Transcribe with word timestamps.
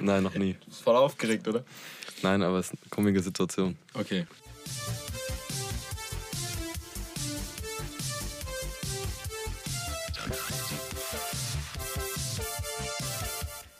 Nein, 0.00 0.22
noch 0.22 0.34
nie. 0.34 0.54
Du 0.54 0.66
bist 0.66 0.82
voll 0.82 0.96
aufgeregt, 0.96 1.48
oder? 1.48 1.64
Nein, 2.22 2.42
aber 2.42 2.58
es 2.58 2.66
ist 2.66 2.78
eine 2.82 2.90
komische 2.90 3.22
Situation. 3.22 3.76
Okay. 3.94 4.26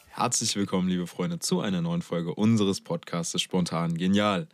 Herzlich 0.08 0.56
willkommen, 0.56 0.88
liebe 0.88 1.06
Freunde, 1.06 1.38
zu 1.38 1.60
einer 1.60 1.82
neuen 1.82 2.00
Folge 2.00 2.34
unseres 2.34 2.80
Podcasts 2.80 3.38
Spontan 3.40 3.98
Genial. 3.98 4.48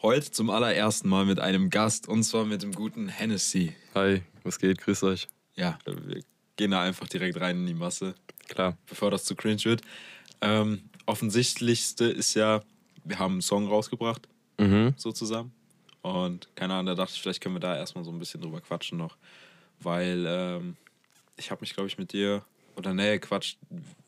Heute 0.00 0.30
zum 0.30 0.48
allerersten 0.48 1.10
Mal 1.10 1.26
mit 1.26 1.38
einem 1.38 1.68
Gast 1.68 2.08
und 2.08 2.22
zwar 2.22 2.46
mit 2.46 2.62
dem 2.62 2.72
guten 2.72 3.08
Hennessy. 3.08 3.76
Hi, 3.94 4.22
was 4.42 4.58
geht? 4.58 4.78
Grüß 4.78 5.02
euch. 5.02 5.28
Ja, 5.54 5.78
wir 5.84 6.22
gehen 6.56 6.70
da 6.70 6.80
einfach 6.80 7.06
direkt 7.08 7.38
rein 7.38 7.58
in 7.58 7.66
die 7.66 7.74
Masse. 7.74 8.14
Klar. 8.48 8.78
Bevor 8.86 9.10
das 9.10 9.24
zu 9.24 9.36
cringe 9.36 9.62
wird. 9.64 9.82
Ähm, 10.40 10.88
offensichtlichste 11.12 12.06
ist 12.06 12.34
ja, 12.34 12.62
wir 13.04 13.18
haben 13.18 13.32
einen 13.34 13.42
Song 13.42 13.68
rausgebracht, 13.68 14.28
Mhm. 14.58 14.94
so 14.96 15.12
zusammen. 15.12 15.52
Und 16.02 16.48
keine 16.56 16.74
Ahnung, 16.74 16.86
da 16.86 16.94
dachte 16.94 17.12
ich, 17.14 17.22
vielleicht 17.22 17.40
können 17.40 17.54
wir 17.54 17.60
da 17.60 17.76
erstmal 17.76 18.02
so 18.04 18.10
ein 18.10 18.18
bisschen 18.18 18.40
drüber 18.40 18.60
quatschen 18.60 18.98
noch. 18.98 19.16
Weil 19.80 20.24
ähm, 20.26 20.76
ich 21.36 21.50
habe 21.50 21.60
mich, 21.60 21.74
glaube 21.74 21.88
ich, 21.88 21.98
mit 21.98 22.12
dir, 22.12 22.44
oder 22.76 22.94
nee, 22.94 23.18
Quatsch, 23.18 23.56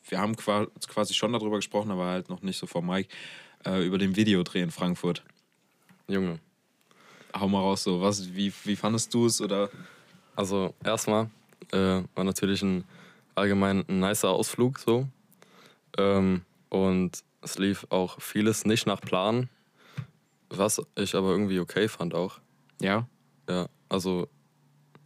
wir 0.09 0.19
haben 0.19 0.35
qua- 0.35 0.67
quasi 0.87 1.13
schon 1.13 1.31
darüber 1.33 1.57
gesprochen, 1.57 1.91
aber 1.91 2.05
halt 2.05 2.29
noch 2.29 2.41
nicht 2.41 2.57
so 2.57 2.65
vor 2.67 2.81
Mike, 2.81 3.09
äh, 3.65 3.85
über 3.85 3.97
den 3.97 4.15
Videodreh 4.15 4.61
in 4.61 4.71
Frankfurt. 4.71 5.23
Junge. 6.07 6.39
Hau 7.37 7.47
mal 7.47 7.59
raus, 7.59 7.83
so, 7.83 8.01
was, 8.01 8.33
wie, 8.33 8.51
wie 8.63 8.75
fandest 8.75 9.13
du 9.13 9.25
es? 9.25 9.41
Oder 9.41 9.69
Also 10.35 10.73
erstmal 10.83 11.29
äh, 11.71 12.01
war 12.15 12.23
natürlich 12.23 12.61
ein 12.61 12.83
allgemein 13.35 13.83
ein 13.87 13.99
nicer 13.99 14.29
Ausflug 14.29 14.79
so. 14.79 15.07
Ähm, 15.97 16.41
und 16.69 17.23
es 17.41 17.57
lief 17.57 17.85
auch 17.89 18.19
vieles 18.21 18.65
nicht 18.65 18.85
nach 18.87 19.01
Plan, 19.01 19.49
was 20.49 20.81
ich 20.95 21.15
aber 21.15 21.29
irgendwie 21.31 21.59
okay 21.59 21.87
fand 21.87 22.13
auch. 22.13 22.39
ja? 22.81 23.07
Ja, 23.47 23.67
also 23.89 24.27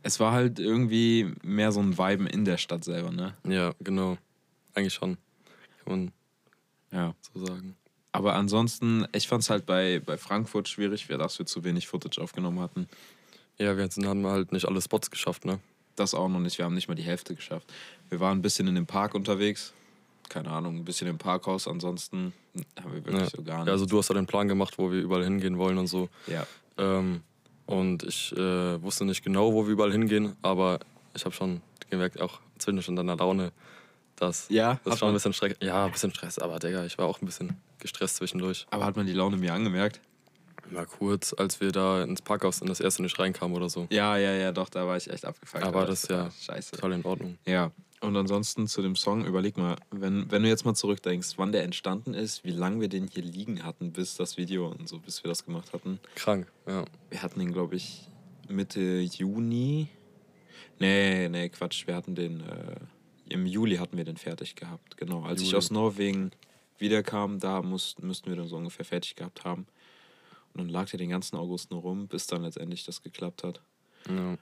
Es 0.02 0.20
war 0.22 0.32
halt 0.32 0.60
irgendwie 0.60 1.34
mehr 1.44 1.74
so 1.74 1.82
ein 1.82 1.98
Viben 1.98 2.26
in 2.26 2.46
der 2.46 2.58
Stadt 2.58 2.86
selber, 2.86 3.12
ne? 3.12 3.36
ja, 3.46 3.74
genau. 3.82 4.18
Eigentlich 4.74 4.94
schon. 4.94 5.18
Kann 5.86 6.12
Ja. 6.94 7.08
man 7.08 7.16
so 7.34 7.46
sagen. 7.46 7.76
Aber 8.14 8.36
ansonsten, 8.36 9.06
ich 9.12 9.28
fand 9.28 9.44
es 9.44 9.50
halt 9.50 9.66
bei, 9.66 10.00
bei 10.00 10.18
Frankfurt 10.18 10.70
schwierig, 10.70 11.06
dass 11.08 11.38
wir 11.38 11.46
zu 11.46 11.64
wenig 11.66 11.88
Footage 11.88 12.22
aufgenommen 12.22 12.60
hatten. 12.62 12.88
Ja, 13.58 13.76
wir 13.76 13.84
haben 14.08 14.26
halt 14.26 14.54
nicht 14.54 14.66
alle 14.66 14.82
Spots 14.82 15.12
geschafft, 15.12 15.44
ne? 15.44 15.60
Das 15.98 16.14
auch 16.14 16.30
noch 16.30 16.40
nicht. 16.40 16.58
Wir 16.58 16.64
haben 16.66 16.76
nicht 16.76 16.88
mal 16.88 16.96
die 16.96 17.04
Hälfte 17.04 17.36
geschafft. 17.36 17.72
Wir 18.08 18.22
waren 18.22 18.38
ein 18.40 18.42
bisschen 18.42 18.68
in 18.68 18.76
dem 18.76 18.86
Park 18.88 19.14
unterwegs. 19.16 19.74
Keine 20.30 20.50
Ahnung, 20.52 20.78
ein 20.78 20.86
bisschen 20.86 21.08
im 21.08 21.18
Parkhaus. 21.18 21.68
Ansonsten 21.68 22.34
haben 22.82 22.94
wir 22.94 23.04
wirklich 23.06 23.22
Ja. 23.24 23.30
so 23.36 23.44
gar 23.44 23.58
nicht. 23.60 23.68
Ja, 23.68 23.74
also 23.74 23.86
du 23.86 23.98
hast 23.98 24.10
ja 24.10 24.16
den 24.16 24.28
Plan 24.28 24.48
gemacht, 24.48 24.78
wo 24.78 24.92
wir 24.92 25.00
überall 25.02 25.24
hingehen 25.24 25.58
wollen 25.58 25.78
und 25.78 25.88
so. 25.88 26.08
ja. 26.28 26.46
Ähm, 26.78 27.22
und 27.66 28.02
ich 28.04 28.32
äh, 28.36 28.82
wusste 28.82 29.06
nicht 29.06 29.24
genau, 29.24 29.54
wo 29.54 29.64
wir 29.66 29.72
überall 29.74 29.92
hingehen, 29.92 30.36
aber 30.42 30.80
ich 31.14 31.24
habe 31.26 31.36
schon 31.36 31.62
gemerkt, 31.92 32.20
auch 32.20 32.40
zwischendurch 32.58 32.88
in 32.88 32.96
deiner 32.96 33.16
Laune, 33.16 33.52
dass 34.16 34.48
Ja, 34.50 34.80
das 34.86 34.98
schon 34.98 35.10
ein 35.10 35.14
bisschen 35.14 35.34
Stress. 35.34 35.54
Ja, 35.62 35.86
ein 35.86 35.92
bisschen 35.92 36.12
Stress, 36.12 36.40
aber 36.40 36.58
Digga, 36.58 36.84
ich 36.86 36.98
war 36.98 37.06
auch 37.06 37.22
ein 37.22 37.26
bisschen 37.28 37.58
gestresst 37.80 38.16
zwischendurch. 38.16 38.66
Aber 38.72 38.86
hat 38.86 38.96
man 38.96 39.06
die 39.06 39.14
Laune 39.14 39.38
mir 39.38 39.54
angemerkt? 39.54 40.00
Mal 40.72 40.86
kurz, 40.88 41.34
als 41.34 41.62
wir 41.62 41.72
da 41.72 42.02
ins 42.04 42.22
Parkhaus 42.22 42.62
in 42.62 42.68
das 42.68 42.80
erste 42.80 43.02
nicht 43.04 43.18
reinkamen 43.20 43.56
oder 43.56 43.70
so. 43.70 43.88
Ja, 43.92 44.18
ja, 44.18 44.32
ja, 44.34 44.52
doch, 44.52 44.70
da 44.70 44.88
war 44.88 44.98
ich 44.98 45.10
echt 45.10 45.26
abgefuckt. 45.26 45.64
Aber 45.64 45.82
Da 45.82 45.88
das 45.88 46.04
ist 46.04 46.10
ja 46.10 46.30
Scheiße. 46.42 46.72
Total 46.76 46.94
in 46.94 47.06
Ordnung. 47.06 47.38
Ja, 47.46 47.72
und 48.02 48.16
ansonsten 48.16 48.68
zu 48.68 48.82
dem 48.82 48.96
Song, 48.96 49.26
überleg 49.26 49.58
mal, 49.58 49.76
wenn, 49.92 50.32
wenn 50.32 50.44
du 50.44 50.50
jetzt 50.50 50.66
mal 50.66 50.74
zurückdenkst, 50.74 51.34
wann 51.38 51.52
der 51.52 51.64
entstanden 51.64 52.14
ist, 52.14 52.44
wie 52.44 52.52
lange 52.52 52.82
wir 52.82 52.88
den 52.88 53.08
hier 53.08 53.24
liegen 53.24 53.64
hatten, 53.64 53.92
bis 53.92 54.16
das 54.16 54.38
Video 54.38 54.68
und 54.68 54.88
so, 54.88 55.00
bis 55.00 55.24
wir 55.24 55.30
das 55.30 55.46
gemacht 55.46 55.74
hatten. 55.74 56.00
Krank, 56.16 56.52
ja. 56.68 56.86
Wir 57.10 57.22
hatten 57.22 57.40
den, 57.40 57.52
glaube 57.52 57.76
ich, 57.76 58.08
Mitte 58.48 59.00
Juni. 59.00 59.90
Nee, 60.80 61.28
nee, 61.28 61.50
Quatsch, 61.50 61.88
wir 61.88 61.96
hatten 61.96 62.16
den, 62.16 62.42
äh, 62.42 62.76
im 63.30 63.46
Juli 63.46 63.76
hatten 63.76 63.98
wir 63.98 64.06
den 64.06 64.18
fertig 64.18 64.56
gehabt, 64.56 64.96
genau. 64.98 65.24
Als 65.24 65.42
ich 65.42 65.48
Juli. 65.48 65.58
aus 65.58 65.72
Norwegen 65.72 66.32
wiederkam, 66.78 67.40
da 67.40 67.62
mussten, 67.62 68.08
müssten 68.08 68.30
wir 68.30 68.38
den 68.38 68.48
so 68.48 68.56
ungefähr 68.56 68.86
fertig 68.86 69.16
gehabt 69.16 69.44
haben. 69.44 69.68
Und 70.54 70.62
dann 70.62 70.70
lag 70.70 70.90
der 70.90 71.00
den 71.00 71.10
ganzen 71.10 71.36
August 71.36 71.70
nur 71.70 71.82
rum, 71.82 72.08
bis 72.08 72.28
dann 72.28 72.44
letztendlich 72.44 72.86
das 72.86 73.02
geklappt 73.02 73.44
hat. 73.44 73.62
ja. 74.08 74.38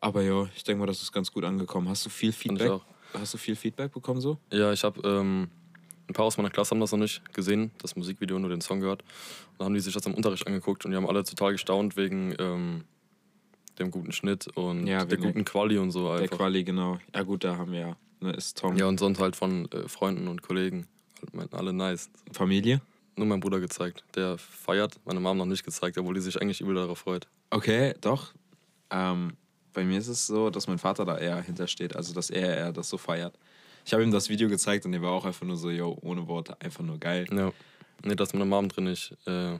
Aber 0.00 0.22
ja, 0.22 0.48
ich 0.56 0.64
denke 0.64 0.80
mal, 0.80 0.86
das 0.86 1.02
ist 1.02 1.12
ganz 1.12 1.30
gut 1.30 1.44
angekommen. 1.44 1.88
Hast 1.88 2.06
du 2.06 2.10
viel 2.10 2.32
Feedback? 2.32 2.80
Hast 3.12 3.34
du 3.34 3.38
viel 3.38 3.56
Feedback 3.56 3.92
bekommen 3.92 4.20
so? 4.20 4.38
Ja, 4.52 4.72
ich 4.72 4.82
habe 4.84 5.00
ähm, 5.06 5.48
ein 6.08 6.14
paar 6.14 6.24
aus 6.24 6.36
meiner 6.36 6.50
Klasse 6.50 6.70
haben 6.70 6.80
das 6.80 6.92
noch 6.92 6.98
nicht 6.98 7.32
gesehen, 7.34 7.70
das 7.78 7.96
Musikvideo, 7.96 8.38
nur 8.38 8.50
den 8.50 8.60
Song 8.60 8.80
gehört. 8.80 9.02
Und 9.02 9.58
dann 9.58 9.66
haben 9.66 9.74
die 9.74 9.80
sich 9.80 9.92
das 9.92 10.06
im 10.06 10.14
Unterricht 10.14 10.46
angeguckt 10.46 10.84
und 10.84 10.90
die 10.90 10.96
haben 10.96 11.06
alle 11.06 11.24
total 11.24 11.52
gestaunt 11.52 11.96
wegen 11.96 12.34
ähm, 12.38 12.84
dem 13.78 13.90
guten 13.90 14.12
Schnitt 14.12 14.48
und 14.56 14.86
Ja, 14.86 15.04
der 15.04 15.18
guten 15.18 15.44
Quali 15.44 15.78
und 15.78 15.90
so 15.90 16.12
Der 16.12 16.22
einfach. 16.22 16.38
Quali, 16.38 16.64
genau. 16.64 16.98
Ja 17.14 17.22
gut, 17.22 17.44
da 17.44 17.56
haben 17.56 17.72
wir 17.72 17.80
ja, 17.80 17.96
ne, 18.20 18.32
ist 18.32 18.58
Tom. 18.58 18.76
Ja, 18.76 18.86
und 18.86 18.98
sonst 18.98 19.20
halt 19.20 19.36
von 19.36 19.70
äh, 19.72 19.88
Freunden 19.88 20.28
und 20.28 20.42
Kollegen. 20.42 20.86
Halt 21.36 21.54
alle 21.54 21.72
nice. 21.72 22.10
Familie? 22.32 22.80
Nur 23.16 23.26
mein 23.26 23.40
Bruder 23.40 23.60
gezeigt. 23.60 24.04
Der 24.14 24.38
feiert, 24.38 24.98
meine 25.04 25.20
Mom 25.20 25.36
noch 25.36 25.46
nicht 25.46 25.64
gezeigt, 25.64 25.98
obwohl 25.98 26.14
die 26.14 26.20
sich 26.20 26.40
eigentlich 26.40 26.60
übel 26.60 26.74
darauf 26.74 26.98
freut. 26.98 27.28
Okay, 27.50 27.94
doch. 28.00 28.32
Ähm, 28.90 29.34
bei 29.72 29.84
mir 29.84 29.98
ist 29.98 30.08
es 30.08 30.26
so, 30.26 30.50
dass 30.50 30.66
mein 30.66 30.78
Vater 30.78 31.04
da 31.04 31.18
eher 31.18 31.40
hintersteht, 31.42 31.96
also 31.96 32.12
dass 32.14 32.30
er 32.30 32.56
eher 32.56 32.72
das 32.72 32.88
so 32.88 32.98
feiert. 32.98 33.34
Ich 33.84 33.92
habe 33.92 34.02
ihm 34.02 34.10
das 34.10 34.28
Video 34.28 34.48
gezeigt 34.48 34.84
und 34.84 34.92
er 34.92 35.02
war 35.02 35.12
auch 35.12 35.24
einfach 35.24 35.46
nur 35.46 35.56
so, 35.56 35.70
yo, 35.70 35.96
ohne 36.02 36.26
Worte, 36.28 36.60
einfach 36.60 36.84
nur 36.84 36.98
geil. 36.98 37.26
Ja. 37.32 37.52
Nee, 38.04 38.14
da 38.14 38.24
ist 38.24 38.32
meine 38.34 38.44
Mom 38.44 38.68
drin. 38.68 38.86
Ich 38.88 39.12
äh, 39.26 39.58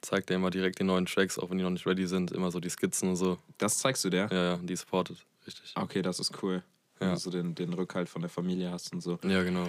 zeig 0.00 0.26
dir 0.26 0.34
immer 0.34 0.50
direkt 0.50 0.78
die 0.78 0.84
neuen 0.84 1.06
Tracks, 1.06 1.38
auch 1.38 1.50
wenn 1.50 1.58
die 1.58 1.64
noch 1.64 1.70
nicht 1.70 1.86
ready 1.86 2.06
sind. 2.06 2.30
Immer 2.32 2.50
so 2.50 2.60
die 2.60 2.70
Skizzen 2.70 3.08
und 3.10 3.16
so. 3.16 3.38
Das 3.58 3.78
zeigst 3.78 4.04
du 4.04 4.10
dir? 4.10 4.28
Ja, 4.30 4.44
ja, 4.52 4.56
die 4.56 4.76
supportet. 4.76 5.18
Richtig. 5.46 5.72
Okay, 5.76 6.02
das 6.02 6.20
ist 6.20 6.42
cool. 6.42 6.62
Wenn 6.98 7.08
Ja. 7.08 7.14
du 7.14 7.20
so 7.20 7.30
den, 7.30 7.54
den 7.54 7.72
Rückhalt 7.72 8.08
von 8.08 8.22
der 8.22 8.30
Familie 8.30 8.70
hast 8.70 8.92
und 8.92 9.00
so. 9.00 9.18
Ja, 9.24 9.42
genau. 9.42 9.68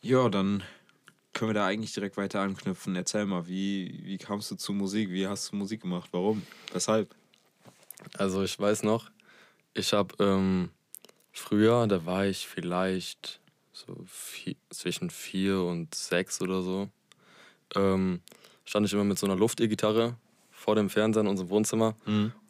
Ja, 0.00 0.28
dann 0.28 0.62
können 1.32 1.50
wir 1.50 1.54
da 1.54 1.66
eigentlich 1.66 1.92
direkt 1.92 2.16
weiter 2.16 2.40
anknüpfen. 2.40 2.94
Erzähl 2.96 3.24
mal, 3.26 3.46
wie, 3.48 4.00
wie 4.04 4.18
kamst 4.18 4.50
du 4.50 4.56
zu 4.56 4.72
Musik? 4.72 5.10
Wie 5.10 5.26
hast 5.26 5.50
du 5.52 5.56
Musik 5.56 5.82
gemacht? 5.82 6.08
Warum? 6.12 6.42
Weshalb? 6.72 7.14
Also 8.16 8.42
ich 8.42 8.58
weiß 8.58 8.82
noch, 8.82 9.10
ich 9.74 9.92
habe 9.92 10.14
ähm, 10.22 10.70
früher, 11.32 11.86
da 11.86 12.04
war 12.06 12.26
ich 12.26 12.46
vielleicht 12.46 13.40
so 13.72 13.96
vier, 14.06 14.54
zwischen 14.70 15.10
vier 15.10 15.60
und 15.62 15.94
sechs 15.94 16.40
oder 16.40 16.62
so, 16.62 16.88
ähm, 17.74 18.20
stand 18.64 18.86
ich 18.86 18.92
immer 18.92 19.04
mit 19.04 19.18
so 19.18 19.26
einer 19.26 19.36
Luft-E-Gitarre 19.36 20.16
vor 20.50 20.74
dem 20.74 20.90
Fernseher 20.90 21.22
in 21.22 21.28
unserem 21.28 21.50
Wohnzimmer 21.50 21.94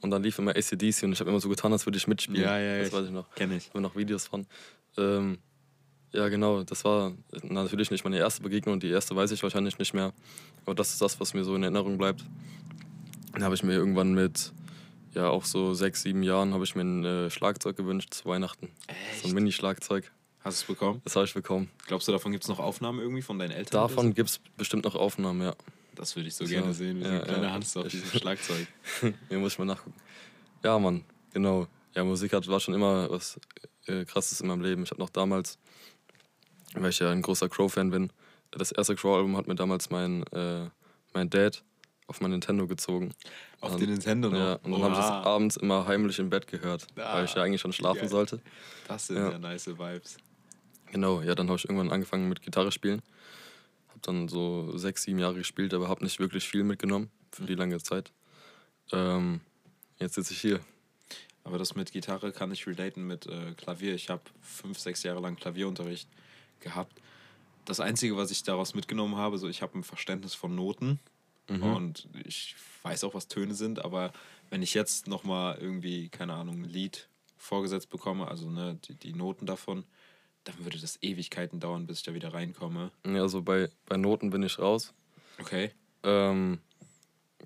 und 0.00 0.10
dann 0.10 0.22
lief 0.22 0.38
immer 0.38 0.52
ACDC 0.56 1.02
und 1.02 1.12
ich 1.12 1.20
habe 1.20 1.30
immer 1.30 1.40
so 1.40 1.48
getan, 1.48 1.72
als 1.72 1.84
würde 1.86 1.98
ich 1.98 2.06
mitspielen. 2.06 2.42
Ja, 2.42 2.58
ja, 2.58 2.82
Das 2.82 2.92
weiß 2.92 3.06
ich 3.06 3.10
noch. 3.10 3.30
Kenn 3.34 3.52
ich. 3.52 3.64
Ich 3.64 3.68
habe 3.70 3.80
noch 3.82 3.94
Videos 3.96 4.26
von. 4.26 4.46
Ähm, 4.96 5.38
ja, 6.12 6.28
genau, 6.30 6.62
das 6.62 6.84
war 6.86 7.12
natürlich 7.42 7.90
nicht 7.90 8.04
meine 8.04 8.16
erste 8.16 8.42
Begegnung 8.42 8.74
und 8.74 8.82
die 8.82 8.88
erste 8.88 9.14
weiß 9.14 9.30
ich 9.32 9.42
wahrscheinlich 9.42 9.78
nicht 9.78 9.92
mehr. 9.92 10.14
Aber 10.64 10.74
das 10.74 10.90
ist 10.92 11.02
das, 11.02 11.20
was 11.20 11.34
mir 11.34 11.44
so 11.44 11.54
in 11.54 11.62
Erinnerung 11.62 11.98
bleibt. 11.98 12.24
Dann 13.32 13.44
habe 13.44 13.54
ich 13.54 13.62
mir 13.62 13.74
irgendwann 13.74 14.14
mit, 14.14 14.52
ja, 15.18 15.30
auch 15.30 15.44
so 15.44 15.74
sechs, 15.74 16.02
sieben 16.02 16.22
Jahren, 16.22 16.54
habe 16.54 16.62
ich 16.62 16.76
mir 16.76 16.82
ein 16.82 17.04
äh, 17.04 17.28
Schlagzeug 17.28 17.76
gewünscht 17.76 18.14
zu 18.14 18.26
Weihnachten. 18.26 18.70
So 19.20 19.28
ein 19.28 19.34
Mini-Schlagzeug. 19.34 20.12
Hast 20.44 20.60
du 20.60 20.62
es 20.62 20.66
bekommen? 20.68 21.00
Das 21.02 21.16
habe 21.16 21.26
ich 21.26 21.34
bekommen. 21.34 21.70
Glaubst 21.88 22.06
du, 22.06 22.12
davon 22.12 22.30
gibt 22.30 22.44
es 22.44 22.48
noch 22.48 22.60
Aufnahmen 22.60 23.00
irgendwie 23.00 23.22
von 23.22 23.36
deinen 23.36 23.50
Eltern? 23.50 23.72
Davon 23.72 24.14
gibt 24.14 24.30
es 24.30 24.38
bestimmt 24.56 24.84
noch 24.84 24.94
Aufnahmen, 24.94 25.42
ja. 25.42 25.56
Das 25.96 26.14
würde 26.14 26.28
ich 26.28 26.36
so 26.36 26.44
So, 26.44 26.50
gerne 26.50 26.72
sehen, 26.72 27.00
wie 27.00 27.02
so 27.02 27.08
ein 27.08 27.14
ja, 27.16 27.20
kleiner 27.22 27.48
ja. 27.48 27.52
Hans 27.52 27.76
auf 27.76 27.88
diesem 27.88 28.08
Schlagzeug. 28.08 28.68
Hier 29.28 29.38
muss 29.38 29.54
ich 29.54 29.58
mal 29.58 29.64
nachgucken. 29.64 29.96
Ja, 30.62 30.78
Mann, 30.78 31.04
genau. 31.32 31.66
Ja, 31.96 32.04
Musik 32.04 32.32
hat, 32.32 32.46
war 32.46 32.60
schon 32.60 32.74
immer 32.74 33.10
was 33.10 33.40
äh, 33.86 34.04
Krasses 34.04 34.40
in 34.40 34.46
meinem 34.46 34.62
Leben. 34.62 34.84
Ich 34.84 34.92
habe 34.92 35.00
noch 35.00 35.10
damals, 35.10 35.58
weil 36.74 36.90
ich 36.90 37.00
ja 37.00 37.10
ein 37.10 37.22
großer 37.22 37.48
Crow-Fan 37.48 37.90
bin, 37.90 38.12
das 38.52 38.70
erste 38.70 38.94
Crow-Album 38.94 39.36
hat 39.36 39.48
mir 39.48 39.56
damals 39.56 39.90
mein, 39.90 40.22
äh, 40.28 40.70
mein 41.12 41.28
Dad 41.28 41.64
auf 42.08 42.20
mein 42.20 42.32
Nintendo 42.32 42.66
gezogen. 42.66 43.12
Auf 43.60 43.70
Dann- 43.72 43.80
den 43.80 43.90
Nintendo 43.90 44.30
noch? 44.30 44.38
Ja, 44.38 44.52
und 44.54 44.72
dann 44.72 44.82
habe 44.82 44.94
ich 44.94 44.98
das 45.00 45.10
abends 45.10 45.56
immer 45.56 45.86
heimlich 45.86 46.18
im 46.18 46.30
Bett 46.30 46.46
gehört, 46.48 46.86
Ah, 46.96 47.14
weil 47.18 47.26
ich 47.26 47.34
ja 47.34 47.42
eigentlich 47.44 47.60
schon 47.60 47.72
schlafen 47.72 48.00
geil. 48.00 48.08
sollte. 48.08 48.40
Das 48.88 49.06
sind 49.06 49.16
Ja. 49.18 49.30
ja, 49.32 49.38
nice 49.38 49.66
Vibes. 49.68 50.16
Genau, 50.90 51.20
ja, 51.20 51.34
dann 51.34 51.48
habe 51.48 51.58
ich 51.58 51.64
irgendwann 51.66 51.92
angefangen 51.92 52.28
mit 52.28 52.42
Gitarre 52.42 52.72
spielen. 52.72 53.02
Habe 53.88 54.00
dann 54.02 54.28
so 54.28 54.76
sechs, 54.78 55.02
sieben 55.02 55.18
Jahre 55.18 55.34
gespielt, 55.34 55.74
aber 55.74 55.88
habe 55.88 56.02
nicht 56.02 56.18
wirklich 56.18 56.48
viel 56.48 56.64
mitgenommen 56.64 57.10
für 57.30 57.44
die 57.44 57.54
lange 57.54 57.78
Zeit. 57.78 58.10
Ähm, 58.92 59.40
jetzt 59.98 60.14
sitze 60.14 60.32
ich 60.32 60.40
hier. 60.40 60.60
Aber 61.44 61.58
das 61.58 61.74
mit 61.74 61.92
Gitarre 61.92 62.32
kann 62.32 62.50
ich 62.52 62.66
relaten 62.66 63.06
mit 63.06 63.26
äh, 63.26 63.52
Klavier. 63.56 63.94
Ich 63.94 64.08
habe 64.08 64.22
fünf, 64.40 64.78
sechs 64.78 65.02
Jahre 65.02 65.20
lang 65.20 65.36
Klavierunterricht 65.36 66.08
gehabt. 66.60 67.00
Das 67.66 67.80
Einzige, 67.80 68.16
was 68.16 68.30
ich 68.30 68.42
daraus 68.44 68.74
mitgenommen 68.74 69.16
habe, 69.16 69.36
so 69.38 69.46
ich 69.48 69.60
habe 69.60 69.78
ein 69.78 69.84
Verständnis 69.84 70.34
von 70.34 70.54
Noten 70.54 70.98
und 71.48 72.08
ich 72.24 72.54
weiß 72.82 73.04
auch, 73.04 73.14
was 73.14 73.28
Töne 73.28 73.54
sind, 73.54 73.84
aber 73.84 74.12
wenn 74.50 74.62
ich 74.62 74.74
jetzt 74.74 75.06
nochmal 75.08 75.58
irgendwie, 75.58 76.08
keine 76.08 76.34
Ahnung, 76.34 76.62
ein 76.62 76.68
Lied 76.68 77.08
vorgesetzt 77.36 77.88
bekomme, 77.90 78.28
also 78.28 78.50
ne, 78.50 78.78
die, 78.86 78.94
die 78.94 79.12
Noten 79.14 79.46
davon, 79.46 79.84
dann 80.44 80.54
würde 80.64 80.78
das 80.78 81.02
Ewigkeiten 81.02 81.60
dauern, 81.60 81.86
bis 81.86 81.98
ich 81.98 82.04
da 82.04 82.14
wieder 82.14 82.32
reinkomme. 82.32 82.90
Ja, 83.06 83.22
also 83.22 83.42
bei, 83.42 83.70
bei 83.86 83.96
Noten 83.96 84.30
bin 84.30 84.42
ich 84.42 84.58
raus. 84.58 84.92
Okay. 85.38 85.72
Ähm, 86.02 86.60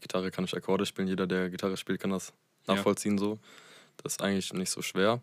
Gitarre 0.00 0.30
kann 0.30 0.44
ich 0.44 0.54
Akkorde 0.56 0.86
spielen. 0.86 1.08
Jeder, 1.08 1.26
der 1.26 1.50
Gitarre 1.50 1.76
spielt, 1.76 2.00
kann 2.00 2.10
das 2.10 2.32
Ja. 2.66 2.74
nachvollziehen 2.74 3.18
so. 3.18 3.38
Das 4.02 4.14
ist 4.14 4.22
eigentlich 4.22 4.52
nicht 4.52 4.70
so 4.70 4.82
schwer. 4.82 5.20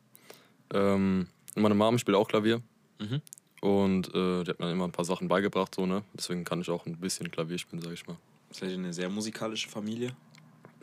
Ähm, 0.74 1.28
meine 1.56 1.76
Mom 1.76 1.98
spielt 1.98 2.16
auch 2.18 2.28
Klavier. 2.28 2.62
Mhm. 3.00 3.22
Und 3.62 4.08
äh, 4.16 4.44
die 4.44 4.52
hat 4.52 4.60
mir 4.60 4.72
immer 4.72 4.86
ein 4.86 4.92
paar 4.92 5.06
Sachen 5.06 5.28
beigebracht, 5.28 5.76
so, 5.76 5.86
ne? 5.86 6.04
Deswegen 6.14 6.44
kann 6.46 6.62
ich 6.62 6.70
auch 6.70 6.86
ein 6.86 6.98
bisschen 6.98 7.30
Klavier 7.32 7.58
spielen, 7.58 7.82
sag 7.82 7.92
ich 7.94 8.08
mal. 8.08 8.18
Seid 8.52 8.70
ihr 8.72 8.78
eine 8.78 8.94
sehr 8.94 9.10
musikalische 9.10 9.70
Familie? 9.70 10.16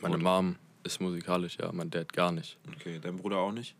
Meine 0.01 0.15
Oder- 0.15 0.23
Mom 0.23 0.55
ist 0.83 1.01
musikalisch, 1.01 1.57
ja, 1.59 1.71
mein 1.71 1.89
Dad 1.89 2.13
gar 2.13 2.31
nicht. 2.31 2.57
Okay, 2.75 2.99
dein 2.99 3.17
Bruder 3.17 3.37
auch 3.37 3.51
nicht? 3.51 3.75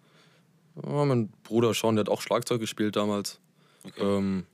Ja, 0.83 1.05
mein 1.05 1.29
Bruder 1.43 1.73
schon, 1.73 1.95
der 1.95 2.03
hat 2.05 2.09
auch 2.09 2.21
Schlagzeug 2.21 2.59
gespielt 2.59 2.95
damals. 2.95 3.39
Okay. 3.83 4.01
Ähm, 4.03 4.45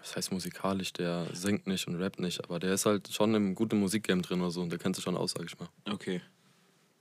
das 0.00 0.16
heißt 0.16 0.32
musikalisch, 0.32 0.92
der 0.92 1.26
singt 1.34 1.66
nicht 1.66 1.86
und 1.88 1.96
rappt 1.96 2.20
nicht, 2.20 2.42
aber 2.44 2.58
der 2.58 2.72
ist 2.74 2.86
halt 2.86 3.12
schon 3.12 3.34
im 3.34 3.54
guten 3.54 3.78
Musikgame 3.78 4.22
drin 4.22 4.40
oder 4.40 4.50
so 4.50 4.62
und 4.62 4.70
der 4.70 4.78
kennt 4.78 4.94
sich 4.96 5.04
schon 5.04 5.16
aus, 5.16 5.32
sag 5.32 5.44
ich 5.44 5.58
mal. 5.58 5.68
Okay. 5.90 6.20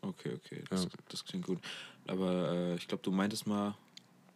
Okay, 0.01 0.33
okay. 0.35 0.63
Das, 0.69 0.83
Ja. 0.83 0.89
das 1.09 1.23
klingt 1.23 1.45
gut. 1.45 1.59
Aber 2.07 2.51
äh, 2.51 2.75
ich 2.75 2.87
glaube, 2.87 3.03
du 3.03 3.11
meintest 3.11 3.47
mal 3.47 3.75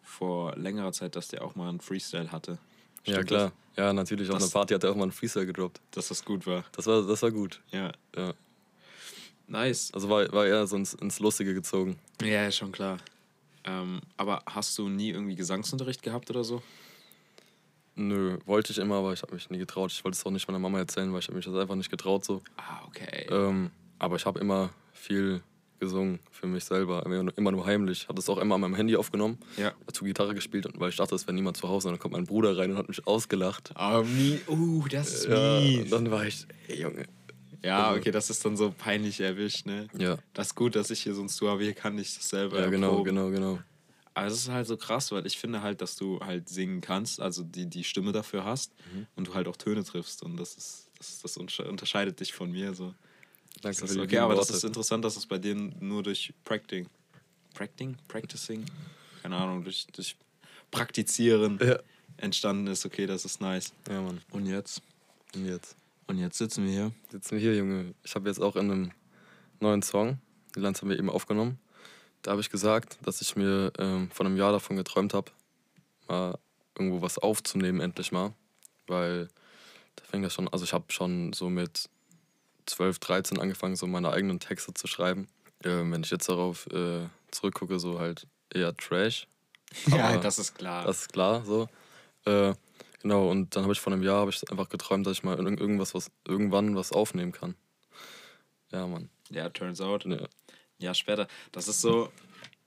vor 0.01 0.55
längerer 0.55 0.91
Zeit, 0.93 1.15
dass 1.15 1.27
der 1.27 1.43
auch 1.43 1.55
mal 1.55 1.69
einen 1.69 1.79
Freestyle 1.81 2.31
hatte. 2.31 2.57
Ja, 3.05 3.13
Stimmt 3.15 3.27
klar. 3.27 3.51
Ja, 3.77 3.93
natürlich. 3.93 4.29
Auf 4.29 4.35
Das- 4.35 4.43
einer 4.43 4.51
Party 4.51 4.73
hat 4.73 4.83
er 4.83 4.91
auch 4.91 4.95
mal 4.95 5.03
einen 5.03 5.11
Freestyle 5.11 5.45
gedroppt. 5.45 5.79
Das, 5.91 6.07
dass 6.07 6.19
das 6.19 6.25
gut 6.25 6.45
war. 6.45 6.65
Das 6.73 6.85
war, 6.85 7.01
das 7.05 7.21
war 7.21 7.31
gut. 7.31 7.61
Ja. 7.71 7.91
Ja. 8.15 8.33
Nice. 9.47 9.91
Also 9.93 10.09
war, 10.09 10.31
war 10.31 10.45
eher 10.45 10.67
so 10.67 10.75
ins, 10.75 10.93
ins 10.93 11.19
Lustige 11.19 11.53
gezogen. 11.53 11.97
Ja, 12.21 12.27
ja, 12.43 12.51
schon 12.51 12.71
klar. 12.71 12.97
Ähm, 13.63 14.01
aber 14.17 14.43
hast 14.45 14.77
du 14.77 14.89
nie 14.89 15.09
irgendwie 15.09 15.35
Gesangsunterricht 15.35 16.03
gehabt 16.03 16.29
oder 16.29 16.43
so? 16.43 16.61
Nö, 17.95 18.37
wollte 18.45 18.71
ich 18.71 18.77
immer, 18.77 18.95
aber 18.95 19.11
ich 19.13 19.21
habe 19.21 19.33
mich 19.33 19.49
nie 19.49 19.57
getraut. 19.57 19.91
Ich 19.91 20.03
wollte 20.05 20.15
es 20.17 20.25
auch 20.25 20.31
nicht 20.31 20.47
meiner 20.47 20.59
Mama 20.59 20.77
erzählen, 20.79 21.11
weil 21.11 21.19
ich 21.19 21.27
habe 21.27 21.35
mich 21.35 21.45
das 21.45 21.55
einfach 21.55 21.75
nicht 21.75 21.89
getraut 21.89 22.23
so. 22.23 22.41
Ah, 22.57 22.81
okay. 22.87 23.27
Ähm, 23.29 23.71
aber 23.97 24.15
ich 24.15 24.25
habe 24.25 24.39
immer 24.39 24.69
viel 24.93 25.41
gesungen 25.79 26.19
für 26.31 26.47
mich 26.47 26.63
selber, 26.65 27.05
immer, 27.05 27.51
nur- 27.51 27.65
heimlich. 27.65 28.07
Hatte 28.07 28.19
es 28.19 28.29
auch 28.29 28.37
immer 28.37 28.55
an 28.55 28.61
meinem 28.61 28.75
Handy 28.75 28.95
aufgenommen, 28.95 29.37
ja. 29.57 29.73
dazu 29.85 30.03
Gitarre 30.05 30.33
gespielt, 30.35 30.65
und 30.65 30.79
weil 30.79 30.89
ich 30.89 30.95
dachte, 30.97 31.15
es 31.15 31.25
wäre 31.27 31.33
niemand 31.33 31.57
zu 31.57 31.67
Hause. 31.67 31.87
Und 31.87 31.93
dann 31.95 31.99
kommt 31.99 32.13
mein 32.13 32.25
Bruder 32.25 32.57
rein 32.57 32.71
und 32.71 32.77
hat 32.77 32.87
mich 32.87 33.05
ausgelacht. 33.07 33.71
Ah, 33.75 34.01
mi 34.01 34.39
uh, 34.47 34.85
das 34.89 35.13
ist 35.13 35.25
Ja, 35.27 35.59
mies. 35.59 35.89
dann 35.89 36.09
war 36.11 36.25
ich, 36.25 36.45
ey 36.67 36.81
Junge. 36.81 37.05
Ja, 37.63 37.87
Also- 37.89 37.99
okay, 37.99 38.11
das 38.11 38.29
ist 38.29 38.45
dann 38.45 38.55
so 38.55 38.71
peinlich 38.77 39.19
erwischt, 39.19 39.65
ne? 39.65 39.87
Ja, 39.97 40.17
Das 40.33 40.47
ist 40.47 40.55
gut, 40.55 40.75
dass 40.75 40.89
ich 40.91 41.01
hier 41.01 41.13
so 41.13 41.21
ein 41.21 41.29
Stu 41.29 41.47
habe, 41.49 41.63
hier 41.63 41.73
kann 41.73 41.97
ich 41.97 42.15
das 42.15 42.29
selber 42.29 42.59
ja 42.59 42.69
genau, 42.69 42.89
erproben. 42.91 43.05
genau, 43.15 43.29
genau. 43.31 43.59
Aber 44.13 44.27
es 44.27 44.33
ist 44.33 44.49
halt 44.49 44.65
so 44.67 44.75
krass, 44.77 45.11
weil 45.11 45.25
ich 45.27 45.37
finde 45.37 45.61
halt, 45.61 45.81
dass 45.81 45.95
du 45.95 46.19
halt 46.19 46.49
singen 46.49 46.81
kannst, 46.81 47.21
also 47.21 47.43
die, 47.43 47.65
die 47.67 47.83
Stimme 47.83 48.11
dafür 48.11 48.43
hast 48.45 48.73
Mhm. 48.93 49.07
und 49.15 49.27
du 49.27 49.33
halt 49.33 49.47
auch 49.47 49.55
Töne 49.57 49.83
triffst 49.83 50.23
und 50.23 50.37
das 50.37 50.55
ist, 50.55 50.89
das, 50.97 51.21
das 51.21 51.37
untersche- 51.37 51.67
unterscheidet 51.67 52.19
dich 52.19 52.33
von 52.33 52.51
mir 52.51 52.73
so. 52.73 52.93
Danke 53.61 53.81
Das 53.81 53.91
für 53.91 53.97
die 53.97 54.03
okay, 54.03 54.17
aber 54.19 54.35
das 54.35 54.47
Worte. 54.49 54.57
ist 54.57 54.63
interessant, 54.63 55.03
dass 55.05 55.17
es 55.17 55.25
bei 55.25 55.37
dir 55.37 55.55
nur 55.55 56.01
durch 56.03 56.33
Practing, 56.45 56.87
Practing, 57.53 57.97
Practicing, 58.07 58.65
keine 59.21 59.35
Ahnung, 59.35 59.63
durch, 59.63 59.85
durch 59.87 60.15
Praktizieren 60.71 61.59
Ja. 61.61 61.79
entstanden 62.17 62.67
ist. 62.67 62.85
Okay, 62.85 63.05
das 63.05 63.25
ist 63.25 63.41
nice. 63.41 63.73
Ja, 63.89 64.01
Mann. 64.01 64.21
Und 64.31 64.45
jetzt? 64.45 64.81
Und 65.35 65.45
jetzt 65.45 65.75
Und 66.07 66.17
jetzt 66.17 66.37
sitzen 66.37 66.65
wir 66.65 66.71
hier. 66.71 66.91
sitzen 67.11 67.31
wir 67.31 67.39
hier, 67.39 67.55
Junge. 67.55 67.93
Ich 68.03 68.15
habe 68.15 68.29
jetzt 68.29 68.39
auch 68.39 68.55
in 68.55 68.71
einem 68.71 68.91
neuen 69.59 69.81
Song, 69.81 70.19
die 70.55 70.59
Lanz 70.59 70.81
haben 70.81 70.89
wir 70.89 70.97
eben 70.97 71.09
aufgenommen. 71.09 71.59
Da 72.21 72.31
habe 72.31 72.41
ich 72.41 72.49
gesagt, 72.49 72.97
dass 73.03 73.21
ich 73.21 73.35
mir 73.35 73.71
ähm, 73.77 74.09
vor 74.11 74.25
einem 74.25 74.37
Jahr 74.37 74.51
davon 74.51 74.75
geträumt 74.75 75.13
habe, 75.13 75.31
mal 76.07 76.37
irgendwo 76.77 77.01
was 77.01 77.17
aufzunehmen, 77.17 77.79
endlich 77.81 78.11
mal. 78.11 78.33
Weil 78.87 79.27
da 79.95 80.03
fängt 80.05 80.25
das 80.25 80.33
schon, 80.33 80.47
also 80.47 80.63
ich 80.65 80.73
habe 80.73 80.85
schon 80.91 81.33
so 81.33 81.49
mit 81.49 81.89
12, 82.69 82.99
13 82.99 83.39
angefangen, 83.39 83.75
so 83.75 83.87
meine 83.87 84.11
eigenen 84.11 84.39
Texte 84.39 84.73
zu 84.73 84.87
schreiben. 84.87 85.27
Ähm, 85.63 85.91
wenn 85.91 86.03
ich 86.03 86.11
jetzt 86.11 86.29
darauf 86.29 86.67
äh, 86.67 87.07
zurückgucke, 87.31 87.79
so 87.79 87.99
halt 87.99 88.27
eher 88.53 88.75
Trash. 88.75 89.27
Ja, 89.87 90.17
das 90.17 90.39
ist 90.39 90.55
klar. 90.55 90.85
Das 90.85 91.01
ist 91.01 91.13
klar, 91.13 91.45
so. 91.45 91.69
Äh, 92.25 92.55
genau, 93.01 93.29
und 93.29 93.55
dann 93.55 93.63
habe 93.63 93.73
ich 93.73 93.79
vor 93.79 93.93
einem 93.93 94.01
Jahr 94.01 94.21
hab 94.21 94.29
ich 94.29 94.49
einfach 94.49 94.69
geträumt, 94.69 95.05
dass 95.05 95.13
ich 95.13 95.23
mal 95.23 95.37
irgendwas, 95.37 95.93
was, 95.93 96.09
irgendwann 96.27 96.75
was 96.75 96.91
aufnehmen 96.91 97.31
kann. 97.31 97.55
Ja, 98.71 98.87
Mann. 98.87 99.09
ja, 99.29 99.49
turns 99.49 99.79
out. 99.81 100.05
Ja. 100.05 100.27
Ja, 100.79 100.93
später. 100.93 101.27
Das 101.51 101.67
ist 101.67 101.81
so, 101.81 102.11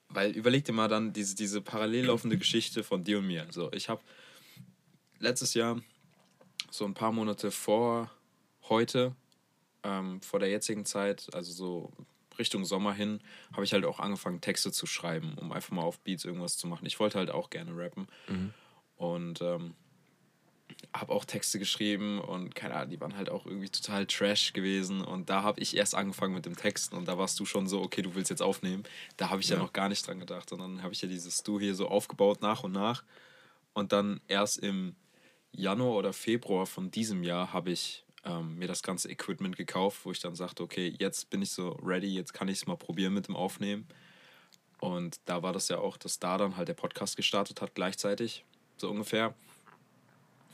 weil 0.08 0.30
überleg 0.32 0.64
dir 0.64 0.72
mal 0.72 0.88
dann 0.88 1.12
diese, 1.12 1.34
diese 1.34 1.60
parallel 1.60 2.06
laufende 2.06 2.36
Geschichte 2.38 2.84
von 2.84 3.04
dir 3.04 3.18
und 3.18 3.26
mir. 3.26 3.46
So, 3.50 3.72
ich 3.72 3.88
habe 3.88 4.02
letztes 5.18 5.54
Jahr, 5.54 5.80
so 6.70 6.84
ein 6.84 6.94
paar 6.94 7.12
Monate 7.12 7.50
vor 7.50 8.10
heute, 8.68 9.14
ähm, 9.84 10.20
vor 10.20 10.40
der 10.40 10.48
jetzigen 10.48 10.84
Zeit, 10.84 11.28
also 11.34 11.52
so 11.52 11.92
Richtung 12.38 12.64
Sommer 12.64 12.94
hin, 12.94 13.20
habe 13.52 13.64
ich 13.64 13.72
halt 13.72 13.84
auch 13.84 14.00
angefangen, 14.00 14.40
Texte 14.40 14.72
zu 14.72 14.86
schreiben, 14.86 15.34
um 15.38 15.52
einfach 15.52 15.70
mal 15.72 15.82
auf 15.82 16.00
Beats 16.00 16.24
irgendwas 16.24 16.56
zu 16.56 16.66
machen. 16.66 16.86
Ich 16.86 16.98
wollte 17.00 17.18
halt 17.18 17.30
auch 17.30 17.50
gerne 17.50 17.76
rappen. 17.76 18.08
Und 18.96 19.40
ähm, 19.42 19.74
habe 20.94 21.12
auch 21.12 21.24
Texte 21.24 21.58
geschrieben 21.58 22.20
und 22.20 22.54
keine 22.54 22.74
Ahnung, 22.74 22.90
die 22.90 23.00
waren 23.00 23.16
halt 23.16 23.30
auch 23.30 23.46
irgendwie 23.46 23.68
total 23.68 24.06
trash 24.06 24.52
gewesen. 24.52 25.02
Und 25.02 25.30
da 25.30 25.42
habe 25.42 25.60
ich 25.60 25.76
erst 25.76 25.94
angefangen 25.94 26.34
mit 26.34 26.46
dem 26.46 26.56
Texten 26.56 26.96
und 26.96 27.06
da 27.06 27.18
warst 27.18 27.38
du 27.40 27.44
schon 27.44 27.66
so, 27.66 27.82
okay, 27.82 28.02
du 28.02 28.14
willst 28.14 28.30
jetzt 28.30 28.42
aufnehmen. 28.42 28.84
Da 29.16 29.30
habe 29.30 29.40
ich 29.40 29.48
ja. 29.48 29.56
Ja. 29.56 29.62
noch 29.62 29.72
gar 29.72 29.88
nicht 29.88 30.06
dran 30.06 30.18
gedacht. 30.18 30.52
Und 30.52 30.60
dann 30.60 30.82
habe 30.82 30.92
ich 30.92 31.02
ja 31.02 31.08
dieses 31.08 31.42
Du 31.42 31.60
hier 31.60 31.74
so 31.74 31.88
aufgebaut 31.88 32.42
nach 32.42 32.62
und 32.62 32.72
nach. 32.72 33.04
Und 33.74 33.92
dann 33.92 34.20
erst 34.28 34.58
im 34.58 34.94
Januar 35.52 35.96
oder 35.96 36.12
Februar 36.12 36.66
von 36.66 36.90
diesem 36.90 37.22
Jahr 37.22 37.52
habe 37.52 37.70
ich 37.70 38.04
ähm, 38.24 38.56
mir 38.58 38.68
das 38.68 38.82
ganze 38.82 39.10
Equipment 39.10 39.56
gekauft, 39.56 40.00
wo 40.04 40.12
ich 40.12 40.20
dann 40.20 40.34
sagte, 40.34 40.62
okay, 40.62 40.94
jetzt 40.98 41.30
bin 41.30 41.42
ich 41.42 41.50
so 41.50 41.70
ready, 41.82 42.14
jetzt 42.14 42.32
kann 42.34 42.48
ich 42.48 42.58
es 42.58 42.66
mal 42.66 42.76
probieren 42.76 43.14
mit 43.14 43.28
dem 43.28 43.36
Aufnehmen. 43.36 43.86
Und 44.80 45.20
da 45.26 45.42
war 45.42 45.52
das 45.52 45.68
ja 45.68 45.78
auch, 45.78 45.96
dass 45.96 46.18
da 46.18 46.38
dann 46.38 46.56
halt 46.56 46.68
der 46.68 46.74
Podcast 46.74 47.16
gestartet 47.16 47.60
hat 47.60 47.74
gleichzeitig, 47.74 48.44
so 48.76 48.90
ungefähr. 48.90 49.34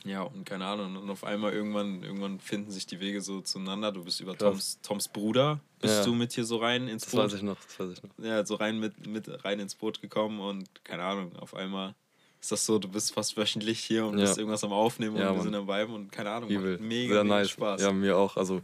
Ja, 0.05 0.23
und 0.23 0.45
keine 0.45 0.65
Ahnung. 0.67 0.97
Und 0.97 1.11
auf 1.11 1.25
einmal 1.25 1.53
irgendwann, 1.53 2.03
irgendwann 2.03 2.39
finden 2.39 2.71
sich 2.71 2.87
die 2.87 3.01
Wege 3.01 3.21
so 3.21 3.41
zueinander. 3.41 3.91
Du 3.91 4.05
bist 4.05 4.21
über 4.21 4.33
Krass. 4.35 4.41
Toms, 4.53 4.81
Toms 4.83 5.09
Bruder, 5.09 5.61
bist 5.81 5.99
Ja. 5.99 6.05
du 6.05 6.15
mit 6.15 6.33
hier 6.33 6.45
so 6.45 6.59
rein 6.59 6.87
ins 6.89 7.05
Das 7.05 7.13
Boot. 7.13 7.21
weiß 7.25 7.33
ich 7.35 7.43
noch, 7.43 7.57
das 7.57 7.81
weiß 7.81 7.91
ich 7.99 8.03
noch. 8.03 8.11
Ja, 8.25 8.47
so 8.47 8.55
rein 8.55 8.79
mit, 8.79 9.07
mit 9.07 9.45
rein 9.45 9.59
ins 9.61 9.75
Boot 9.75 10.01
gekommen 10.01 10.41
und 10.41 10.85
keine 10.85 11.03
Ahnung, 11.03 11.35
auf 11.37 11.55
einmal 11.55 11.95
ist 12.41 12.53
das 12.53 12.65
so, 12.65 12.79
du 12.79 12.89
bist 12.89 13.13
fast 13.13 13.37
wöchentlich 13.37 13.81
hier 13.81 14.07
und 14.07 14.19
Ja. 14.19 14.25
bist 14.25 14.39
irgendwas 14.39 14.63
am 14.65 14.73
Aufnehmen 14.73 15.17
Ja, 15.17 15.31
und 15.31 15.37
wir 15.37 15.37
Mann. 15.39 15.43
sind 15.45 15.55
am 15.55 15.67
Viben 15.69 15.95
und 15.95 16.13
keine 16.13 16.31
Ahnung, 16.31 16.49
Übel. 16.51 16.73
macht 16.73 16.81
mega, 16.83 17.15
Sehr 17.15 17.25
mega 17.25 17.37
nice. 17.37 17.51
Spaß. 17.51 17.81
Ja, 17.83 17.93
mir 17.93 18.17
auch. 18.17 18.37
Also 18.37 18.61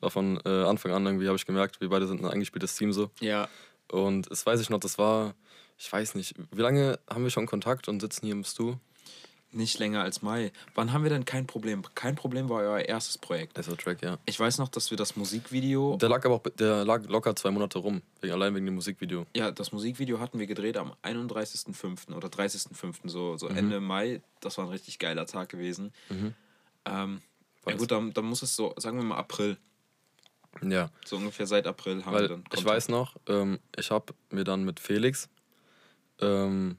war 0.00 0.10
von 0.10 0.40
äh, 0.44 0.48
Anfang 0.64 0.92
an 0.92 1.04
irgendwie, 1.06 1.26
habe 1.26 1.36
ich 1.36 1.44
gemerkt, 1.46 1.80
wir 1.80 1.88
beide 1.90 2.06
sind 2.06 2.20
ein 2.24 2.30
eingespieltes 2.30 2.74
Team 2.76 2.92
so. 2.92 3.10
ja, 3.20 3.48
Und 3.90 4.30
das 4.30 4.44
weiß 4.46 4.60
ich 4.60 4.70
noch, 4.70 4.80
das 4.80 4.98
war, 4.98 5.34
ich 5.76 5.92
weiß 5.92 6.14
nicht, 6.14 6.34
wie 6.52 6.62
lange 6.62 6.98
haben 7.08 7.22
wir 7.24 7.30
schon 7.30 7.46
Kontakt 7.46 7.88
und 7.88 8.00
sitzen 8.00 8.26
hier 8.26 8.34
im 8.34 8.44
Stu? 8.44 8.76
Nicht 9.50 9.78
länger 9.78 10.02
als 10.02 10.20
Mai. 10.22 10.52
Wann 10.74 10.92
haben 10.92 11.02
wir 11.04 11.10
denn 11.10 11.24
kein 11.24 11.46
Problem? 11.46 11.82
Kein 11.94 12.14
Problem 12.16 12.48
war 12.48 12.58
euer 12.60 12.80
erstes 12.80 13.16
Projekt. 13.16 13.56
Erster 13.56 13.76
Track, 13.76 14.02
ja. 14.02 14.18
Ich 14.26 14.38
weiß 14.38 14.58
noch, 14.58 14.68
dass 14.68 14.90
wir 14.90 14.98
das 14.98 15.16
Musikvideo 15.16 15.96
Der 15.96 16.08
lag 16.10 16.24
aber 16.24 16.34
auch, 16.34 16.42
der 16.58 16.84
lag 16.84 17.04
locker 17.08 17.34
zwei 17.34 17.50
Monate 17.50 17.78
rum, 17.78 18.02
wegen, 18.20 18.32
allein 18.34 18.54
wegen 18.54 18.66
dem 18.66 18.74
Musikvideo. 18.74 19.26
Ja, 19.34 19.50
das 19.50 19.72
Musikvideo 19.72 20.20
hatten 20.20 20.38
wir 20.38 20.46
gedreht 20.46 20.76
am 20.76 20.92
31.05. 21.02 22.14
oder 22.14 22.28
30.05. 22.28 23.08
so, 23.08 23.32
Mhm. 23.32 23.38
so 23.38 23.48
Ende 23.48 23.80
Mai. 23.80 24.20
Das 24.40 24.58
war 24.58 24.66
ein 24.66 24.70
richtig 24.70 24.98
geiler 24.98 25.24
Tag 25.26 25.48
gewesen. 25.48 25.92
Ähm, 26.84 27.22
ja 27.66 27.74
gut, 27.76 27.90
dann, 27.90 28.12
dann 28.12 28.24
muss 28.26 28.42
es 28.42 28.54
so, 28.54 28.74
sagen 28.76 28.98
wir 28.98 29.04
mal 29.04 29.16
April. 29.16 29.56
Ja. 30.62 30.90
So 31.04 31.16
ungefähr 31.16 31.46
seit 31.46 31.66
April 31.66 32.04
haben 32.04 32.12
wir 32.14 32.20
Weil 32.20 32.28
dann 32.28 32.44
ich 32.54 32.64
weiß 32.64 32.88
noch, 32.88 33.16
ähm, 33.28 33.58
ich 33.76 33.90
habe 33.90 34.14
mir 34.30 34.44
dann 34.44 34.64
mit 34.64 34.80
Felix, 34.80 35.28
ähm, 36.20 36.78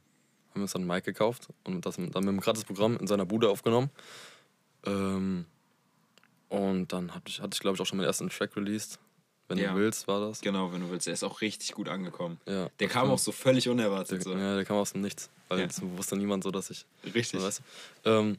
haben 0.59 0.63
uns 0.63 0.73
dann 0.73 0.83
ein 0.83 0.87
Mic 0.87 1.01
gekauft 1.03 1.47
und 1.63 1.85
das 1.85 1.95
dann 1.95 2.05
mit 2.05 2.15
einem 2.15 2.39
Gratisprogramm 2.39 2.97
in 2.97 3.07
seiner 3.07 3.25
Bude 3.25 3.49
aufgenommen. 3.49 3.89
Ähm, 4.85 5.45
und 6.49 6.91
dann 6.93 7.13
hatte 7.13 7.25
ich, 7.27 7.41
hatte 7.41 7.51
ich 7.53 7.59
glaube 7.59 7.75
ich, 7.75 7.81
auch 7.81 7.85
schon 7.85 7.97
meinen 7.97 8.07
ersten 8.07 8.29
Track 8.29 8.55
released. 8.55 8.99
Wenn 9.47 9.57
Ja. 9.57 9.71
du 9.73 9.79
willst, 9.79 10.07
war 10.07 10.19
das. 10.19 10.41
Genau, 10.41 10.71
wenn 10.71 10.81
du 10.81 10.91
willst. 10.91 11.07
Er 11.07 11.13
ist 11.13 11.23
auch 11.23 11.41
richtig 11.41 11.71
gut 11.73 11.89
angekommen. 11.89 12.39
Ja. 12.47 12.69
Der 12.79 12.87
kam 12.87 13.09
auch 13.09 13.17
so 13.17 13.31
völlig 13.31 13.67
unerwartet. 13.67 14.17
Der, 14.17 14.21
So. 14.21 14.33
Ja, 14.37 14.55
der 14.55 14.65
kam 14.65 14.77
aus 14.77 14.93
dem 14.93 15.01
Nichts. 15.01 15.29
Weil 15.47 15.61
Ja. 15.61 15.67
wusste 15.97 16.15
niemand 16.15 16.43
so, 16.43 16.51
dass 16.51 16.69
ich. 16.69 16.85
Richtig. 17.03 17.39
So, 17.39 17.45
weißt 17.45 17.61
du? 18.03 18.09
ähm, 18.09 18.37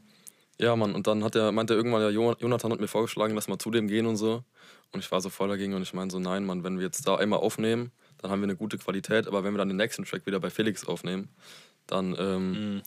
ja, 0.58 0.76
Mann, 0.76 0.94
und 0.94 1.06
dann 1.06 1.24
hat 1.24 1.34
er, 1.34 1.50
meinte 1.52 1.74
er 1.74 1.78
irgendwann, 1.78 2.02
ja, 2.02 2.10
Jo- 2.10 2.36
Jonathan 2.38 2.70
hat 2.72 2.80
mir 2.80 2.86
vorgeschlagen, 2.88 3.34
lass 3.34 3.48
mal 3.48 3.58
zu 3.58 3.70
dem 3.70 3.88
gehen 3.88 4.06
und 4.06 4.16
so. 4.16 4.44
Und 4.92 5.00
ich 5.00 5.10
war 5.10 5.20
so 5.20 5.30
voll 5.30 5.48
dagegen 5.48 5.74
und 5.74 5.82
ich 5.82 5.94
meine 5.94 6.10
so, 6.10 6.18
nein, 6.18 6.44
Mann, 6.44 6.62
wenn 6.64 6.78
wir 6.78 6.84
jetzt 6.84 7.06
da 7.08 7.16
einmal 7.16 7.38
aufnehmen, 7.40 7.90
dann 8.18 8.30
haben 8.30 8.40
wir 8.40 8.44
eine 8.44 8.56
gute 8.56 8.76
Qualität, 8.76 9.26
aber 9.26 9.42
wenn 9.42 9.54
wir 9.54 9.58
dann 9.58 9.68
den 9.68 9.78
nächsten 9.78 10.04
Track 10.04 10.26
wieder 10.26 10.38
bei 10.38 10.50
Felix 10.50 10.84
aufnehmen, 10.86 11.28
dann 11.90 12.14
ähm, 12.18 12.74
Mhm. 12.74 12.82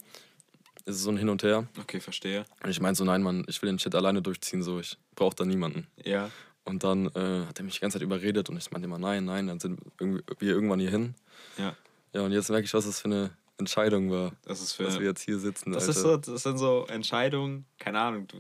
ist 0.85 0.95
es 0.95 1.03
so 1.03 1.09
ein 1.11 1.17
Hin 1.17 1.29
und 1.29 1.43
Her. 1.43 1.67
Okay, 1.79 1.99
verstehe. 1.99 2.45
Und 2.63 2.69
ich 2.69 2.79
meine 2.81 2.95
so, 2.95 3.03
nein, 3.03 3.21
Mann, 3.23 3.45
ich 3.47 3.61
will 3.61 3.67
den 3.67 3.79
Shit 3.79 3.95
alleine 3.95 4.21
durchziehen, 4.21 4.63
so, 4.63 4.79
ich 4.79 4.97
brauche 5.15 5.35
da 5.35 5.45
niemanden. 5.45 5.87
Ja. 6.03 6.29
Und 6.65 6.83
dann 6.83 7.07
äh, 7.07 7.45
hat 7.47 7.59
er 7.59 7.63
mich 7.65 7.75
die 7.75 7.81
ganze 7.81 7.95
Zeit 7.99 8.03
überredet 8.03 8.49
und 8.49 8.57
ich 8.57 8.71
meinte 8.71 8.85
immer, 8.85 8.97
nein, 8.97 9.25
nein, 9.25 9.47
dann 9.47 9.59
sind 9.59 9.79
wir 9.99 10.23
irgendwann 10.53 10.79
hier 10.79 10.91
hin. 10.91 11.13
Ja. 11.57 11.75
Ja, 12.13 12.21
und 12.21 12.31
jetzt 12.31 12.49
merke 12.49 12.65
ich, 12.65 12.73
was 12.73 12.85
das 12.85 12.99
für 13.01 13.05
eine 13.09 13.31
Entscheidung 13.57 14.09
war, 14.11 14.31
Das 14.45 14.61
ist 14.61 14.73
für- 14.73 14.83
dass 14.83 14.99
wir 14.99 15.07
jetzt 15.07 15.21
hier 15.21 15.39
sitzen. 15.39 15.71
Das, 15.73 15.83
Alter. 15.87 15.91
ist 15.97 16.01
so, 16.25 16.31
das 16.33 16.43
sind 16.43 16.57
so 16.57 16.85
Entscheidungen, 16.87 17.65
keine 17.79 17.99
Ahnung, 17.99 18.27
du, 18.27 18.37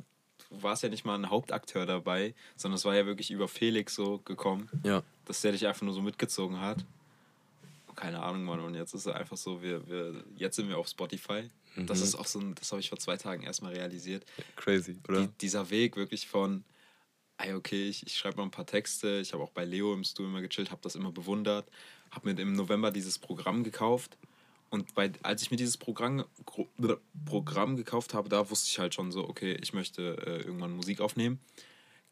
du 0.49 0.63
warst 0.63 0.83
ja 0.83 0.89
nicht 0.89 1.05
mal 1.05 1.15
ein 1.15 1.29
Hauptakteur 1.29 1.85
dabei, 1.85 2.33
sondern 2.55 2.75
es 2.77 2.85
war 2.85 2.95
ja 2.95 3.05
wirklich 3.05 3.29
über 3.31 3.47
Felix 3.47 3.95
so 3.95 4.19
gekommen, 4.19 4.69
Ja. 4.83 5.03
dass 5.25 5.41
der 5.41 5.51
dich 5.51 5.67
einfach 5.67 5.81
nur 5.81 5.93
so 5.93 6.01
mitgezogen 6.01 6.59
hat. 6.61 6.85
Keine 7.95 8.21
Ahnung, 8.21 8.43
Mann. 8.43 8.59
Und 8.59 8.75
jetzt 8.75 8.93
ist 8.93 9.05
es 9.05 9.13
einfach 9.13 9.37
so, 9.37 9.61
wir, 9.61 9.87
wir, 9.87 10.23
jetzt 10.35 10.55
sind 10.55 10.69
wir 10.69 10.77
auf 10.77 10.87
Spotify. 10.87 11.49
Das 11.75 11.99
Mhm. 11.99 12.03
ist 12.03 12.15
auch 12.15 12.25
so 12.27 12.39
ein, 12.39 12.55
das 12.55 12.71
habe 12.71 12.79
ich 12.81 12.89
vor 12.89 12.99
zwei 12.99 13.17
Tagen 13.17 13.43
erstmal 13.43 13.73
realisiert. 13.73 14.25
Crazy, 14.55 14.97
oder? 15.07 15.21
Die, 15.21 15.27
dieser 15.41 15.69
Weg 15.69 15.95
wirklich 15.95 16.27
von, 16.27 16.63
ey, 17.37 17.53
okay, 17.53 17.87
ich, 17.89 18.05
ich 18.05 18.15
schreibe 18.17 18.37
mal 18.37 18.43
ein 18.43 18.51
paar 18.51 18.65
Texte. 18.67 19.19
Ich 19.19 19.33
habe 19.33 19.43
auch 19.43 19.51
bei 19.51 19.65
Leo 19.65 19.93
im 19.93 20.03
Studio 20.03 20.29
immer 20.29 20.41
gechillt, 20.41 20.71
habe 20.71 20.81
das 20.83 20.95
immer 20.95 21.11
bewundert. 21.11 21.67
Habe 22.11 22.31
mir 22.33 22.39
im 22.39 22.53
November 22.53 22.91
dieses 22.91 23.17
Programm 23.17 23.63
gekauft. 23.63 24.17
Und 24.69 24.93
bei, 24.95 25.11
als 25.21 25.41
ich 25.43 25.51
mir 25.51 25.57
dieses 25.57 25.77
Programm, 25.77 26.25
Programm 27.25 27.75
gekauft 27.75 28.13
habe, 28.13 28.29
da 28.29 28.49
wusste 28.49 28.69
ich 28.69 28.79
halt 28.79 28.93
schon 28.93 29.11
so, 29.11 29.27
okay, 29.27 29.57
ich 29.61 29.73
möchte 29.73 30.17
äh, 30.25 30.41
irgendwann 30.43 30.75
Musik 30.75 30.99
aufnehmen. 31.01 31.39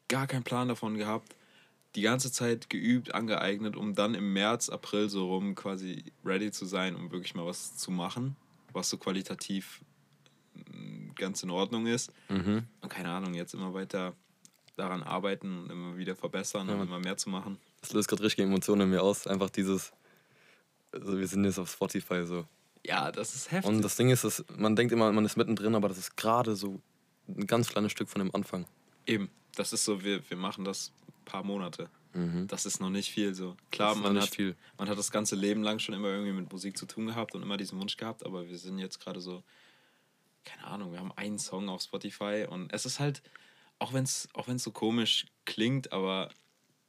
Gar 0.07 0.27
keinen 0.27 0.43
Plan 0.43 0.67
davon 0.67 0.97
gehabt. 0.97 1.35
Die 1.95 2.01
ganze 2.01 2.31
Zeit 2.31 2.69
geübt, 2.69 3.13
angeeignet, 3.13 3.75
um 3.75 3.95
dann 3.95 4.15
im 4.15 4.33
März, 4.33 4.69
April 4.69 5.09
so 5.09 5.27
rum 5.27 5.55
quasi 5.55 6.05
ready 6.23 6.51
zu 6.51 6.65
sein, 6.65 6.95
um 6.95 7.11
wirklich 7.11 7.35
mal 7.35 7.45
was 7.45 7.75
zu 7.75 7.91
machen, 7.91 8.35
was 8.71 8.89
so 8.89 8.97
qualitativ 8.97 9.83
mm, 10.55 11.11
ganz 11.15 11.43
in 11.43 11.49
Ordnung 11.49 11.87
ist. 11.87 12.13
Mhm. 12.29 12.63
Und 12.81 12.89
keine 12.89 13.09
Ahnung, 13.09 13.33
jetzt 13.33 13.53
immer 13.53 13.73
weiter 13.73 14.15
daran 14.77 15.03
arbeiten 15.03 15.63
und 15.63 15.69
immer 15.69 15.97
wieder 15.97 16.15
verbessern 16.15 16.67
Ja, 16.67 16.75
und 16.75 16.83
immer 16.83 16.99
mehr 16.99 17.17
zu 17.17 17.29
machen. 17.29 17.57
Das 17.81 17.93
löst 17.93 18.07
gerade 18.07 18.23
richtige 18.23 18.47
Emotionen 18.47 18.81
in 18.81 18.89
mir 18.89 19.03
aus. 19.03 19.27
Einfach 19.27 19.49
dieses, 19.49 19.91
also 20.91 21.17
wir 21.17 21.27
sind 21.27 21.43
jetzt 21.45 21.59
auf 21.59 21.71
Spotify 21.71 22.25
so. 22.25 22.45
Ja, 22.85 23.11
das 23.11 23.35
ist 23.35 23.51
heftig. 23.51 23.69
Und 23.69 23.81
das 23.81 23.95
Ding 23.95 24.09
ist, 24.09 24.23
dass 24.23 24.43
man 24.57 24.75
denkt 24.75 24.91
immer, 24.91 25.11
man 25.11 25.25
ist 25.25 25.37
mittendrin, 25.37 25.75
aber 25.75 25.87
das 25.87 25.97
ist 25.97 26.17
gerade 26.17 26.55
so 26.55 26.81
ein 27.27 27.45
ganz 27.47 27.69
kleines 27.69 27.91
Stück 27.91 28.09
von 28.09 28.19
dem 28.19 28.33
Anfang. 28.33 28.65
Eben, 29.05 29.29
das 29.55 29.73
ist 29.73 29.85
so, 29.85 30.03
wir, 30.03 30.27
wir 30.29 30.37
machen 30.37 30.65
das 30.65 30.91
paar 31.25 31.43
Monate. 31.43 31.89
Mhm. 32.13 32.47
Das 32.47 32.65
ist 32.65 32.79
noch 32.79 32.89
nicht 32.89 33.11
viel 33.11 33.33
so. 33.33 33.55
Klar, 33.71 33.95
man 33.95 34.19
hat, 34.19 34.35
viel. 34.35 34.55
man 34.77 34.89
hat 34.89 34.97
das 34.97 35.11
ganze 35.11 35.35
Leben 35.35 35.63
lang 35.63 35.79
schon 35.79 35.95
immer 35.95 36.09
irgendwie 36.09 36.33
mit 36.33 36.51
Musik 36.51 36.77
zu 36.77 36.85
tun 36.85 37.07
gehabt 37.07 37.35
und 37.35 37.41
immer 37.41 37.57
diesen 37.57 37.79
Wunsch 37.79 37.97
gehabt, 37.97 38.25
aber 38.25 38.47
wir 38.47 38.57
sind 38.57 38.79
jetzt 38.79 38.99
gerade 38.99 39.21
so, 39.21 39.43
keine 40.43 40.65
Ahnung, 40.65 40.91
wir 40.91 40.99
haben 40.99 41.11
einen 41.13 41.39
Song 41.39 41.69
auf 41.69 41.81
Spotify 41.81 42.45
und 42.49 42.73
es 42.73 42.85
ist 42.85 42.99
halt, 42.99 43.21
auch 43.79 43.93
wenn 43.93 44.03
es 44.03 44.27
auch 44.33 44.47
wenn's 44.47 44.63
so 44.63 44.71
komisch 44.71 45.25
klingt, 45.45 45.91
aber 45.93 46.29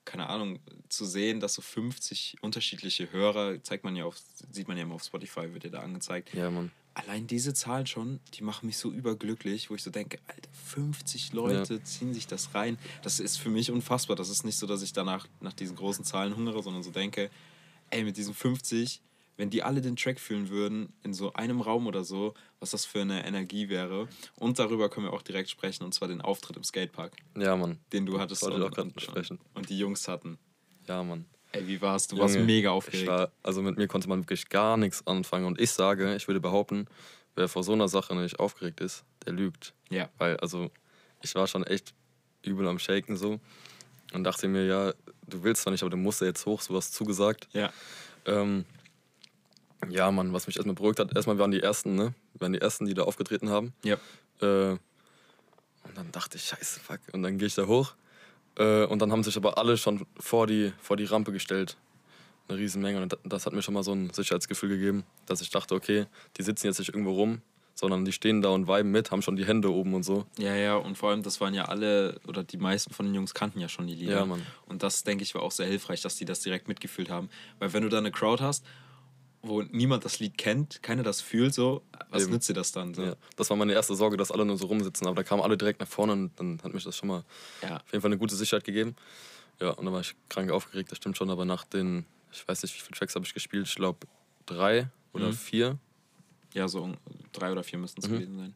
keine 0.04 0.28
Ahnung, 0.28 0.58
zu 0.88 1.04
sehen, 1.04 1.38
dass 1.38 1.54
so 1.54 1.62
50 1.62 2.38
unterschiedliche 2.40 3.12
Hörer, 3.12 3.62
zeigt 3.62 3.84
man 3.84 3.94
ja 3.94 4.04
auf, 4.04 4.16
sieht 4.50 4.66
man 4.66 4.76
ja 4.76 4.82
immer 4.82 4.96
auf 4.96 5.04
Spotify, 5.04 5.52
wird 5.54 5.64
ja 5.64 5.70
da 5.70 5.80
angezeigt. 5.80 6.34
Ja, 6.34 6.50
Mann. 6.50 6.72
Allein 6.94 7.26
diese 7.26 7.54
Zahlen 7.54 7.86
schon, 7.86 8.20
die 8.34 8.42
machen 8.44 8.66
mich 8.66 8.76
so 8.76 8.90
überglücklich, 8.92 9.70
wo 9.70 9.74
ich 9.74 9.82
so 9.82 9.90
denke, 9.90 10.18
Alter, 10.28 10.50
50 10.66 11.32
Leute 11.32 11.82
ziehen 11.84 12.12
sich 12.12 12.26
das 12.26 12.54
rein. 12.54 12.78
Das 13.02 13.18
ist 13.18 13.38
für 13.38 13.48
mich 13.48 13.70
unfassbar. 13.70 14.14
Das 14.14 14.28
ist 14.28 14.44
nicht 14.44 14.58
so, 14.58 14.66
dass 14.66 14.82
ich 14.82 14.92
danach 14.92 15.26
nach 15.40 15.54
diesen 15.54 15.76
großen 15.76 16.04
Zahlen 16.04 16.36
hungere, 16.36 16.62
sondern 16.62 16.82
so 16.82 16.90
denke, 16.90 17.30
ey, 17.90 18.04
mit 18.04 18.16
diesen 18.18 18.34
50, 18.34 19.00
wenn 19.38 19.48
die 19.48 19.62
alle 19.62 19.80
den 19.80 19.96
Track 19.96 20.20
fühlen 20.20 20.50
würden, 20.50 20.92
in 21.02 21.14
so 21.14 21.32
einem 21.32 21.62
Raum 21.62 21.86
oder 21.86 22.04
so, 22.04 22.34
was 22.60 22.70
das 22.70 22.84
für 22.84 23.00
eine 23.00 23.26
Energie 23.26 23.70
wäre. 23.70 24.06
Und 24.36 24.58
darüber 24.58 24.90
können 24.90 25.06
wir 25.06 25.14
auch 25.14 25.22
direkt 25.22 25.48
sprechen, 25.48 25.84
und 25.84 25.94
zwar 25.94 26.08
den 26.08 26.20
Auftritt 26.20 26.58
im 26.58 26.62
Skatepark, 26.64 27.16
Ja, 27.38 27.56
Mann. 27.56 27.78
den 27.94 28.04
du 28.04 28.20
hattest 28.20 28.42
und, 28.42 28.60
und, 28.62 29.00
sprechen. 29.00 29.38
und 29.54 29.70
die 29.70 29.78
Jungs 29.78 30.08
hatten. 30.08 30.38
Ja, 30.86 31.02
Mann. 31.02 31.24
Ey, 31.52 31.66
wie 31.66 31.80
war's? 31.82 32.08
Du 32.08 32.18
warst 32.18 32.34
Junge, 32.34 32.46
mega 32.46 32.70
Ich 32.70 32.74
aufgeregt. 32.74 33.08
war, 33.08 33.30
also 33.42 33.62
mit 33.62 33.76
mir 33.76 33.86
konnte 33.88 34.08
man 34.08 34.20
wirklich 34.22 34.48
gar 34.48 34.76
nichts 34.76 35.06
anfangen. 35.06 35.44
Und 35.46 35.60
ich 35.60 35.70
sage, 35.70 36.14
ich 36.16 36.26
würde 36.26 36.40
behaupten, 36.40 36.86
wer 37.36 37.48
vor 37.48 37.62
so 37.62 37.72
einer 37.72 37.88
Sache 37.88 38.14
nicht 38.16 38.38
aufgeregt 38.40 38.80
ist, 38.80 39.04
der 39.26 39.34
lügt. 39.34 39.74
ja. 39.90 40.08
Weil, 40.18 40.36
also, 40.38 40.70
ich 41.20 41.34
war 41.34 41.46
schon 41.46 41.64
echt 41.64 41.92
übel 42.42 42.66
am 42.66 42.78
Shaken 42.78 43.16
so. 43.16 43.38
Und 44.12 44.24
dachte 44.24 44.48
mir, 44.48 44.66
ja, 44.66 44.92
du 45.26 45.42
willst 45.42 45.62
zwar 45.62 45.70
nicht, 45.70 45.82
aber 45.82 45.90
du 45.90 45.96
musst 45.96 46.20
ja 46.20 46.26
jetzt 46.26 46.44
hoch, 46.46 46.60
so 46.60 46.74
was 46.74 46.90
zugesagt. 46.92 47.48
Ja. 47.52 47.72
Ähm, 48.26 48.64
ja, 49.88 50.10
Mann, 50.10 50.32
was 50.32 50.46
mich 50.46 50.56
erstmal 50.56 50.74
beruhigt 50.74 50.98
hat, 50.98 51.14
erstmal 51.14 51.38
waren 51.38 51.50
die 51.50 51.62
Ersten, 51.62 51.94
ne? 51.94 52.14
Wir 52.34 52.40
waren 52.40 52.52
die 52.52 52.60
Ersten, 52.60 52.86
die 52.86 52.94
da 52.94 53.02
aufgetreten 53.02 53.50
haben. 53.50 53.72
Ja. 53.84 53.96
Äh, 54.40 54.72
und 55.84 55.96
dann 55.96 56.12
dachte 56.12 56.36
ich, 56.36 56.44
scheiße, 56.44 56.80
fuck. 56.80 57.00
Und 57.12 57.22
dann 57.22 57.38
gehe 57.38 57.46
ich 57.48 57.54
da 57.54 57.66
hoch. 57.66 57.94
Äh, 58.56 58.84
und 58.84 59.00
dann 59.00 59.12
haben 59.12 59.22
sich 59.22 59.36
aber 59.36 59.58
alle 59.58 59.76
schon 59.76 60.06
vor 60.18 60.46
die, 60.46 60.72
vor 60.80 60.96
die 60.96 61.04
Rampe 61.04 61.32
gestellt. 61.32 61.76
Eine 62.48 62.58
Riesenmenge. 62.58 63.00
Und 63.00 63.16
das 63.24 63.46
hat 63.46 63.52
mir 63.52 63.62
schon 63.62 63.74
mal 63.74 63.82
so 63.82 63.92
ein 63.92 64.10
Sicherheitsgefühl 64.10 64.70
gegeben, 64.70 65.04
dass 65.26 65.40
ich 65.40 65.50
dachte, 65.50 65.74
okay, 65.74 66.06
die 66.36 66.42
sitzen 66.42 66.66
jetzt 66.66 66.78
nicht 66.78 66.88
irgendwo 66.88 67.12
rum, 67.12 67.40
sondern 67.74 68.04
die 68.04 68.12
stehen 68.12 68.42
da 68.42 68.50
und 68.50 68.68
viben 68.68 68.90
mit, 68.90 69.10
haben 69.10 69.22
schon 69.22 69.36
die 69.36 69.46
Hände 69.46 69.72
oben 69.72 69.94
und 69.94 70.02
so. 70.02 70.26
Ja, 70.38 70.54
ja, 70.54 70.76
und 70.76 70.98
vor 70.98 71.10
allem, 71.10 71.22
das 71.22 71.40
waren 71.40 71.54
ja 71.54 71.66
alle, 71.66 72.20
oder 72.26 72.44
die 72.44 72.58
meisten 72.58 72.92
von 72.92 73.06
den 73.06 73.14
Jungs 73.14 73.32
kannten 73.32 73.60
ja 73.60 73.68
schon 73.68 73.86
die 73.86 73.94
Lieder. 73.94 74.18
Ja, 74.18 74.26
Mann. 74.26 74.42
Und 74.66 74.82
das, 74.82 75.04
denke 75.04 75.24
ich, 75.24 75.34
war 75.34 75.42
auch 75.42 75.52
sehr 75.52 75.66
hilfreich, 75.66 76.02
dass 76.02 76.16
die 76.16 76.24
das 76.24 76.40
direkt 76.40 76.68
mitgefühlt 76.68 77.10
haben. 77.10 77.30
Weil 77.58 77.72
wenn 77.72 77.82
du 77.82 77.88
da 77.88 77.98
eine 77.98 78.10
Crowd 78.10 78.42
hast, 78.42 78.64
wo 79.42 79.62
niemand 79.62 80.04
das 80.04 80.20
Lied 80.20 80.38
kennt, 80.38 80.82
keiner 80.82 81.02
das 81.02 81.20
fühlt, 81.20 81.52
so, 81.52 81.82
was 82.10 82.22
Eben. 82.24 82.32
nützt 82.32 82.48
dir 82.48 82.54
das 82.54 82.70
dann? 82.72 82.94
So? 82.94 83.02
Ja, 83.02 83.16
das 83.36 83.50
war 83.50 83.56
meine 83.56 83.72
erste 83.72 83.94
Sorge, 83.96 84.16
dass 84.16 84.30
alle 84.30 84.44
nur 84.44 84.56
so 84.56 84.66
rumsitzen. 84.66 85.06
Aber 85.06 85.16
da 85.16 85.22
kamen 85.24 85.42
alle 85.42 85.56
direkt 85.56 85.80
nach 85.80 85.88
vorne 85.88 86.12
und 86.12 86.30
dann 86.38 86.60
hat 86.62 86.72
mich 86.72 86.84
das 86.84 86.96
schon 86.96 87.08
mal 87.08 87.24
Ja. 87.62 87.76
auf 87.76 87.92
jeden 87.92 88.02
Fall 88.02 88.10
eine 88.10 88.18
gute 88.18 88.36
Sicherheit 88.36 88.64
gegeben. 88.64 88.94
Ja, 89.60 89.70
und 89.70 89.84
dann 89.84 89.92
war 89.92 90.00
ich 90.00 90.14
krank 90.28 90.50
aufgeregt, 90.50 90.90
das 90.92 90.98
stimmt 90.98 91.16
schon. 91.16 91.28
Aber 91.30 91.44
nach 91.44 91.64
den, 91.64 92.06
ich 92.32 92.46
weiß 92.46 92.62
nicht, 92.62 92.74
wie 92.74 92.80
viele 92.80 92.96
Tracks 92.98 93.14
habe 93.14 93.24
ich 93.24 93.34
gespielt, 93.34 93.66
ich 93.66 93.74
glaube 93.74 94.06
drei 94.46 94.88
oder 95.12 95.28
Mhm. 95.28 95.32
vier. 95.34 95.78
Ja, 96.54 96.68
so 96.68 96.94
drei 97.32 97.50
oder 97.50 97.64
vier 97.64 97.78
müssten 97.78 98.00
es 98.00 98.08
Mhm. 98.08 98.12
gewesen 98.14 98.36
sein. 98.38 98.54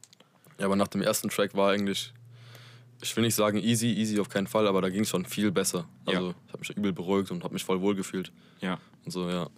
Ja, 0.59 0.66
aber 0.66 0.76
nach 0.76 0.88
dem 0.88 1.02
ersten 1.02 1.28
Track 1.31 1.55
war 1.55 1.71
eigentlich, 1.73 2.12
ich 3.02 3.14
will 3.16 3.25
nicht 3.25 3.35
sagen 3.35 3.59
easy, 3.59 3.88
easy 3.88 4.19
auf 4.21 4.28
keinen 4.28 4.47
Fall, 4.47 4.66
aber 4.69 4.81
da 4.83 4.88
ging 4.88 5.02
es 5.02 5.09
schon 5.09 5.25
viel 5.26 5.50
besser. 5.50 5.88
Also 6.07 6.28
Ja. 6.28 6.35
ich 6.47 6.52
habe 6.52 6.59
mich 6.61 6.71
übel 6.71 6.93
beruhigt 6.93 7.31
und 7.31 7.43
habe 7.45 7.55
mich 7.55 7.64
voll 7.64 7.81
wohl 7.81 7.95
gefühlt. 7.95 8.31
Ja. 8.61 8.78
Und 9.05 9.11
so, 9.11 9.28
ja. 9.28 9.49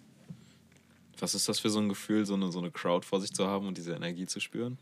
Was 1.21 1.35
ist 1.35 1.49
das 1.49 1.59
für 1.59 1.71
so 1.71 1.81
ein 1.81 1.89
Gefühl, 1.89 2.27
so 2.27 2.35
eine, 2.35 2.51
so 2.53 2.59
eine 2.59 2.71
Crowd 2.71 3.07
vor 3.07 3.21
sich 3.21 3.33
zu 3.33 3.47
haben 3.47 3.67
und 3.67 3.77
diese 3.77 3.93
Energie 3.95 4.27
zu 4.27 4.41
spüren? 4.41 4.79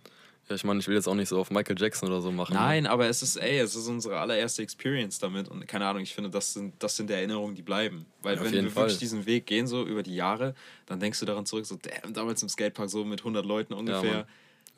Ja, 0.49 0.55
ich 0.55 0.63
meine, 0.63 0.79
ich 0.79 0.87
will 0.87 0.95
jetzt 0.95 1.09
auch 1.09 1.15
nicht 1.15 1.29
so 1.29 1.41
auf 1.41 1.51
Michael 1.51 1.77
Jackson 1.77 2.09
oder 2.09 2.21
so 2.21 2.31
machen. 2.31 2.53
ne? 2.53 2.61
Nein, 2.61 2.87
aber 2.87 3.09
es 3.09 3.21
ist, 3.21 3.37
ey, 3.37 3.59
es 3.59 3.75
ist 3.75 3.89
unsere 3.89 4.21
allererste 4.21 4.63
Experience 4.63 5.19
damit 5.19 5.49
und 5.49 5.67
keine 5.67 5.87
Ahnung, 5.87 6.03
ich 6.03 6.15
finde, 6.15 6.31
das 6.31 6.53
sind, 6.53 6.75
das 6.81 6.95
sind 6.97 7.11
Erinnerungen, 7.11 7.57
die 7.57 7.63
bleiben. 7.63 8.07
Weil 8.23 8.37
Ja, 8.37 8.45
wenn 8.45 8.53
wir 8.53 8.71
Fall. 8.71 8.85
wirklich 8.85 8.99
diesen 8.99 9.27
Weg 9.27 9.47
gehen, 9.47 9.67
so 9.67 9.85
über 9.85 10.05
die 10.05 10.15
Jahre, 10.15 10.55
dann 10.87 11.01
denkst 11.01 11.19
du 11.19 11.27
daran 11.27 11.47
zurück, 11.47 11.67
so, 11.67 11.77
damn, 11.83 12.13
damals 12.13 12.43
im 12.43 12.49
Skatepark 12.49 12.89
so 12.91 13.05
mit 13.05 13.21
100 13.23 13.45
Leuten 13.45 13.73
ungefähr, 13.75 14.19
Mann. 14.19 14.27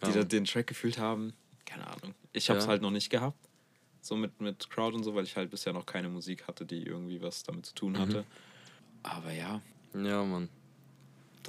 Ja, 0.00 0.08
die 0.08 0.12
da 0.14 0.24
den 0.24 0.44
Track 0.46 0.68
gefühlt 0.68 0.96
haben. 0.98 1.34
Keine 1.66 1.86
Ahnung. 1.86 2.14
Ich 2.32 2.48
habe 2.48 2.58
es 2.60 2.64
Ja. 2.64 2.70
halt 2.70 2.80
noch 2.80 2.90
nicht 2.92 3.10
gehabt, 3.10 3.36
so 4.00 4.16
mit, 4.16 4.40
mit 4.40 4.70
Crowd 4.70 4.96
und 4.96 5.02
so, 5.04 5.14
weil 5.14 5.24
ich 5.24 5.36
halt 5.36 5.50
bisher 5.50 5.74
noch 5.74 5.84
keine 5.84 6.08
Musik 6.08 6.46
hatte, 6.48 6.64
die 6.64 6.82
irgendwie 6.84 7.20
was 7.20 7.42
damit 7.42 7.66
zu 7.66 7.74
tun 7.74 7.98
hatte. 7.98 8.24
Aber 9.02 9.32
ja, 9.32 9.60
Ja, 9.92 10.24
Mann. 10.24 10.48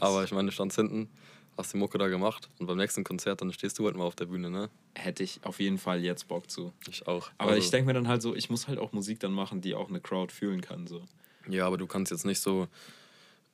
Aber 0.02 0.24
ich 0.24 0.32
meine, 0.32 0.48
du 0.48 0.52
standst 0.52 0.78
hinten, 0.78 1.10
hast 1.58 1.74
die 1.74 1.78
Mucke 1.78 1.98
da 1.98 2.08
gemacht 2.08 2.50
und 2.60 2.68
beim 2.68 2.78
nächsten 2.78 3.04
Konzert, 3.04 3.42
dann 3.42 3.52
stehst 3.54 3.78
du 3.80 3.86
halt 3.86 3.96
mal 3.96 4.06
auf 4.06 4.16
der 4.16 4.26
Bühne, 4.26 4.50
ne? 4.50 4.70
hätte 4.96 5.24
ich 5.24 5.40
auf 5.44 5.60
jeden 5.62 5.78
Fall 5.78 6.02
jetzt 6.04 6.28
Bock 6.28 6.50
zu. 6.50 6.74
Ich 6.90 7.08
auch. 7.08 7.30
Aber 7.38 7.52
Also- 7.52 7.64
ich 7.64 7.70
denke 7.72 7.88
mir 7.88 7.94
dann 7.94 8.08
halt 8.08 8.22
so, 8.22 8.36
ich 8.36 8.50
muss 8.50 8.68
halt 8.68 8.80
auch 8.80 8.92
Musik 8.92 9.20
dann 9.20 9.32
machen, 9.34 9.62
die 9.62 9.74
auch 9.76 9.88
eine 9.90 10.02
Crowd 10.02 10.34
fühlen 10.34 10.60
kann. 10.62 10.88
So. 10.88 11.06
Ja, 11.48 11.66
aber 11.68 11.78
du 11.78 11.88
kannst 11.88 12.12
jetzt 12.12 12.26
nicht 12.26 12.40
so 12.42 12.68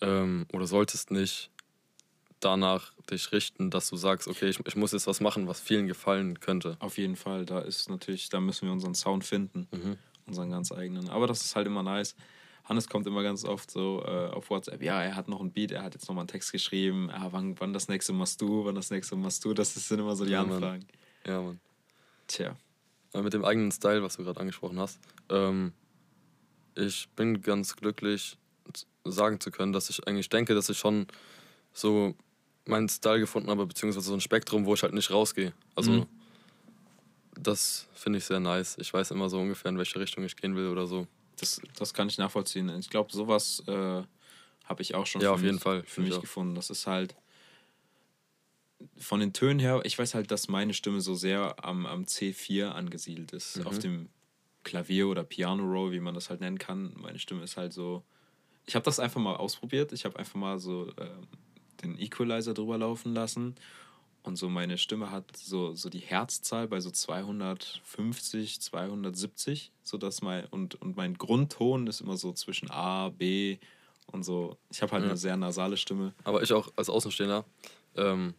ähm, 0.02 0.46
oder 0.54 0.66
solltest 0.68 1.12
nicht 1.12 1.50
danach 2.40 2.92
dich 3.10 3.32
richten, 3.32 3.70
dass 3.72 3.90
du 3.90 3.96
sagst, 3.96 4.28
okay, 4.28 4.50
ich, 4.50 4.60
ich 4.66 4.76
muss 4.76 4.92
jetzt 4.92 5.08
was 5.08 5.22
machen, 5.22 5.48
was 5.48 5.60
vielen 5.62 5.88
gefallen 5.88 6.40
könnte. 6.40 6.78
Auf 6.80 6.98
jeden 6.98 7.16
Fall, 7.16 7.46
da 7.46 7.60
ist 7.60 7.90
natürlich, 7.90 8.30
da 8.30 8.40
müssen 8.40 8.66
wir 8.68 8.74
unseren 8.74 8.94
Sound 8.96 9.24
finden, 9.24 9.68
Mhm. 9.72 9.98
unseren 10.28 10.50
ganz 10.50 10.72
eigenen. 10.72 11.10
Aber 11.10 11.28
das 11.28 11.44
ist 11.46 11.56
halt 11.56 11.68
immer 11.68 11.82
nice. 11.84 12.16
Hannes 12.66 12.90
kommt 12.90 13.06
immer 13.08 13.22
ganz 13.24 13.46
oft 13.46 13.70
so 13.70 14.04
äh, 14.06 14.28
auf 14.32 14.50
WhatsApp, 14.50 14.82
ja, 14.82 15.02
er 15.02 15.16
hat 15.16 15.28
noch 15.28 15.40
ein 15.40 15.52
Beat, 15.52 15.72
er 15.72 15.84
hat 15.84 15.94
jetzt 15.94 16.08
noch 16.08 16.16
mal 16.16 16.22
einen 16.22 16.28
Text 16.28 16.52
geschrieben, 16.52 17.10
ah, 17.12 17.28
wann, 17.32 17.60
wann 17.60 17.74
das 17.74 17.88
nächste 17.88 18.12
machst 18.12 18.42
du, 18.42 18.66
wann 18.66 18.76
das 18.76 18.90
nächste 18.90 19.16
machst 19.16 19.46
du, 19.46 19.54
das 19.54 19.74
sind 19.76 20.00
immer 20.00 20.16
so 20.16 20.26
die 20.26 20.32
Ja, 20.32 20.44
Mann. 20.44 20.56
Anfragen. 20.56 20.86
Ja, 21.28 21.42
Mann. 21.42 21.60
Tja, 22.28 22.56
Aber 23.14 23.24
mit 23.24 23.34
dem 23.34 23.46
eigenen 23.46 23.72
Style, 23.72 24.02
was 24.02 24.18
du 24.18 24.24
gerade 24.24 24.40
angesprochen 24.40 24.80
hast, 24.80 25.00
ähm, 25.30 25.74
ich 26.76 27.08
bin 27.16 27.42
ganz 27.42 27.76
glücklich, 27.76 28.38
sagen 29.04 29.40
zu 29.40 29.52
können, 29.52 29.72
dass 29.72 29.90
ich 29.92 30.08
eigentlich 30.08 30.30
denke, 30.30 30.56
dass 30.56 30.68
ich 30.70 30.78
schon 30.80 31.06
so 31.72 32.16
meinen 32.66 32.90
Style 32.90 33.20
gefunden 33.20 33.50
habe, 33.52 33.68
beziehungsweise 33.68 34.08
so 34.08 34.14
ein 34.16 34.22
Spektrum, 34.22 34.66
wo 34.66 34.74
ich 34.74 34.82
halt 34.82 34.94
nicht 34.96 35.12
rausgehe. 35.12 35.54
Also, 35.76 35.92
Mhm. 35.92 36.06
das 37.40 37.88
finde 37.94 38.18
ich 38.18 38.26
sehr 38.26 38.40
nice. 38.40 38.76
Ich 38.80 38.92
weiß 38.92 39.12
immer 39.12 39.30
so 39.30 39.40
ungefähr, 39.40 39.70
in 39.70 39.78
welche 39.78 40.00
Richtung 40.00 40.24
ich 40.24 40.36
gehen 40.36 40.56
will 40.56 40.68
oder 40.68 40.88
so. 40.88 41.06
Das, 41.38 41.62
das 41.78 41.94
kann 41.94 42.08
ich 42.08 42.18
nachvollziehen. 42.18 42.70
Ich 42.80 42.90
glaube, 42.90 43.12
sowas 43.12 43.64
äh, 43.68 44.04
habe 44.66 44.82
ich 44.82 44.96
auch 44.96 45.06
schon 45.06 45.22
Ja, 45.22 45.30
für 45.30 45.34
auf 45.36 45.42
mich, 45.42 45.46
jeden 45.48 45.60
Fall. 45.60 45.84
für 45.84 46.02
mich 46.02 46.14
auch. 46.14 46.22
gefunden. 46.22 46.56
Das 46.56 46.70
ist 46.70 46.88
halt 46.88 47.16
von 48.98 49.20
den 49.20 49.34
Tönen 49.34 49.60
her, 49.60 49.82
ich 49.84 49.98
weiß 49.98 50.14
halt, 50.16 50.32
dass 50.32 50.48
meine 50.48 50.74
Stimme 50.74 51.02
so 51.02 51.16
sehr 51.16 51.64
am, 51.64 51.86
am 51.86 52.04
C4 52.04 52.68
angesiedelt 52.70 53.32
ist. 53.34 53.58
Mhm. 53.58 53.68
Auf 53.68 53.80
dem 53.80 54.10
Klavier 54.64 55.08
oder 55.08 55.24
Piano 55.24 55.64
Roll, 55.64 55.92
wie 55.92 56.00
man 56.00 56.14
das 56.16 56.30
halt 56.30 56.42
nennen 56.42 56.60
kann. 56.60 56.94
Meine 56.98 57.20
Stimme 57.20 57.44
ist 57.44 57.58
halt 57.58 57.72
so. 57.74 58.04
Ich 58.66 58.76
habe 58.76 58.84
das 58.84 59.00
einfach 59.00 59.22
mal 59.22 59.36
ausprobiert. 59.36 59.92
Ich 59.94 60.06
habe 60.06 60.18
einfach 60.18 60.36
mal 60.36 60.60
so 60.60 60.92
ähm, 61.00 61.28
den 61.84 62.00
Equalizer 62.00 62.54
drüber 62.54 62.78
laufen 62.78 63.14
lassen. 63.14 63.56
Und 64.26 64.38
so 64.38 64.50
meine 64.50 64.80
Stimme 64.80 65.12
hat 65.12 65.38
so, 65.38 65.76
so 65.76 65.90
die 65.90 66.00
Herzzahl 66.00 66.68
bei 66.68 66.80
so 66.80 66.90
250, 66.90 68.60
270, 68.60 69.72
so 69.84 69.98
dass 69.98 70.24
mein, 70.24 70.46
und, 70.46 70.82
und 70.82 70.98
mein 70.98 71.14
Grundton 71.14 71.86
ist 71.86 72.02
immer 72.02 72.18
so 72.18 72.34
zwischen 72.34 72.72
A, 72.72 73.10
B 73.10 73.60
und 74.08 74.24
so. 74.24 74.58
Ich 74.72 74.82
habe 74.82 74.94
halt 74.94 75.04
ja. 75.04 75.10
eine 75.10 75.18
sehr 75.18 75.38
nasale 75.38 75.78
Stimme. 75.78 76.14
Aber 76.24 76.42
ich 76.42 76.52
auch 76.54 76.70
als 76.76 76.90
Außenstehender 76.90 77.46
ähm, 77.96 78.34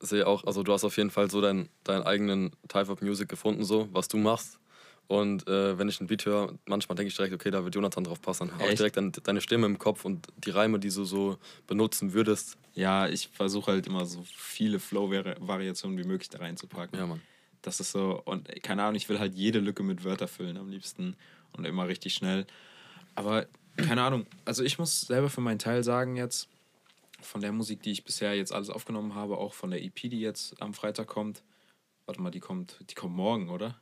sehe 0.00 0.26
auch, 0.26 0.44
also 0.44 0.62
du 0.62 0.72
hast 0.72 0.84
auf 0.84 0.96
jeden 0.98 1.10
Fall 1.10 1.30
so 1.30 1.40
deinen, 1.40 1.70
deinen 1.84 2.02
eigenen 2.02 2.50
Type 2.68 2.90
of 2.90 3.00
Music 3.00 3.28
gefunden, 3.28 3.64
so, 3.64 3.88
was 3.92 4.08
du 4.08 4.18
machst. 4.18 4.58
Und 5.06 5.48
äh, 5.48 5.76
wenn 5.76 5.88
ich 5.88 6.00
ein 6.00 6.06
Beat 6.06 6.24
höre, 6.24 6.54
manchmal 6.66 6.94
denke 6.96 7.08
ich 7.08 7.16
direkt, 7.16 7.34
okay, 7.34 7.50
da 7.50 7.64
wird 7.64 7.74
Jonathan 7.74 8.04
drauf 8.04 8.22
passen. 8.22 8.52
Habe 8.52 8.68
ich 8.68 8.76
direkt 8.76 8.96
deine 9.26 9.40
Stimme 9.40 9.66
im 9.66 9.78
Kopf 9.78 10.04
und 10.04 10.28
die 10.36 10.50
Reime, 10.50 10.78
die 10.78 10.90
du 10.90 11.04
so 11.04 11.36
benutzen 11.66 12.12
würdest. 12.12 12.56
Ja, 12.74 13.08
ich 13.08 13.28
versuche 13.28 13.72
halt 13.72 13.86
immer 13.86 14.06
so 14.06 14.22
viele 14.24 14.78
Flow-Variationen 14.78 15.98
wie 15.98 16.04
möglich 16.04 16.28
da 16.28 16.38
reinzupacken. 16.38 16.98
Ja, 16.98 17.06
Mann. 17.06 17.20
Das 17.62 17.80
ist 17.80 17.92
so, 17.92 18.22
und 18.24 18.48
keine 18.62 18.82
Ahnung, 18.82 18.96
ich 18.96 19.08
will 19.08 19.18
halt 19.18 19.34
jede 19.34 19.58
Lücke 19.58 19.82
mit 19.82 20.04
Wörter 20.04 20.28
füllen 20.28 20.56
am 20.56 20.70
liebsten 20.70 21.16
und 21.52 21.66
immer 21.66 21.88
richtig 21.88 22.14
schnell. 22.14 22.46
Aber 23.14 23.46
keine 23.76 24.02
Ahnung, 24.02 24.26
also 24.44 24.62
ich 24.62 24.78
muss 24.78 25.02
selber 25.02 25.28
für 25.28 25.40
meinen 25.40 25.58
Teil 25.58 25.84
sagen 25.84 26.16
jetzt, 26.16 26.48
von 27.22 27.40
der 27.40 27.52
Musik, 27.52 27.82
die 27.82 27.90
ich 27.90 28.04
bisher 28.04 28.34
jetzt 28.34 28.52
alles 28.52 28.70
aufgenommen 28.70 29.14
habe, 29.14 29.36
auch 29.36 29.52
von 29.52 29.70
der 29.70 29.82
EP, 29.82 29.94
die 29.94 30.20
jetzt 30.20 30.60
am 30.62 30.74
Freitag 30.74 31.06
kommt. 31.06 31.42
Warte 32.06 32.20
mal, 32.22 32.30
die 32.30 32.40
kommt, 32.40 32.78
die 32.88 32.94
kommt 32.94 33.14
morgen, 33.14 33.50
oder? 33.50 33.78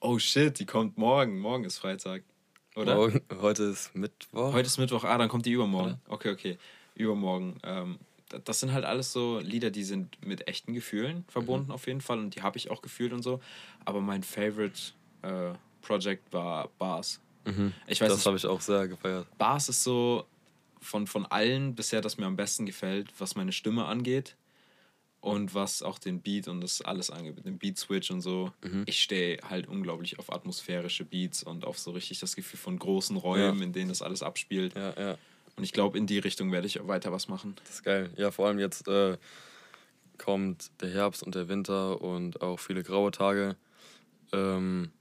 Oh 0.00 0.18
shit, 0.18 0.58
die 0.58 0.66
kommt 0.66 0.96
morgen. 0.96 1.38
Morgen 1.40 1.64
ist 1.64 1.78
Freitag. 1.78 2.22
Oder? 2.76 2.94
Morgen, 2.94 3.20
heute 3.40 3.64
ist 3.64 3.94
Mittwoch. 3.94 4.52
Heute 4.52 4.66
ist 4.66 4.78
Mittwoch, 4.78 5.04
ah, 5.04 5.18
dann 5.18 5.28
kommt 5.28 5.46
die 5.46 5.52
übermorgen. 5.52 6.00
Oder? 6.06 6.14
Okay, 6.14 6.30
okay. 6.30 6.58
Übermorgen. 6.94 7.58
Ähm, 7.64 7.98
das 8.44 8.60
sind 8.60 8.72
halt 8.72 8.84
alles 8.84 9.12
so 9.12 9.38
Lieder, 9.38 9.70
die 9.70 9.84
sind 9.84 10.24
mit 10.24 10.48
echten 10.48 10.74
Gefühlen 10.74 11.24
verbunden 11.28 11.66
mhm. 11.66 11.72
auf 11.72 11.86
jeden 11.86 12.00
Fall 12.00 12.18
und 12.18 12.34
die 12.34 12.42
habe 12.42 12.58
ich 12.58 12.70
auch 12.70 12.82
gefühlt 12.82 13.12
und 13.12 13.22
so. 13.22 13.40
Aber 13.84 14.00
mein 14.00 14.22
Favorite 14.22 14.92
äh, 15.22 15.52
Project 15.82 16.32
war 16.32 16.68
Bars. 16.78 17.20
Mhm. 17.44 17.72
Ich 17.86 18.00
weiß 18.00 18.10
das 18.10 18.26
habe 18.26 18.36
ich 18.36 18.46
auch 18.46 18.60
sehr 18.60 18.88
gefeiert. 18.88 19.26
Bars 19.38 19.68
ist 19.68 19.82
so 19.82 20.26
von, 20.80 21.06
von 21.06 21.26
allen 21.26 21.74
bisher, 21.74 22.00
das 22.00 22.18
mir 22.18 22.26
am 22.26 22.36
besten 22.36 22.66
gefällt, 22.66 23.08
was 23.18 23.34
meine 23.34 23.52
Stimme 23.52 23.86
angeht 23.86 24.36
und 25.20 25.54
was 25.54 25.82
auch 25.82 25.98
den 25.98 26.20
Beat 26.20 26.48
und 26.48 26.60
das 26.60 26.82
alles 26.82 27.10
angeht, 27.10 27.36
mit 27.36 27.46
dem 27.46 27.58
Beat-Switch 27.58 28.10
und 28.10 28.20
so. 28.20 28.52
Mhm. 28.62 28.84
Ich 28.86 29.00
stehe 29.00 29.38
halt 29.48 29.66
unglaublich 29.66 30.18
auf 30.18 30.32
atmosphärische 30.32 31.04
Beats 31.04 31.42
und 31.42 31.64
auf 31.64 31.78
so 31.78 31.90
richtig 31.90 32.20
das 32.20 32.36
Gefühl 32.36 32.58
von 32.58 32.78
großen 32.78 33.16
Räumen, 33.16 33.58
ja. 33.58 33.64
in 33.64 33.72
denen 33.72 33.88
das 33.88 34.02
alles 34.02 34.22
abspielt. 34.22 34.74
Ja, 34.76 34.94
ja. 34.98 35.18
Und 35.58 35.64
ich 35.64 35.72
glaube, 35.72 35.98
in 35.98 36.06
die 36.06 36.18
Richtung 36.20 36.52
werde 36.52 36.68
ich 36.68 36.78
weiter 36.86 37.10
was 37.10 37.28
machen. 37.28 37.56
Das 37.64 37.70
ist 37.74 37.82
geil. 37.82 38.10
Ja, 38.16 38.30
vor 38.30 38.46
allem 38.46 38.60
jetzt 38.60 38.86
äh, 38.86 39.18
kommt 40.16 40.70
der 40.80 40.90
Herbst 40.90 41.22
und 41.24 41.34
der 41.34 41.48
Winter 41.48 42.00
und 42.00 42.40
auch 42.40 42.60
viele 42.60 42.84
graue 42.84 43.10
Tage. 43.10 43.56
Ähm, 44.32 44.92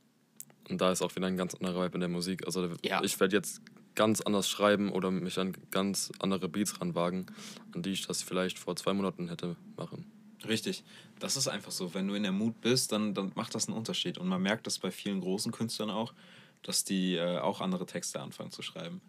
und 0.68 0.82
da 0.82 0.92
ist 0.92 1.04
auch 1.04 1.16
wieder 1.16 1.28
ein 1.28 1.38
ganz 1.38 1.54
anderer 1.54 1.86
Vibe 1.86 1.96
in 1.96 2.00
der 2.00 2.10
Musik. 2.10 2.46
Also 2.46 2.70
ja. 2.84 3.04
ich 3.04 3.20
werde 3.20 3.36
jetzt 3.36 3.62
ganz 3.94 4.22
anders 4.22 4.50
schreiben 4.50 4.92
oder 4.92 5.12
mich 5.12 5.38
an 5.38 5.56
ganz 5.70 6.12
andere 6.20 6.50
Beats 6.50 6.82
ranwagen, 6.82 7.28
an 7.74 7.84
die 7.84 7.92
ich 7.92 8.08
das 8.08 8.24
vielleicht 8.24 8.58
vor 8.58 8.76
zwei 8.76 8.94
Monaten 8.94 9.30
hätte 9.30 9.56
machen. 9.76 10.06
Richtig. 10.48 10.84
Das 11.20 11.38
ist 11.38 11.48
einfach 11.48 11.72
so. 11.72 11.94
Wenn 11.94 12.08
du 12.08 12.16
in 12.16 12.24
der 12.24 12.32
Mut 12.32 12.62
bist, 12.62 12.92
dann, 12.92 13.14
dann 13.14 13.32
macht 13.36 13.54
das 13.54 13.68
einen 13.68 13.78
Unterschied. 13.78 14.18
Und 14.18 14.28
man 14.28 14.42
merkt 14.42 14.66
das 14.66 14.80
bei 14.80 14.90
vielen 14.90 15.22
großen 15.22 15.52
Künstlern 15.52 15.92
auch, 15.92 16.14
dass 16.64 16.84
die 16.84 17.16
äh, 17.16 17.38
auch 17.38 17.62
andere 17.62 17.86
Texte 17.86 18.22
anfangen 18.22 18.52
zu 18.52 18.64
schreiben. 18.64 19.02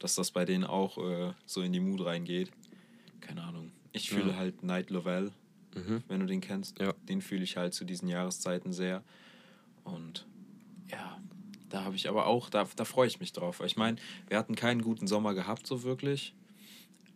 Dass 0.00 0.16
das 0.16 0.32
bei 0.32 0.44
denen 0.44 0.64
auch 0.64 0.98
äh, 0.98 1.32
so 1.46 1.62
in 1.62 1.72
die 1.72 1.78
Mut 1.78 2.04
reingeht. 2.04 2.50
Keine 3.20 3.44
Ahnung. 3.44 3.70
Ich 3.92 4.10
fühle 4.10 4.30
ja. 4.30 4.36
halt 4.36 4.64
Night 4.64 4.90
Lovell, 4.90 5.30
mhm. 5.74 6.02
wenn 6.08 6.20
du 6.20 6.26
den 6.26 6.40
kennst. 6.40 6.80
Ja. 6.80 6.92
Den 7.08 7.22
fühle 7.22 7.44
ich 7.44 7.56
halt 7.56 7.74
zu 7.74 7.84
diesen 7.84 8.08
Jahreszeiten 8.08 8.72
sehr. 8.72 9.04
Und 9.84 10.26
ja, 10.90 11.20
da 11.68 11.84
habe 11.84 11.96
ich 11.96 12.08
aber 12.08 12.26
auch, 12.26 12.50
da, 12.50 12.66
da 12.76 12.84
freue 12.84 13.06
ich 13.06 13.20
mich 13.20 13.32
drauf. 13.32 13.62
Ich 13.64 13.76
meine, 13.76 13.96
wir 14.28 14.38
hatten 14.38 14.56
keinen 14.56 14.82
guten 14.82 15.06
Sommer 15.06 15.34
gehabt, 15.34 15.66
so 15.66 15.84
wirklich. 15.84 16.34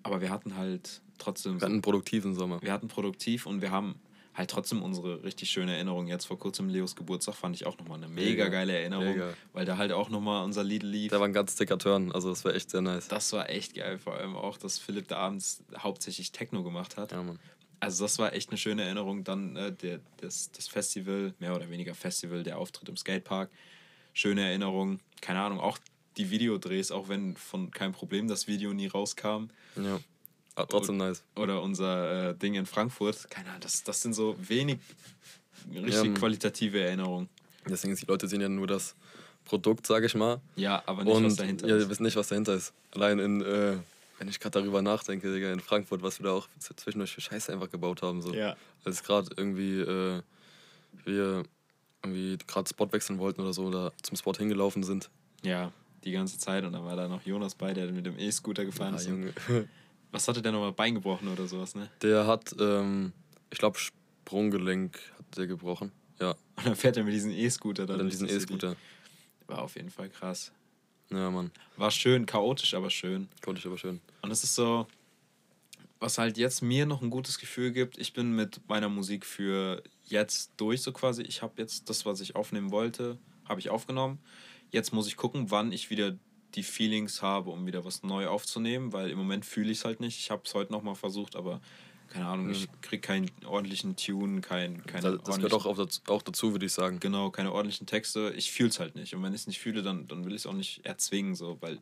Aber 0.03 0.21
wir 0.21 0.31
hatten 0.31 0.57
halt 0.57 1.01
trotzdem. 1.19 1.55
Wir 1.55 1.63
hatten 1.63 1.73
einen 1.73 1.83
produktiven 1.83 2.35
Sommer. 2.35 2.61
Wir 2.63 2.73
hatten 2.73 2.89
produktiv 2.89 3.47
und 3.47 3.63
wir 3.63 3.71
haben 3.71 3.97
halt 4.35 4.51
trotzdem 4.51 4.83
unsere 4.83 5.23
richtig 5.23 5.51
schöne 5.51 5.75
Erinnerung. 5.75 6.07
Jetzt 6.07 6.27
vor 6.27 6.39
kurzem 6.39 6.69
Leos 6.69 6.97
Geburtstag 6.97 7.35
fand 7.35 7.57
ich 7.57 7.67
auch 7.67 7.79
nochmal 7.79 7.99
eine 7.99 8.09
mega, 8.09 8.31
mega 8.31 8.49
geile 8.49 8.79
Erinnerung, 8.79 9.13
mega. 9.13 9.35
weil 9.53 9.65
da 9.65 9.79
halt 9.79 9.93
auch 9.93 10.11
nochmal 10.11 10.45
unser 10.45 10.65
Lied 10.65 10.83
lief. 10.83 11.11
Da 11.11 11.21
war 11.21 11.29
ein 11.29 11.33
ganz 11.33 11.57
dicker 11.57 11.79
Turn, 11.79 12.13
also 12.13 12.31
das 12.31 12.45
war 12.45 12.55
echt 12.55 12.71
sehr 12.71 12.81
nice. 12.81 13.09
Das 13.09 13.33
war 13.33 13.49
echt 13.49 13.75
geil, 13.75 13.99
vor 13.99 14.15
allem 14.15 14.37
auch, 14.37 14.57
dass 14.57 14.79
Philipp 14.79 15.09
da 15.09 15.19
abends 15.19 15.63
hauptsächlich 15.77 16.33
Techno 16.33 16.63
gemacht 16.63 16.97
hat. 16.97 17.13
Ja, 17.13 17.23
Mann. 17.23 17.39
Also 17.81 18.05
das 18.05 18.19
war 18.19 18.33
echt 18.33 18.51
eine 18.51 18.59
schöne 18.59 18.83
Erinnerung. 18.83 19.25
Dann 19.25 19.57
äh, 19.57 19.73
der, 19.73 20.01
das, 20.17 20.51
das 20.53 20.69
Festival, 20.69 21.35
mehr 21.39 21.55
oder 21.55 21.69
weniger 21.69 21.95
Festival, 21.95 22.43
der 22.43 22.59
Auftritt 22.59 22.89
im 22.89 22.97
Skatepark 22.97 23.51
schöne 24.15 24.43
Erinnerungen. 24.49 25.01
Keine 25.21 25.41
Ahnung, 25.41 25.61
auch 25.61 25.79
die 26.17 26.31
Videodrehs, 26.31 26.91
auch 26.91 27.09
wenn 27.09 27.37
von 27.37 27.71
kein 27.71 27.93
Problem 27.93 28.29
das 28.29 28.47
Video 28.47 28.73
nie 28.73 28.87
rauskam. 28.87 29.49
Ja. 29.77 30.01
Aber 30.57 30.69
trotzdem 30.69 30.97
oder, 30.97 31.09
nice. 31.09 31.23
Oder 31.37 31.63
unser 31.63 32.31
äh, 32.31 32.35
Ding 32.35 32.55
in 32.55 32.67
Frankfurt. 32.67 33.29
Keine 33.31 33.49
Ahnung, 33.49 33.61
das, 33.61 33.83
das 33.83 34.01
sind 34.03 34.15
so 34.15 34.37
wenig 34.39 34.79
richtig 35.73 36.05
ja, 36.05 36.13
qualitative 36.13 36.81
Erinnerungen. 36.81 37.29
Deswegen 37.69 37.97
die 37.97 38.07
Leute 38.07 38.29
sehen 38.29 38.41
ja 38.41 38.49
nur 38.49 38.67
das 38.67 38.95
Produkt, 39.45 39.87
sage 39.87 40.07
ich 40.07 40.15
mal. 40.15 40.41
Ja, 40.57 40.83
aber 40.87 41.05
nicht, 41.05 41.15
Und, 41.15 41.25
was 41.25 41.37
dahinter 41.37 41.67
ja, 41.67 41.77
ist. 41.77 41.83
Ja, 41.85 41.91
wissen 41.91 42.03
nicht, 42.03 42.17
was 42.17 42.29
dahinter 42.29 42.55
ist. 42.55 42.73
Allein 42.93 43.19
in, 43.19 43.41
äh, 43.41 43.77
wenn 44.19 44.29
ich 44.29 44.39
gerade 44.41 44.61
darüber 44.61 44.83
nachdenke, 44.83 45.33
Digga, 45.33 45.53
in 45.53 45.61
Frankfurt, 45.61 46.03
was 46.03 46.21
wir 46.21 46.27
da 46.27 46.33
auch 46.33 46.49
zwischendurch 46.59 47.13
für 47.13 47.21
Scheiße 47.21 47.53
einfach 47.53 47.71
gebaut 47.71 48.03
haben. 48.03 48.23
So. 48.23 48.33
Ja. 48.33 48.57
Als 48.85 49.03
gerade 49.03 49.29
irgendwie 49.37 49.81
äh, 49.81 50.23
wir 51.05 51.45
irgendwie 52.03 52.39
gerade 52.47 52.69
Spot 52.69 52.91
wechseln 52.93 53.19
wollten 53.19 53.41
oder 53.41 53.53
so 53.53 53.65
oder 53.65 53.93
zum 54.03 54.17
Spot 54.17 54.35
hingelaufen 54.35 54.83
sind. 54.83 55.11
Ja, 55.43 55.73
die 56.05 56.13
ganze 56.13 56.39
Zeit. 56.39 56.65
Und 56.65 56.73
dann 56.73 56.85
war 56.85 56.97
da 56.97 57.09
noch 57.09 57.23
Jonas 57.25 57.55
bei, 57.55 57.73
der 57.73 57.91
mit 57.91 58.07
dem 58.07 58.19
E-Scooter 58.19 58.65
gefahren 58.65 58.95
ja, 58.95 59.01
ist. 59.01 59.09
Junge. 59.09 59.33
Was 60.15 60.29
hatte 60.29 60.41
der 60.41 60.53
nochmal 60.53 60.71
Bein 60.71 60.95
gebrochen 60.95 61.27
oder 61.27 61.49
sowas, 61.49 61.75
ne? 61.75 61.91
Der 62.01 62.25
hat, 62.25 62.55
ähm, 62.61 63.13
ich 63.51 63.59
glaube, 63.59 63.77
Sprunggelenk 63.81 64.97
hat 65.19 65.37
der 65.37 65.49
gebrochen. 65.49 65.91
Ja. 66.21 66.37
Und 66.57 66.67
dann 66.67 66.77
fährt 66.77 66.97
er 66.97 67.03
mit 67.03 67.13
diesem 67.13 67.33
E-Scooter 67.33 67.85
dann. 67.85 67.99
Dann 67.99 68.09
diesen 68.09 68.29
E-Scooter. 68.29 68.77
War 69.49 69.63
auf 69.63 69.75
jeden 69.75 69.91
Fall 69.91 70.09
krass. 70.09 70.53
Ja, 71.11 71.33
Mann. 71.33 71.51
War 71.77 71.91
schön, 71.91 72.27
chaotisch, 72.27 72.75
aber 72.75 72.91
schön. 72.91 73.27
Chaotisch, 73.41 73.67
aber 73.67 73.77
schön. 73.77 74.01
Und 74.23 74.31
es 74.31 74.45
ist 74.45 74.55
so, 74.55 74.87
was 75.99 76.17
halt 76.17 76.39
jetzt 76.39 76.63
mir 76.63 76.87
noch 76.87 77.03
ein 77.03 77.11
gutes 77.11 77.41
Gefühl 77.41 77.73
gibt, 77.73 77.99
ich 77.99 78.13
bin 78.13 78.37
mit 78.37 78.61
meiner 78.69 78.89
Musik 78.89 79.27
für 79.27 79.83
jetzt 80.05 80.53
durch, 80.59 80.81
so 80.83 80.93
quasi. 80.93 81.23
Ich 81.23 81.43
habe 81.43 81.55
jetzt 81.57 81.91
das, 81.91 82.07
was 82.07 82.21
ich 82.21 82.37
aufnehmen 82.37 82.71
wollte, 82.71 83.19
habe 83.49 83.59
ich 83.59 83.69
aufgenommen. 83.69 84.21
Jetzt 84.71 84.93
muss 84.93 85.09
ich 85.09 85.17
gucken, 85.17 85.51
wann 85.51 85.73
ich 85.73 85.91
wieder 85.91 86.17
die 86.55 86.63
Feelings 86.63 87.23
habe, 87.23 87.51
um 87.51 87.67
wieder 87.67 87.85
was 87.85 88.03
neu 88.03 88.27
aufzunehmen, 88.29 88.93
weil 88.93 89.11
im 89.11 89.19
Moment 89.19 89.45
fühle 89.45 89.71
ich 89.71 89.79
es 89.79 89.85
halt 89.85 90.01
nicht. 90.01 90.19
Ich 90.19 90.31
habe 90.31 90.43
es 90.45 90.55
heute 90.55 90.73
nochmal 90.73 90.95
versucht, 90.95 91.37
aber 91.37 91.61
keine 92.09 92.27
Ahnung, 92.27 92.51
ich 92.51 92.69
mhm. 92.69 92.81
kriege 92.81 93.01
keinen 93.01 93.31
ordentlichen 93.45 93.97
Tune, 93.97 94.41
kein, 94.41 94.85
keine 94.87 95.19
Das, 95.19 95.23
das 95.25 95.37
gehört 95.37 95.55
auch, 95.55 95.67
auch 96.09 96.23
dazu, 96.23 96.53
würde 96.53 96.67
ich 96.67 96.73
sagen. 96.73 97.01
Genau, 97.01 97.31
keine 97.31 97.53
ordentlichen 97.53 97.87
Texte. 97.87 98.33
Ich 98.37 98.53
fühle 98.53 98.69
es 98.69 98.79
halt 98.79 98.95
nicht. 98.95 99.15
Und 99.15 99.23
wenn 99.23 99.33
ich 99.33 99.41
es 99.41 99.47
nicht 99.47 99.59
fühle, 99.59 99.83
dann, 99.83 100.07
dann 100.07 100.25
will 100.25 100.33
ich 100.33 100.43
es 100.43 100.47
auch 100.47 100.53
nicht 100.53 100.85
erzwingen, 100.87 101.35
so, 101.35 101.57
weil 101.61 101.81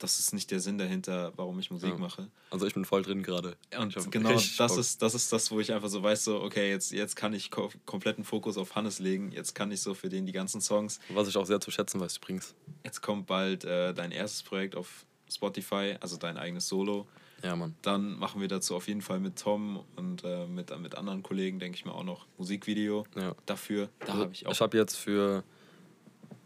das 0.00 0.18
ist 0.18 0.32
nicht 0.32 0.50
der 0.50 0.60
Sinn 0.60 0.78
dahinter, 0.78 1.32
warum 1.36 1.58
ich 1.58 1.70
Musik 1.70 1.90
ja. 1.90 1.98
mache. 1.98 2.28
Also 2.50 2.66
ich 2.66 2.74
bin 2.74 2.84
voll 2.84 3.02
drin 3.02 3.22
gerade. 3.22 3.56
Und 3.78 4.10
genau 4.10 4.32
das 4.32 4.76
ist, 4.76 5.02
das 5.02 5.14
ist 5.14 5.32
das, 5.32 5.50
wo 5.50 5.60
ich 5.60 5.72
einfach 5.72 5.88
so 5.88 6.02
weiß, 6.02 6.24
so, 6.24 6.42
okay, 6.42 6.70
jetzt, 6.70 6.90
jetzt 6.90 7.14
kann 7.14 7.32
ich 7.32 7.50
ko 7.50 7.70
kompletten 7.86 8.24
Fokus 8.24 8.56
auf 8.56 8.74
Hannes 8.74 8.98
legen. 8.98 9.30
Jetzt 9.30 9.54
kann 9.54 9.70
ich 9.70 9.80
so 9.80 9.94
für 9.94 10.08
den 10.08 10.26
die 10.26 10.32
ganzen 10.32 10.60
Songs. 10.60 11.00
Was 11.10 11.28
ich 11.28 11.36
auch 11.36 11.46
sehr 11.46 11.60
zu 11.60 11.70
schätzen 11.70 12.00
weiß 12.00 12.16
übrigens. 12.16 12.54
Jetzt 12.84 13.02
kommt 13.02 13.26
bald 13.26 13.64
äh, 13.64 13.94
dein 13.94 14.10
erstes 14.10 14.42
Projekt 14.42 14.74
auf 14.74 15.04
Spotify, 15.30 15.96
also 16.00 16.16
dein 16.16 16.36
eigenes 16.36 16.66
Solo. 16.66 17.06
Ja, 17.42 17.56
Mann. 17.56 17.74
Dann 17.82 18.18
machen 18.18 18.40
wir 18.40 18.48
dazu 18.48 18.74
auf 18.74 18.88
jeden 18.88 19.00
Fall 19.00 19.20
mit 19.20 19.38
Tom 19.38 19.84
und 19.96 20.24
äh, 20.24 20.46
mit, 20.46 20.76
mit 20.78 20.94
anderen 20.94 21.22
Kollegen, 21.22 21.58
denke 21.58 21.76
ich 21.76 21.84
mal, 21.84 21.92
auch 21.92 22.04
noch 22.04 22.26
Musikvideo 22.36 23.06
ja. 23.16 23.34
dafür. 23.46 23.88
Da 24.00 24.06
also, 24.06 24.20
habe 24.20 24.32
ich 24.32 24.46
auch. 24.46 24.52
Ich 24.52 24.60
habe 24.60 24.76
jetzt 24.76 24.96
für 24.96 25.44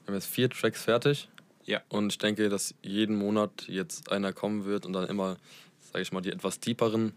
wir 0.05 0.09
haben 0.09 0.15
jetzt 0.15 0.27
vier 0.27 0.51
Tracks 0.51 0.83
fertig. 0.83 1.29
Ja. 1.67 1.83
Und 1.89 2.13
ich 2.13 2.19
denke, 2.19 2.49
dass 2.49 2.75
jeden 2.83 3.17
Monat 3.17 3.67
jetzt 3.69 4.13
einer 4.13 4.33
kommen 4.33 4.65
wird 4.65 4.87
und 4.87 4.93
dann 4.93 5.09
immer, 5.09 5.37
sage 5.81 6.03
ich 6.03 6.13
mal, 6.13 6.21
die 6.21 6.31
etwas 6.31 6.61
tieferen 6.61 7.13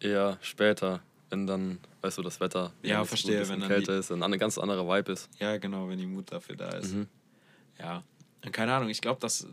eher 0.00 0.38
später, 0.40 1.00
wenn 1.30 1.46
dann, 1.46 1.78
weißt 2.00 2.18
du, 2.18 2.22
das 2.22 2.40
Wetter 2.40 2.72
ja, 2.82 3.04
verstehe, 3.04 3.34
gut 3.34 3.42
ist, 3.42 3.48
wenn 3.50 3.60
dann 3.60 3.68
kälter 3.68 3.98
ist 3.98 4.10
und 4.10 4.22
eine 4.22 4.38
ganz 4.38 4.58
andere 4.58 4.86
Vibe 4.86 5.12
ist. 5.12 5.28
Ja, 5.38 5.56
genau, 5.56 5.88
wenn 5.88 5.98
die 5.98 6.06
Mut 6.06 6.30
dafür 6.30 6.56
da 6.56 6.68
ist. 6.70 6.94
Mhm. 6.94 7.08
Ja. 7.78 8.04
Und 8.44 8.52
keine 8.52 8.74
Ahnung, 8.74 8.88
ich 8.88 9.00
glaube, 9.00 9.20
dass 9.20 9.46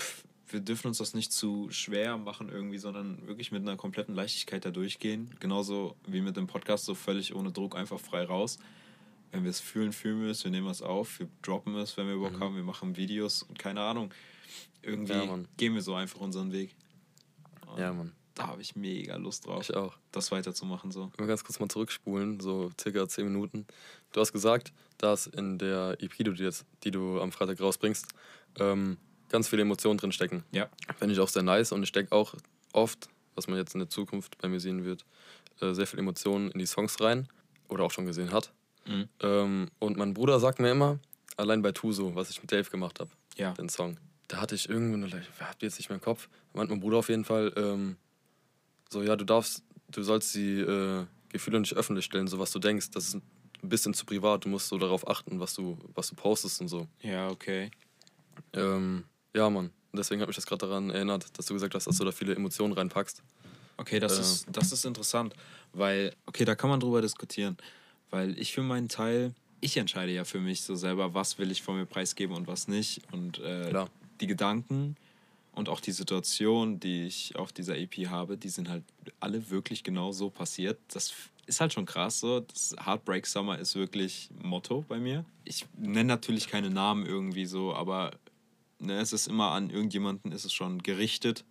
pff, 0.00 0.24
wir 0.48 0.60
dürfen 0.60 0.88
uns 0.88 0.98
das 0.98 1.14
nicht 1.14 1.32
zu 1.32 1.68
schwer 1.70 2.16
machen 2.16 2.48
irgendwie, 2.48 2.78
sondern 2.78 3.26
wirklich 3.26 3.52
mit 3.52 3.62
einer 3.62 3.76
kompletten 3.76 4.14
Leichtigkeit 4.14 4.64
da 4.64 4.70
durchgehen. 4.70 5.34
Genauso 5.40 5.96
wie 6.06 6.20
mit 6.20 6.36
dem 6.36 6.46
Podcast, 6.46 6.84
so 6.84 6.94
völlig 6.94 7.34
ohne 7.34 7.52
Druck, 7.52 7.76
einfach 7.76 8.00
frei 8.00 8.24
raus 8.24 8.58
wenn 9.30 9.44
wir 9.44 9.50
es 9.50 9.60
fühlen, 9.60 9.92
fühlen 9.92 10.22
wir 10.22 10.30
es, 10.30 10.44
wir 10.44 10.50
nehmen 10.50 10.68
es 10.68 10.82
auf, 10.82 11.18
wir 11.18 11.28
droppen 11.42 11.74
es, 11.76 11.96
wenn 11.96 12.06
wir 12.08 12.16
Bock 12.16 12.32
mhm. 12.32 12.40
haben, 12.40 12.56
wir 12.56 12.62
machen 12.62 12.96
Videos 12.96 13.42
und 13.42 13.58
keine 13.58 13.80
Ahnung. 13.82 14.12
Irgendwie 14.82 15.12
ja, 15.12 15.38
gehen 15.56 15.74
wir 15.74 15.82
so 15.82 15.94
einfach 15.94 16.20
unseren 16.20 16.52
Weg. 16.52 16.74
Und 17.66 17.78
ja, 17.78 17.92
Mann. 17.92 18.12
da 18.34 18.46
habe 18.46 18.62
ich 18.62 18.76
mega 18.76 19.16
Lust 19.16 19.46
drauf. 19.46 19.68
Ich 19.68 19.74
auch. 19.74 19.96
Das 20.12 20.30
weiterzumachen 20.30 20.90
so. 20.90 21.10
Mal 21.18 21.26
ganz 21.26 21.44
kurz 21.44 21.60
mal 21.60 21.68
zurückspulen, 21.68 22.40
so 22.40 22.70
circa 22.80 23.06
10 23.06 23.24
Minuten. 23.24 23.66
Du 24.12 24.20
hast 24.20 24.32
gesagt, 24.32 24.72
dass 24.96 25.26
in 25.26 25.58
der 25.58 25.96
EP, 26.00 26.16
die 26.16 26.24
du, 26.24 26.32
jetzt, 26.32 26.64
die 26.84 26.90
du 26.90 27.20
am 27.20 27.32
Freitag 27.32 27.60
rausbringst, 27.60 28.06
ähm, 28.58 28.96
ganz 29.28 29.48
viele 29.48 29.62
Emotionen 29.62 29.98
drin 29.98 30.12
stecken. 30.12 30.44
Ja. 30.52 30.68
Finde 30.96 31.14
ich 31.14 31.20
auch 31.20 31.28
sehr 31.28 31.42
nice 31.42 31.72
und 31.72 31.82
ich 31.82 31.88
stecke 31.88 32.12
auch 32.12 32.34
oft, 32.72 33.08
was 33.34 33.46
man 33.48 33.58
jetzt 33.58 33.74
in 33.74 33.80
der 33.80 33.90
Zukunft 33.90 34.38
bei 34.38 34.48
mir 34.48 34.60
sehen 34.60 34.84
wird, 34.84 35.04
äh, 35.60 35.74
sehr 35.74 35.86
viel 35.86 35.98
Emotionen 35.98 36.50
in 36.50 36.58
die 36.58 36.66
Songs 36.66 37.00
rein 37.00 37.28
oder 37.68 37.84
auch 37.84 37.90
schon 37.90 38.06
gesehen 38.06 38.32
hat. 38.32 38.52
Mhm. 38.88 39.08
Ähm, 39.20 39.70
und 39.78 39.96
mein 39.96 40.14
Bruder 40.14 40.40
sagt 40.40 40.58
mir 40.58 40.70
immer, 40.70 40.98
allein 41.36 41.62
bei 41.62 41.72
Tuso, 41.72 42.14
was 42.14 42.30
ich 42.30 42.40
mit 42.40 42.50
Dave 42.50 42.68
gemacht 42.70 43.00
habe, 43.00 43.10
Ja. 43.36 43.52
den 43.52 43.68
Song, 43.68 43.98
da 44.28 44.40
hatte 44.40 44.54
ich 44.54 44.68
irgendwo, 44.68 44.94
eine, 44.96 45.06
ich 45.06 45.40
hab 45.40 45.62
jetzt 45.62 45.78
nicht 45.78 45.88
mehr 45.90 45.96
im 45.98 46.02
Kopf, 46.02 46.28
meint 46.54 46.70
mein 46.70 46.80
Bruder 46.80 46.98
auf 46.98 47.08
jeden 47.08 47.24
Fall, 47.24 47.52
ähm, 47.56 47.96
so, 48.90 49.02
ja, 49.02 49.14
du 49.16 49.24
darfst, 49.24 49.62
du 49.90 50.02
sollst 50.02 50.34
die 50.34 50.60
äh, 50.60 51.04
Gefühle 51.30 51.60
nicht 51.60 51.74
öffentlich 51.74 52.06
stellen, 52.06 52.26
so 52.26 52.38
was 52.38 52.50
du 52.52 52.58
denkst, 52.58 52.90
das 52.90 53.08
ist 53.08 53.14
ein 53.16 53.68
bisschen 53.68 53.92
zu 53.94 54.06
privat, 54.06 54.44
du 54.44 54.48
musst 54.48 54.68
so 54.68 54.78
darauf 54.78 55.06
achten, 55.06 55.40
was 55.40 55.54
du, 55.54 55.76
was 55.94 56.08
du 56.08 56.14
postest 56.14 56.60
und 56.60 56.68
so. 56.68 56.86
Ja, 57.02 57.28
okay. 57.28 57.70
Ähm, 58.54 59.04
ja, 59.34 59.50
Mann. 59.50 59.70
Deswegen 59.92 60.20
hat 60.20 60.28
mich 60.28 60.36
das 60.36 60.46
gerade 60.46 60.66
daran 60.66 60.90
erinnert, 60.90 61.26
dass 61.38 61.46
du 61.46 61.54
gesagt 61.54 61.74
hast, 61.74 61.86
dass 61.86 61.96
du 61.98 62.04
da 62.04 62.12
viele 62.12 62.34
Emotionen 62.34 62.72
reinpackst. 62.72 63.22
Okay, 63.78 63.98
das, 64.00 64.18
Äh. 64.18 64.20
ist, 64.20 64.46
das 64.50 64.72
ist 64.72 64.84
interessant, 64.84 65.34
weil, 65.72 66.14
okay, 66.26 66.44
da 66.44 66.54
kann 66.54 66.70
man 66.70 66.78
drüber 66.80 67.00
diskutieren, 67.00 67.56
weil 68.10 68.38
ich 68.38 68.52
für 68.52 68.62
meinen 68.62 68.88
Teil, 68.88 69.34
ich 69.60 69.76
entscheide 69.76 70.12
ja 70.12 70.24
für 70.24 70.40
mich 70.40 70.62
so 70.62 70.74
selber, 70.74 71.14
was 71.14 71.38
will 71.38 71.50
ich 71.50 71.62
von 71.62 71.76
mir 71.76 71.86
preisgeben 71.86 72.36
und 72.36 72.46
was 72.46 72.68
nicht 72.68 73.02
und 73.12 73.38
äh, 73.38 73.86
die 74.20 74.26
Gedanken 74.26 74.96
und 75.52 75.68
auch 75.68 75.80
die 75.80 75.92
Situation, 75.92 76.78
die 76.78 77.06
ich 77.06 77.36
auf 77.36 77.52
dieser 77.52 77.76
EP 77.76 78.08
habe, 78.08 78.36
die 78.36 78.48
sind 78.48 78.68
halt 78.68 78.84
alle 79.20 79.50
wirklich 79.50 79.82
genau 79.82 80.12
so 80.12 80.30
passiert. 80.30 80.78
Das 80.88 81.12
ist 81.46 81.60
halt 81.60 81.72
schon 81.72 81.86
krass 81.86 82.20
so. 82.20 82.40
Das 82.40 82.76
Heartbreak 82.84 83.26
Summer 83.26 83.58
ist 83.58 83.74
wirklich 83.74 84.30
Motto 84.42 84.84
bei 84.86 84.98
mir. 84.98 85.24
Ich 85.44 85.66
nenne 85.76 86.04
natürlich 86.04 86.46
keine 86.48 86.70
Namen 86.70 87.06
irgendwie 87.06 87.46
so, 87.46 87.74
aber 87.74 88.12
ne, 88.78 89.00
es 89.00 89.12
ist 89.12 89.26
immer 89.26 89.50
an 89.50 89.70
irgendjemanden, 89.70 90.30
ist 90.30 90.44
es 90.44 90.52
schon 90.52 90.82
gerichtet, 90.82 91.44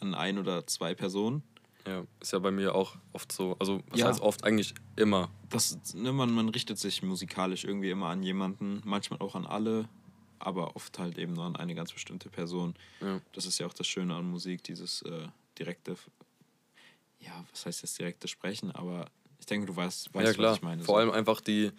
an 0.00 0.14
ein 0.14 0.38
oder 0.38 0.66
zwei 0.66 0.94
Personen. 0.94 1.42
Ja, 1.86 2.04
ist 2.20 2.32
ja 2.32 2.38
bei 2.38 2.50
mir 2.50 2.74
auch 2.74 2.96
oft 3.12 3.32
so. 3.32 3.56
Also, 3.58 3.82
was 3.90 4.00
Ja. 4.00 4.06
heißt 4.08 4.20
oft? 4.20 4.44
Eigentlich 4.44 4.74
immer. 4.96 5.30
das, 5.50 5.94
ne, 5.94 6.12
man, 6.12 6.30
man 6.32 6.48
richtet 6.48 6.78
sich 6.78 7.02
musikalisch 7.02 7.64
irgendwie 7.64 7.90
immer 7.90 8.06
an 8.06 8.22
jemanden, 8.22 8.80
manchmal 8.84 9.20
auch 9.20 9.34
an 9.34 9.46
alle, 9.46 9.88
aber 10.38 10.76
oft 10.76 10.98
halt 10.98 11.18
eben 11.18 11.34
nur 11.34 11.44
an 11.44 11.56
eine 11.56 11.74
ganz 11.74 11.92
bestimmte 11.92 12.28
Person. 12.30 12.74
Ja. 13.00 13.20
Das 13.32 13.46
ist 13.46 13.58
ja 13.58 13.66
auch 13.66 13.74
das 13.74 13.86
Schöne 13.86 14.14
an 14.14 14.30
Musik, 14.30 14.62
dieses 14.64 15.02
äh, 15.02 15.28
direkte, 15.58 15.96
ja, 17.20 17.44
was 17.50 17.66
heißt 17.66 17.82
das 17.82 17.94
direkte 17.94 18.28
Sprechen, 18.28 18.70
aber 18.72 19.06
ich 19.38 19.46
denke, 19.46 19.66
du 19.66 19.74
weißt, 19.76 20.14
weißt 20.14 20.26
ja, 20.26 20.32
klar. 20.34 20.50
was 20.52 20.58
ich 20.58 20.62
meine. 20.62 20.82
Vor 20.84 20.94
so. 20.94 20.98
allem 21.00 21.10
einfach 21.10 21.40
die, 21.40 21.70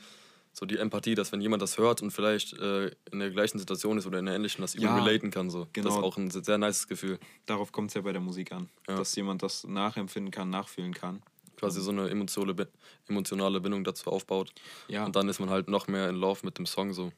so 0.53 0.65
die 0.67 0.77
Empathie, 0.77 1.15
dass 1.15 1.31
wenn 1.31 1.41
jemand 1.41 1.61
das 1.63 1.77
hört 1.79 2.01
und 2.03 2.11
vielleicht 2.11 2.53
äh, 2.53 2.91
in 3.11 3.19
der 3.19 3.31
gleichen 3.31 3.57
Situation 3.57 3.97
ist 3.97 4.05
oder 4.05 4.19
in 4.19 4.25
der 4.27 4.35
ähnlichen, 4.35 4.61
dass 4.61 4.75
Ja, 4.75 4.81
jemand 4.81 5.07
relaten 5.07 5.31
kann. 5.31 5.49
So. 5.49 5.65
Das 5.65 5.73
genau. 5.73 5.89
ist 5.89 5.95
auch 6.03 6.17
ein 6.17 6.29
sehr, 6.29 6.57
nices 6.59 6.87
Gefühl. 6.87 7.19
Darauf 7.47 7.71
kommt 7.71 7.89
es 7.89 7.95
ja 7.95 8.01
bei 8.01 8.11
der 8.11 8.21
Musik 8.21 8.51
an, 8.51 8.69
Ja. 8.87 8.95
dass 8.95 9.15
jemand 9.15 9.41
das 9.41 9.63
nachempfinden 9.65 10.31
kann, 10.31 10.49
nachfühlen 10.51 10.93
kann. 10.93 11.23
Quasi 11.55 11.81
so 11.81 11.91
eine 11.91 12.09
emotionale, 12.09 12.67
emotionale 13.07 13.61
Bindung 13.61 13.83
dazu 13.83 14.11
aufbaut. 14.11 14.53
Ja. 14.87 15.05
Und 15.05 15.15
dann 15.15 15.27
ist 15.27 15.39
man 15.39 15.49
halt 15.49 15.69
noch 15.69 15.87
mehr 15.87 16.09
in 16.09 16.15
Love 16.15 16.41
mit 16.43 16.57
dem 16.57 16.65
Song 16.65 16.93
so. 16.93 17.11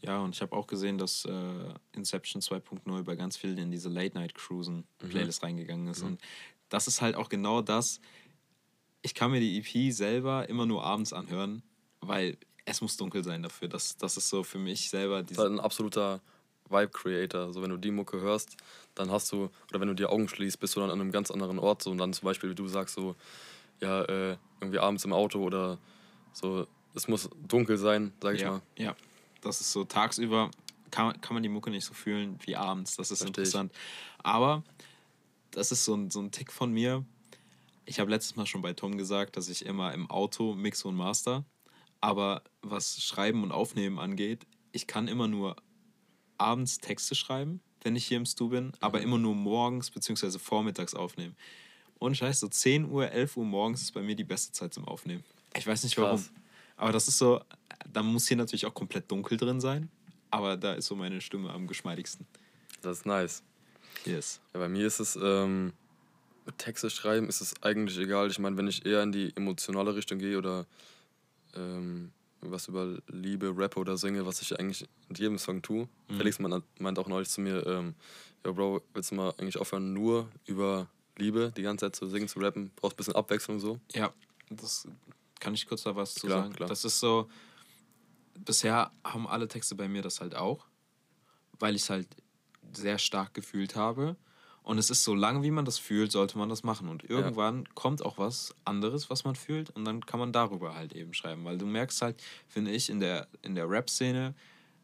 Ja, 0.00 0.20
und 0.20 0.34
ich 0.34 0.40
habe 0.40 0.54
auch 0.56 0.66
gesehen, 0.66 0.96
dass 0.96 1.24
äh, 1.24 1.74
Inception 1.92 2.40
2.0 2.40 3.02
bei 3.02 3.16
ganz 3.16 3.36
vielen 3.36 3.58
in 3.58 3.70
diese 3.70 3.88
Late-Night-Cruisen-Playlist 3.88 5.42
reingegangen 5.42 5.88
ist. 5.88 6.02
Und 6.02 6.20
das 6.68 6.86
ist 6.86 7.02
halt 7.02 7.16
auch 7.16 7.28
genau 7.28 7.60
das. 7.62 8.00
Ich 9.02 9.14
kann 9.14 9.30
mir 9.30 9.40
die 9.40 9.58
EP 9.58 9.92
selber 9.92 10.48
immer 10.48 10.66
nur 10.66 10.84
abends 10.84 11.12
anhören, 11.12 11.62
weil 12.00 12.36
es 12.70 12.80
muss 12.80 12.96
dunkel 12.96 13.24
sein 13.24 13.42
dafür. 13.42 13.68
Das, 13.68 13.96
das 13.96 14.16
ist 14.16 14.28
so 14.28 14.42
für 14.42 14.58
mich 14.58 14.90
selber 14.90 15.22
Das 15.22 15.32
ist 15.32 15.38
halt 15.38 15.52
ein 15.52 15.60
absoluter 15.60 16.20
Vibe-Creator. 16.68 17.52
So, 17.52 17.62
wenn 17.62 17.70
du 17.70 17.76
die 17.76 17.90
Mucke 17.90 18.20
hörst, 18.20 18.56
dann 18.94 19.10
hast 19.10 19.32
du, 19.32 19.50
oder 19.70 19.80
wenn 19.80 19.88
du 19.88 19.94
die 19.94 20.06
Augen 20.06 20.28
schließt, 20.28 20.60
bist 20.60 20.76
du 20.76 20.80
dann 20.80 20.90
an 20.90 21.00
einem 21.00 21.12
ganz 21.12 21.30
anderen 21.30 21.58
Ort. 21.58 21.82
So, 21.82 21.90
und 21.90 21.98
dann 21.98 22.12
zum 22.12 22.26
Beispiel, 22.26 22.50
wie 22.50 22.54
du 22.54 22.68
sagst, 22.68 22.94
so, 22.94 23.16
ja, 23.80 24.02
äh, 24.04 24.36
irgendwie 24.60 24.78
abends 24.78 25.04
im 25.04 25.12
Auto 25.12 25.42
oder 25.42 25.78
so, 26.32 26.66
es 26.94 27.08
muss 27.08 27.30
dunkel 27.46 27.78
sein, 27.78 28.12
sag 28.22 28.34
ich 28.34 28.42
Ja, 28.42 28.50
mal. 28.50 28.62
ja, 28.76 28.96
das 29.40 29.60
ist 29.60 29.72
so 29.72 29.84
tagsüber 29.84 30.50
kann, 30.90 31.20
kann 31.20 31.34
man 31.34 31.42
die 31.42 31.48
Mucke 31.48 31.70
nicht 31.70 31.84
so 31.84 31.94
fühlen 31.94 32.38
wie 32.44 32.56
abends. 32.56 32.96
Das 32.96 33.10
ist 33.10 33.18
Versteh 33.18 33.42
ich. 33.42 33.48
interessant. 33.48 33.72
Aber 34.22 34.64
das 35.50 35.72
ist 35.72 35.84
so 35.84 35.94
ein, 35.94 36.10
so 36.10 36.20
ein 36.20 36.30
Tick 36.30 36.52
von 36.52 36.72
mir. 36.72 37.04
Ich 37.84 38.00
habe 38.00 38.10
letztes 38.10 38.36
Mal 38.36 38.46
schon 38.46 38.62
bei 38.62 38.72
Tom 38.72 38.98
gesagt, 38.98 39.36
dass 39.36 39.48
ich 39.48 39.64
immer 39.64 39.94
im 39.94 40.10
Auto 40.10 40.54
mixe 40.54 40.88
und 40.88 40.96
master. 40.96 41.44
Aber 42.00 42.42
was 42.70 43.02
Schreiben 43.02 43.42
und 43.42 43.52
Aufnehmen 43.52 43.98
angeht, 43.98 44.46
ich 44.72 44.86
kann 44.86 45.08
immer 45.08 45.28
nur 45.28 45.56
abends 46.36 46.78
Texte 46.78 47.14
schreiben, 47.14 47.60
wenn 47.82 47.96
ich 47.96 48.06
hier 48.06 48.16
im 48.16 48.26
Stu 48.26 48.48
bin, 48.48 48.66
Mhm. 48.66 48.72
aber 48.80 49.00
immer 49.00 49.18
nur 49.18 49.34
morgens 49.34 49.90
bzw. 49.90 50.38
vormittags 50.38 50.94
aufnehmen. 50.94 51.36
Und 51.98 52.16
scheiße, 52.16 52.40
so 52.40 52.48
10 52.48 52.84
Uhr, 52.90 53.10
11 53.10 53.36
Uhr 53.36 53.44
morgens 53.44 53.82
ist 53.82 53.92
bei 53.92 54.02
mir 54.02 54.14
die 54.14 54.24
beste 54.24 54.52
Zeit 54.52 54.72
zum 54.72 54.84
Aufnehmen. 54.86 55.24
Ich 55.56 55.66
weiß 55.66 55.82
nicht 55.82 55.96
warum. 55.98 56.18
Krass. 56.18 56.30
Aber 56.76 56.92
das 56.92 57.08
ist 57.08 57.18
so, 57.18 57.40
da 57.92 58.02
muss 58.04 58.28
hier 58.28 58.36
natürlich 58.36 58.66
auch 58.66 58.74
komplett 58.74 59.10
dunkel 59.10 59.36
drin 59.36 59.60
sein. 59.60 59.90
Aber 60.30 60.56
da 60.56 60.74
ist 60.74 60.86
so 60.86 60.94
meine 60.94 61.20
Stimme 61.20 61.50
am 61.50 61.66
geschmeidigsten. 61.66 62.26
Das 62.82 62.98
ist 62.98 63.06
nice. 63.06 63.42
Yes. 64.04 64.40
Ja, 64.54 64.60
bei 64.60 64.68
mir 64.68 64.86
ist 64.86 65.00
es, 65.00 65.18
ähm, 65.20 65.72
Texte 66.56 66.88
schreiben 66.88 67.28
ist 67.28 67.40
es 67.40 67.60
eigentlich 67.62 67.98
egal. 67.98 68.30
Ich 68.30 68.38
meine, 68.38 68.56
wenn 68.56 68.68
ich 68.68 68.86
eher 68.86 69.02
in 69.02 69.10
die 69.10 69.34
emotionale 69.36 69.94
Richtung 69.96 70.18
gehe 70.18 70.38
oder 70.38 70.66
ähm, 71.56 72.12
was 72.40 72.68
über 72.68 72.98
Liebe, 73.08 73.52
Rap 73.56 73.76
oder 73.76 73.96
singe, 73.96 74.26
was 74.26 74.40
ich 74.40 74.58
eigentlich 74.58 74.86
in 75.08 75.16
jedem 75.16 75.38
Song 75.38 75.62
tue. 75.62 75.88
Mhm. 76.08 76.16
Felix 76.16 76.38
meint, 76.38 76.64
meint 76.78 76.98
auch 76.98 77.08
neulich 77.08 77.28
zu 77.28 77.40
mir, 77.40 77.66
ähm, 77.66 77.94
ja 78.44 78.52
Bro, 78.52 78.82
willst 78.94 79.10
du 79.10 79.16
mal 79.16 79.34
eigentlich 79.38 79.58
aufhören, 79.58 79.92
nur 79.92 80.28
über 80.46 80.88
Liebe 81.16 81.52
die 81.56 81.62
ganze 81.62 81.86
Zeit 81.86 81.96
zu 81.96 82.06
singen, 82.06 82.28
zu 82.28 82.38
rappen? 82.38 82.70
Brauchst 82.76 82.94
ein 82.94 82.98
bisschen 82.98 83.16
Abwechslung 83.16 83.60
so. 83.60 83.80
Ja, 83.92 84.12
das 84.50 84.86
kann 85.40 85.54
ich 85.54 85.66
kurz 85.66 85.82
da 85.82 85.94
was 85.96 86.14
zu 86.14 86.26
Klar, 86.26 86.42
sagen. 86.42 86.54
klar. 86.54 86.68
Das 86.68 86.84
ist 86.84 87.00
so, 87.00 87.28
bisher 88.38 88.90
haben 89.04 89.26
alle 89.26 89.48
Texte 89.48 89.74
bei 89.74 89.88
mir 89.88 90.02
das 90.02 90.20
halt 90.20 90.34
auch, 90.34 90.66
weil 91.58 91.76
ich 91.76 91.82
es 91.82 91.90
halt 91.90 92.08
sehr 92.72 92.98
stark 92.98 93.34
gefühlt 93.34 93.76
habe. 93.76 94.16
Und 94.68 94.76
es 94.76 94.90
ist 94.90 95.02
so 95.02 95.14
lange, 95.14 95.42
wie 95.42 95.50
man 95.50 95.64
das 95.64 95.78
fühlt, 95.78 96.12
sollte 96.12 96.36
man 96.36 96.50
das 96.50 96.62
machen. 96.62 96.90
Und 96.90 97.02
irgendwann 97.08 97.66
kommt 97.74 98.04
auch 98.04 98.18
was 98.18 98.54
anderes, 98.66 99.08
was 99.08 99.24
man 99.24 99.34
fühlt, 99.34 99.70
und 99.70 99.86
dann 99.86 100.04
kann 100.04 100.20
man 100.20 100.30
darüber 100.30 100.74
halt 100.74 100.92
eben 100.92 101.14
schreiben. 101.14 101.42
Weil 101.46 101.56
du 101.56 101.64
merkst 101.64 102.02
halt, 102.02 102.22
finde 102.48 102.72
ich, 102.72 102.90
in 102.90 103.00
der, 103.00 103.28
in 103.40 103.54
der 103.54 103.70
Rap-Szene, 103.70 104.34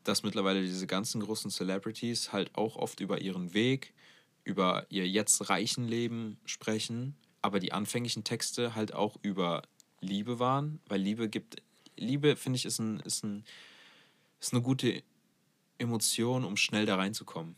dass 0.02 0.22
mittlerweile 0.22 0.62
diese 0.62 0.86
ganzen 0.86 1.20
großen 1.20 1.50
Celebrities 1.50 2.32
halt 2.32 2.56
auch 2.56 2.76
oft 2.76 3.00
über 3.00 3.20
ihren 3.20 3.52
Weg, 3.52 3.92
über 4.42 4.86
ihr 4.88 5.06
jetzt 5.06 5.50
reichen 5.50 5.86
Leben 5.86 6.38
sprechen, 6.46 7.14
aber 7.42 7.60
die 7.60 7.74
anfänglichen 7.74 8.24
Texte 8.24 8.74
halt 8.74 8.94
auch 8.94 9.18
über 9.20 9.64
Liebe 10.00 10.38
waren, 10.38 10.80
weil 10.86 11.02
Liebe 11.02 11.28
gibt, 11.28 11.56
Liebe 11.98 12.36
finde 12.36 12.56
ich 12.56 12.64
ist, 12.64 12.78
ein, 12.78 13.00
ist, 13.00 13.22
ein, 13.22 13.44
ist 14.40 14.54
eine 14.54 14.62
gute 14.62 15.02
Emotion, 15.76 16.46
um 16.46 16.56
schnell 16.56 16.86
da 16.86 16.96
reinzukommen. 16.96 17.54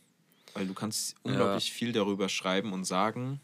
Weil 0.57 0.67
du 0.67 0.73
kannst 0.73 1.15
unglaublich 1.23 1.71
viel 1.71 1.91
darüber 1.91 2.29
schreiben 2.29 2.73
und 2.73 2.85
sagen. 2.85 3.39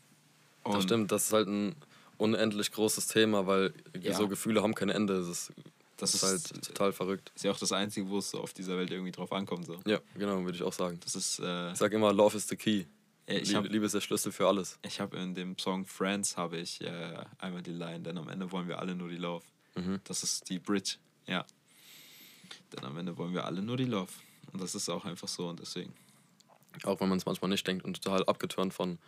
Und 0.64 0.76
Das 0.76 0.84
stimmt, 0.84 1.12
das 1.12 1.26
ist 1.26 1.34
halt 1.34 1.48
ein 1.48 1.76
unendlich 2.18 2.72
großes 2.72 3.08
Thema, 3.08 3.46
weil 3.48 3.74
Ja. 4.00 4.14
so 4.16 4.28
Gefühle 4.28 4.62
haben 4.64 4.76
kein 4.76 4.90
Ende. 4.90 5.18
Das 5.20 5.28
ist, 5.28 5.54
Das 5.98 6.14
ist 6.16 6.24
halt 6.24 6.66
total 6.66 6.92
verrückt. 6.94 7.32
ist 7.36 7.44
ja 7.44 7.52
auch 7.52 7.58
das 7.60 7.72
Einzige, 7.72 8.10
wo 8.10 8.18
es 8.20 8.32
so 8.32 8.40
auf 8.40 8.54
dieser 8.54 8.78
Welt 8.78 8.92
irgendwie 8.92 9.12
drauf 9.12 9.32
ankommt. 9.32 9.66
So. 9.66 9.80
Ja, 9.86 10.00
genau, 10.16 10.44
würde 10.44 10.56
ich 10.58 10.64
auch 10.64 10.74
sagen. 10.74 11.00
Das 11.04 11.16
ist, 11.16 11.40
äh, 11.40 11.72
Ich 11.72 11.78
sag 11.78 11.92
immer, 11.94 12.12
Love 12.14 12.38
is 12.38 12.48
the 12.48 12.56
key. 12.56 12.86
Ja, 13.28 13.36
ich 13.36 13.48
Liebe, 13.50 13.60
hab- 13.60 13.70
Liebe 13.70 13.86
ist 13.86 13.96
der 13.96 14.02
Schlüssel 14.02 14.32
für 14.34 14.48
alles. 14.48 14.78
ich 14.84 15.00
habe 15.00 15.16
in 15.18 15.34
dem 15.34 15.58
Song 15.58 15.86
Friends 15.86 16.36
habe 16.36 16.58
ich 16.58 16.82
äh, 16.82 17.24
einmal 17.38 17.62
die 17.62 17.72
Line, 17.72 18.02
denn 18.02 18.18
am 18.18 18.28
Ende 18.28 18.52
wollen 18.52 18.68
wir 18.68 18.80
alle 18.80 18.96
nur 18.96 19.08
die 19.10 19.16
Love. 19.18 19.44
Mhm. 19.76 20.00
Das 20.04 20.24
ist 20.24 20.50
die 20.50 20.60
Bridge, 20.60 20.96
ja. 21.28 21.46
Denn 22.74 22.84
am 22.86 22.98
Ende 22.98 23.16
wollen 23.18 23.34
wir 23.34 23.46
alle 23.46 23.62
nur 23.62 23.78
die 23.78 23.86
Love. 23.86 24.12
Und 24.52 24.62
das 24.62 24.76
ist 24.76 24.90
auch 24.90 25.06
einfach 25.06 25.28
so 25.28 25.48
und 25.48 25.60
deswegen. 25.60 25.94
Auch 26.84 27.00
wenn 27.00 27.10
man 27.10 27.18
es 27.18 27.26
manchmal 27.26 27.50
nicht 27.50 27.66
denkt 27.68 27.86
und 27.86 28.02
total 28.02 28.24
abgeturnt 28.26 28.74
von 28.74 29.00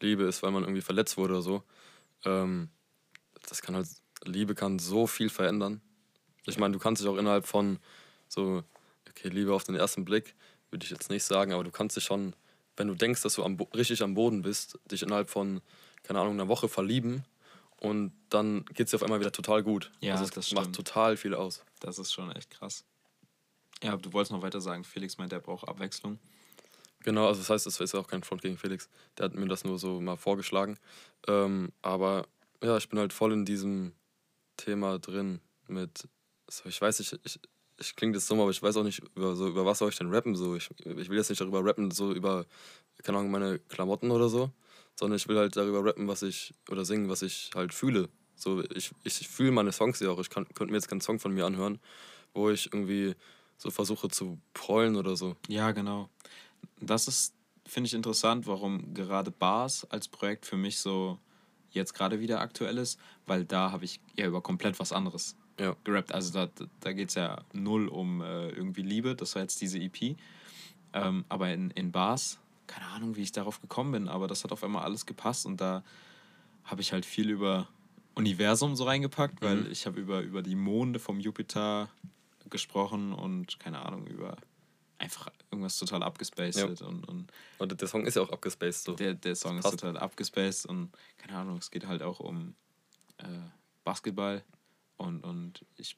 Liebe 0.00 0.24
ist, 0.24 0.42
weil 0.42 0.50
man 0.50 0.62
irgendwie 0.62 0.80
verletzt 0.82 1.16
wurde 1.16 1.34
oder 1.34 1.42
so. 1.42 1.62
Ähm, 2.24 2.70
das 3.48 3.62
kann 3.62 3.74
halt, 3.76 3.88
Liebe 4.24 4.54
kann 4.54 4.78
so 4.78 5.06
viel 5.06 5.28
verändern. 5.28 5.80
Ich 6.46 6.58
meine, 6.58 6.72
du 6.72 6.78
kannst 6.78 7.02
dich 7.02 7.08
auch 7.08 7.16
innerhalb 7.16 7.46
von 7.46 7.78
so, 8.28 8.64
okay, 9.08 9.28
Liebe 9.28 9.54
auf 9.54 9.64
den 9.64 9.74
ersten 9.74 10.04
Blick, 10.04 10.34
würde 10.70 10.84
ich 10.84 10.90
jetzt 10.90 11.10
nicht 11.10 11.24
sagen, 11.24 11.52
aber 11.52 11.64
du 11.64 11.70
kannst 11.70 11.96
dich 11.96 12.04
schon, 12.04 12.34
wenn 12.76 12.88
du 12.88 12.94
denkst, 12.94 13.22
dass 13.22 13.34
du 13.34 13.44
am, 13.44 13.56
richtig 13.74 14.02
am 14.02 14.14
Boden 14.14 14.42
bist, 14.42 14.78
dich 14.90 15.02
innerhalb 15.02 15.30
von, 15.30 15.60
keine 16.02 16.20
Ahnung, 16.20 16.34
einer 16.34 16.48
Woche 16.48 16.68
verlieben 16.68 17.24
und 17.78 18.12
dann 18.30 18.64
geht 18.66 18.86
es 18.86 18.90
dir 18.90 18.96
auf 18.96 19.02
einmal 19.02 19.20
wieder 19.20 19.32
total 19.32 19.62
gut. 19.62 19.90
Ja, 20.00 20.12
also 20.12 20.24
es 20.24 20.30
das 20.30 20.52
macht 20.52 20.64
stimmt. 20.64 20.76
total 20.76 21.16
viel 21.16 21.34
aus. 21.34 21.64
Das 21.80 21.98
ist 21.98 22.12
schon 22.12 22.30
echt 22.32 22.50
krass. 22.50 22.84
Ja, 23.82 23.96
du 23.96 24.12
wolltest 24.12 24.32
noch 24.32 24.42
weiter 24.42 24.60
sagen, 24.60 24.84
Felix 24.84 25.18
meint, 25.18 25.32
er 25.32 25.40
braucht 25.40 25.68
Abwechslung. 25.68 26.18
Genau, 27.04 27.26
also 27.26 27.40
das 27.40 27.50
heißt, 27.50 27.66
es 27.66 27.78
ist 27.80 27.94
auch 27.94 28.08
kein 28.08 28.22
Front 28.22 28.42
gegen 28.42 28.56
Felix. 28.56 28.88
Der 29.18 29.26
hat 29.26 29.34
mir 29.34 29.46
das 29.46 29.62
nur 29.62 29.78
so 29.78 30.00
mal 30.00 30.16
vorgeschlagen. 30.16 30.78
Ähm, 31.28 31.70
aber 31.82 32.26
ja, 32.62 32.78
ich 32.78 32.88
bin 32.88 32.98
halt 32.98 33.12
voll 33.12 33.32
in 33.34 33.44
diesem 33.44 33.92
Thema 34.56 34.98
drin 34.98 35.40
mit, 35.68 36.08
so, 36.48 36.66
ich 36.66 36.80
weiß 36.80 37.00
nicht, 37.00 37.20
ich, 37.24 37.38
ich 37.78 37.94
klinge 37.94 38.14
das 38.14 38.26
dumm, 38.26 38.40
aber 38.40 38.50
ich 38.50 38.62
weiß 38.62 38.78
auch 38.78 38.84
nicht, 38.84 39.02
über, 39.14 39.36
so, 39.36 39.48
über 39.48 39.66
was 39.66 39.78
soll 39.78 39.90
ich 39.90 39.98
denn 39.98 40.12
rappen. 40.12 40.34
So. 40.34 40.56
Ich, 40.56 40.70
ich 40.78 41.08
will 41.10 41.18
jetzt 41.18 41.28
nicht 41.28 41.42
darüber 41.42 41.62
rappen, 41.62 41.90
so 41.90 42.10
über, 42.10 42.46
keine 43.02 43.18
Ahnung, 43.18 43.30
meine 43.30 43.58
Klamotten 43.58 44.10
oder 44.10 44.30
so, 44.30 44.50
sondern 44.98 45.18
ich 45.18 45.28
will 45.28 45.36
halt 45.36 45.56
darüber 45.56 45.84
rappen, 45.84 46.08
was 46.08 46.22
ich, 46.22 46.54
oder 46.70 46.86
singen, 46.86 47.10
was 47.10 47.20
ich 47.20 47.50
halt 47.54 47.74
fühle. 47.74 48.08
So, 48.34 48.62
ich, 48.70 48.92
ich 49.04 49.28
fühle 49.28 49.50
meine 49.50 49.72
Songs 49.72 50.00
ja 50.00 50.08
auch. 50.08 50.20
Ich 50.20 50.30
kann, 50.30 50.46
könnte 50.54 50.72
mir 50.72 50.78
jetzt 50.78 50.88
keinen 50.88 51.02
Song 51.02 51.20
von 51.20 51.34
mir 51.34 51.44
anhören, 51.44 51.80
wo 52.32 52.48
ich 52.48 52.72
irgendwie 52.72 53.14
so 53.58 53.70
versuche 53.70 54.08
zu 54.08 54.38
prollen 54.54 54.96
oder 54.96 55.16
so. 55.16 55.36
Ja, 55.48 55.72
genau. 55.72 56.08
Das 56.86 57.08
ist, 57.08 57.34
finde 57.66 57.88
ich, 57.88 57.94
interessant, 57.94 58.46
warum 58.46 58.94
gerade 58.94 59.30
Bars 59.30 59.84
als 59.90 60.08
Projekt 60.08 60.46
für 60.46 60.56
mich 60.56 60.78
so 60.78 61.18
jetzt 61.70 61.92
gerade 61.92 62.20
wieder 62.20 62.40
aktuell 62.40 62.78
ist, 62.78 62.98
weil 63.26 63.44
da 63.44 63.72
habe 63.72 63.84
ich 63.84 64.00
ja 64.16 64.26
über 64.26 64.40
komplett 64.40 64.78
was 64.78 64.92
anderes 64.92 65.36
ja. 65.58 65.76
gerappt. 65.84 66.12
Also 66.12 66.32
da, 66.32 66.48
da 66.80 66.92
geht 66.92 67.08
es 67.08 67.14
ja 67.16 67.42
null 67.52 67.88
um 67.88 68.20
äh, 68.20 68.48
irgendwie 68.50 68.82
Liebe, 68.82 69.14
das 69.14 69.34
war 69.34 69.42
jetzt 69.42 69.60
diese 69.60 69.78
EP. 69.78 70.16
Ähm, 70.92 71.24
aber 71.28 71.52
in, 71.52 71.70
in 71.72 71.90
Bars, 71.90 72.38
keine 72.66 72.86
Ahnung, 72.86 73.16
wie 73.16 73.22
ich 73.22 73.32
darauf 73.32 73.60
gekommen 73.60 73.92
bin, 73.92 74.08
aber 74.08 74.28
das 74.28 74.44
hat 74.44 74.52
auf 74.52 74.62
einmal 74.62 74.84
alles 74.84 75.06
gepasst 75.06 75.44
und 75.46 75.60
da 75.60 75.82
habe 76.64 76.80
ich 76.80 76.92
halt 76.92 77.04
viel 77.04 77.30
über 77.30 77.68
Universum 78.14 78.76
so 78.76 78.84
reingepackt, 78.84 79.42
weil 79.42 79.62
mhm. 79.62 79.70
ich 79.70 79.86
habe 79.86 80.00
über, 80.00 80.20
über 80.20 80.42
die 80.42 80.54
Monde 80.54 80.98
vom 80.98 81.20
Jupiter 81.20 81.88
gesprochen 82.48 83.12
und 83.12 83.58
keine 83.58 83.84
Ahnung, 83.84 84.06
über 84.06 84.36
einfach 84.98 85.28
irgendwas 85.50 85.78
total 85.78 86.02
abgespaced. 86.02 86.58
Ja. 86.58 86.66
Und, 86.66 87.08
und, 87.08 87.32
und 87.58 87.80
der 87.80 87.88
Song 87.88 88.06
ist 88.06 88.16
ja 88.16 88.22
auch 88.22 88.30
abgespaced. 88.30 88.84
So. 88.84 88.94
Der, 88.94 89.14
der 89.14 89.34
Song 89.34 89.58
ist 89.58 89.70
total 89.70 89.96
abgespaced 89.96 90.66
und 90.66 90.90
keine 91.18 91.38
Ahnung, 91.38 91.58
es 91.58 91.70
geht 91.70 91.86
halt 91.86 92.02
auch 92.02 92.20
um 92.20 92.54
äh, 93.18 93.24
Basketball 93.84 94.42
und, 94.96 95.22
und 95.24 95.64
ich, 95.76 95.96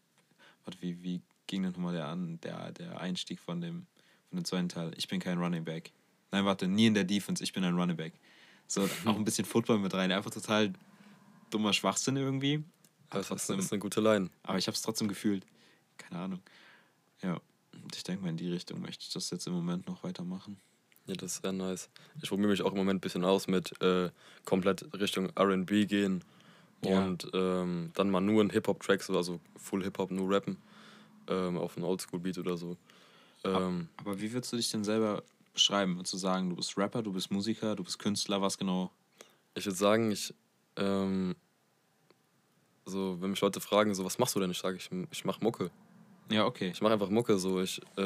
warte, 0.64 0.80
wie, 0.80 1.02
wie 1.02 1.22
ging 1.46 1.62
denn 1.62 1.72
nochmal 1.72 1.94
der, 1.94 2.14
der, 2.16 2.72
der 2.72 3.00
Einstieg 3.00 3.40
von 3.40 3.60
dem, 3.60 3.86
von 4.28 4.38
dem 4.38 4.44
zweiten 4.44 4.68
Teil? 4.68 4.92
Ich 4.96 5.08
bin 5.08 5.20
kein 5.20 5.38
Running 5.38 5.64
Back. 5.64 5.92
Nein, 6.32 6.44
warte, 6.44 6.66
nie 6.66 6.86
in 6.86 6.94
der 6.94 7.04
Defense, 7.04 7.42
ich 7.42 7.52
bin 7.52 7.64
ein 7.64 7.74
Running 7.74 7.96
Back. 7.96 8.14
So, 8.66 8.82
auch 9.04 9.16
ein 9.16 9.24
bisschen 9.24 9.44
Football 9.44 9.78
mit 9.78 9.94
rein, 9.94 10.10
einfach 10.10 10.30
total 10.30 10.72
dummer 11.50 11.72
Schwachsinn 11.72 12.16
irgendwie. 12.16 12.64
Das 13.10 13.28
trotzdem, 13.28 13.60
ist 13.60 13.72
eine 13.72 13.78
gute 13.78 14.00
Line. 14.00 14.30
Aber 14.42 14.58
ich 14.58 14.66
habe 14.66 14.74
es 14.74 14.82
trotzdem 14.82 15.06
gefühlt. 15.06 15.46
Keine 15.96 16.20
Ahnung. 16.20 16.40
Ja, 17.22 17.40
ich 17.94 18.02
denke 18.02 18.22
mal, 18.22 18.30
in 18.30 18.36
die 18.36 18.50
Richtung 18.50 18.80
möchte 18.80 19.04
ich 19.06 19.12
das 19.12 19.30
jetzt 19.30 19.46
im 19.46 19.52
Moment 19.52 19.86
noch 19.86 20.02
weitermachen. 20.02 20.58
Ja, 21.06 21.14
das 21.14 21.36
ist 21.36 21.42
sehr 21.42 21.52
nice. 21.52 21.88
Ich 22.20 22.28
probiere 22.28 22.48
mich 22.48 22.62
auch 22.62 22.72
im 22.72 22.78
Moment 22.78 22.98
ein 22.98 23.00
bisschen 23.00 23.24
aus 23.24 23.46
mit 23.46 23.80
äh, 23.80 24.10
komplett 24.44 24.92
Richtung 24.94 25.30
RB 25.38 25.86
gehen 25.86 26.24
ja. 26.84 27.04
und 27.04 27.28
ähm, 27.32 27.92
dann 27.94 28.10
mal 28.10 28.20
nur 28.20 28.42
in 28.42 28.50
Hip-Hop-Tracks, 28.50 29.10
also 29.10 29.40
Full 29.56 29.84
Hip-Hop, 29.84 30.10
nur 30.10 30.28
rappen, 30.30 30.56
ähm, 31.28 31.58
auf 31.58 31.76
einem 31.76 31.86
Oldschool-Beat 31.86 32.38
oder 32.38 32.56
so. 32.56 32.76
Ähm, 33.44 33.88
aber, 33.96 34.10
aber 34.10 34.20
wie 34.20 34.32
würdest 34.32 34.52
du 34.52 34.56
dich 34.56 34.70
denn 34.70 34.82
selber 34.82 35.22
beschreiben? 35.52 35.96
Würdest 35.96 36.14
du 36.14 36.18
sagen, 36.18 36.50
du 36.50 36.56
bist 36.56 36.76
Rapper, 36.76 37.02
du 37.02 37.12
bist 37.12 37.30
Musiker, 37.30 37.76
du 37.76 37.84
bist 37.84 37.98
Künstler, 37.98 38.42
was 38.42 38.58
genau? 38.58 38.90
Ich 39.54 39.64
würde 39.64 39.78
sagen, 39.78 40.10
ich 40.10 40.34
ähm, 40.76 41.36
so, 42.84 43.20
wenn 43.20 43.30
mich 43.30 43.40
Leute 43.40 43.60
fragen, 43.60 43.94
so, 43.94 44.04
was 44.04 44.18
machst 44.18 44.34
du 44.34 44.40
denn? 44.40 44.50
Ich 44.50 44.58
sage, 44.58 44.76
ich, 44.76 44.90
ich 45.10 45.24
mache 45.24 45.42
Mucke. 45.42 45.70
Ja, 46.30 46.46
okay. 46.46 46.70
Ich 46.72 46.80
mache 46.80 46.92
einfach 46.92 47.10
Mucke, 47.10 47.38
so. 47.38 47.60
Ich 47.60 47.80
äh, 47.96 48.02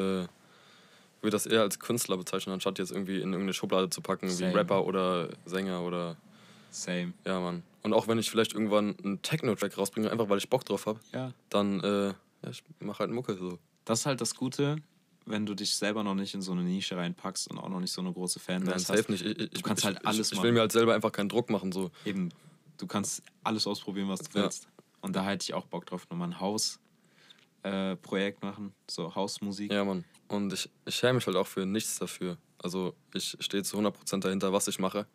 würde 1.21 1.31
das 1.31 1.45
eher 1.45 1.61
als 1.61 1.79
Künstler 1.79 2.17
bezeichnen, 2.17 2.53
anstatt 2.53 2.79
jetzt 2.79 2.91
irgendwie 2.91 3.15
in 3.15 3.29
irgendeine 3.29 3.53
Schublade 3.53 3.89
zu 3.89 4.01
packen, 4.01 4.29
Same. 4.29 4.51
wie 4.51 4.57
Rapper 4.57 4.85
oder 4.85 5.29
Sänger 5.45 5.81
oder. 5.81 6.17
Same. 6.69 7.13
Ja, 7.25 7.39
Mann. 7.39 7.63
Und 7.83 7.93
auch 7.93 8.07
wenn 8.07 8.19
ich 8.19 8.29
vielleicht 8.29 8.53
irgendwann 8.53 8.95
einen 9.03 9.21
Techno-Track 9.21 9.77
rausbringe, 9.77 10.11
einfach 10.11 10.29
weil 10.29 10.37
ich 10.37 10.49
Bock 10.49 10.65
drauf 10.65 10.85
habe, 10.85 10.99
ja. 11.13 11.33
dann, 11.49 11.79
äh, 11.81 12.07
ja, 12.07 12.49
ich 12.49 12.63
mache 12.79 12.99
halt 12.99 13.11
Mucke, 13.11 13.35
so. 13.35 13.57
Das 13.85 14.01
ist 14.01 14.05
halt 14.05 14.21
das 14.21 14.35
Gute, 14.35 14.77
wenn 15.25 15.45
du 15.45 15.55
dich 15.55 15.75
selber 15.75 16.03
noch 16.03 16.13
nicht 16.13 16.33
in 16.33 16.41
so 16.41 16.51
eine 16.51 16.61
Nische 16.61 16.95
reinpackst 16.95 17.49
und 17.49 17.57
auch 17.57 17.69
noch 17.69 17.79
nicht 17.79 17.91
so 17.91 18.01
eine 18.01 18.13
große 18.13 18.39
Fan 18.39 18.63
Nein, 18.63 18.79
safe 18.79 19.11
nicht. 19.11 19.25
Ich, 19.25 19.39
ich, 19.39 19.49
du 19.49 19.61
kannst 19.61 19.83
ich, 19.83 19.85
halt 19.87 20.05
alles 20.05 20.31
ich, 20.31 20.37
ich 20.37 20.43
will 20.43 20.51
mir 20.51 20.61
halt 20.61 20.71
selber 20.71 20.93
einfach 20.93 21.11
keinen 21.11 21.29
Druck 21.29 21.49
machen, 21.49 21.71
so. 21.71 21.91
Eben 22.05 22.29
du 22.77 22.87
kannst 22.87 23.23
alles 23.43 23.67
ausprobieren, 23.67 24.09
was 24.09 24.21
du 24.21 24.33
willst. 24.33 24.63
Ja. 24.63 24.69
Und 25.01 25.15
da 25.15 25.25
hätte 25.25 25.43
ich 25.43 25.53
auch 25.53 25.65
Bock 25.65 25.85
drauf, 25.85 26.07
nochmal 26.09 26.29
ein 26.29 26.39
Hausprojekt 26.39 26.90
äh, 27.63 27.95
machen, 28.41 28.73
so 28.89 29.13
Hausmusik. 29.13 29.71
Ja, 29.71 29.83
Mann. 29.83 30.03
Und 30.27 30.53
ich, 30.53 30.69
ich 30.85 30.95
schäme 30.95 31.13
mich 31.13 31.27
halt 31.27 31.37
auch 31.37 31.47
für 31.47 31.65
nichts 31.65 31.99
dafür. 31.99 32.37
Also 32.57 32.93
ich 33.13 33.37
stehe 33.39 33.63
zu 33.63 33.77
100% 33.77 34.19
dahinter, 34.19 34.53
was 34.53 34.67
ich 34.67 34.79
mache. 34.79 35.05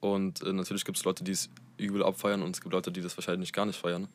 Und 0.00 0.42
äh, 0.42 0.52
natürlich 0.52 0.84
gibt 0.84 0.98
es 0.98 1.04
Leute, 1.04 1.24
die 1.24 1.32
es 1.32 1.48
übel 1.76 2.02
abfeiern 2.02 2.42
und 2.42 2.54
es 2.54 2.60
gibt 2.60 2.72
Leute, 2.72 2.90
die 2.92 3.00
das 3.00 3.16
wahrscheinlich 3.16 3.52
gar 3.52 3.66
nicht 3.66 3.78
feiern. 3.78 4.08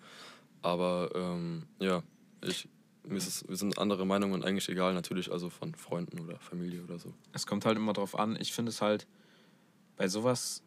Aber 0.61 1.09
ähm, 1.15 1.63
ja, 1.79 2.03
ich, 2.43 2.67
mir 3.03 3.17
ist 3.17 3.27
es, 3.27 3.47
wir 3.47 3.55
sind 3.55 3.77
andere 3.77 4.05
Meinungen 4.05 4.43
eigentlich 4.43 4.69
egal, 4.69 4.93
natürlich, 4.93 5.31
also 5.31 5.49
von 5.49 5.75
Freunden 5.75 6.19
oder 6.19 6.39
Familie 6.39 6.83
oder 6.83 6.99
so. 6.99 7.13
Es 7.31 7.47
kommt 7.47 7.65
halt 7.65 7.77
immer 7.77 7.93
drauf 7.93 8.17
an. 8.19 8.37
Ich 8.39 8.53
finde 8.53 8.69
es 8.69 8.81
halt 8.81 9.07
bei 9.95 10.07
sowas 10.07 10.61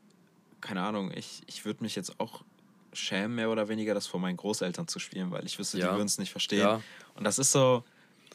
keine 0.61 0.83
Ahnung, 0.83 1.11
ich, 1.15 1.43
ich 1.47 1.65
würde 1.65 1.83
mich 1.83 1.97
jetzt 1.97 2.21
auch 2.21 2.45
schämen, 2.93 3.37
mehr 3.37 3.51
oder 3.51 3.69
weniger, 3.69 3.95
das 3.95 4.07
vor 4.07 4.21
meinen 4.21 4.37
Großeltern 4.37 4.89
zu 4.89 4.99
spielen, 4.99 5.31
weil 5.31 5.45
ich 5.47 5.59
wüsste, 5.59 5.79
ja. 5.79 5.89
die 5.89 5.97
würden 5.97 6.07
es 6.07 6.19
nicht 6.19 6.31
verstehen. 6.31 6.61
Ja. 6.61 6.83
Und 7.15 7.25
das 7.25 7.39
ist 7.39 7.53
so 7.53 7.85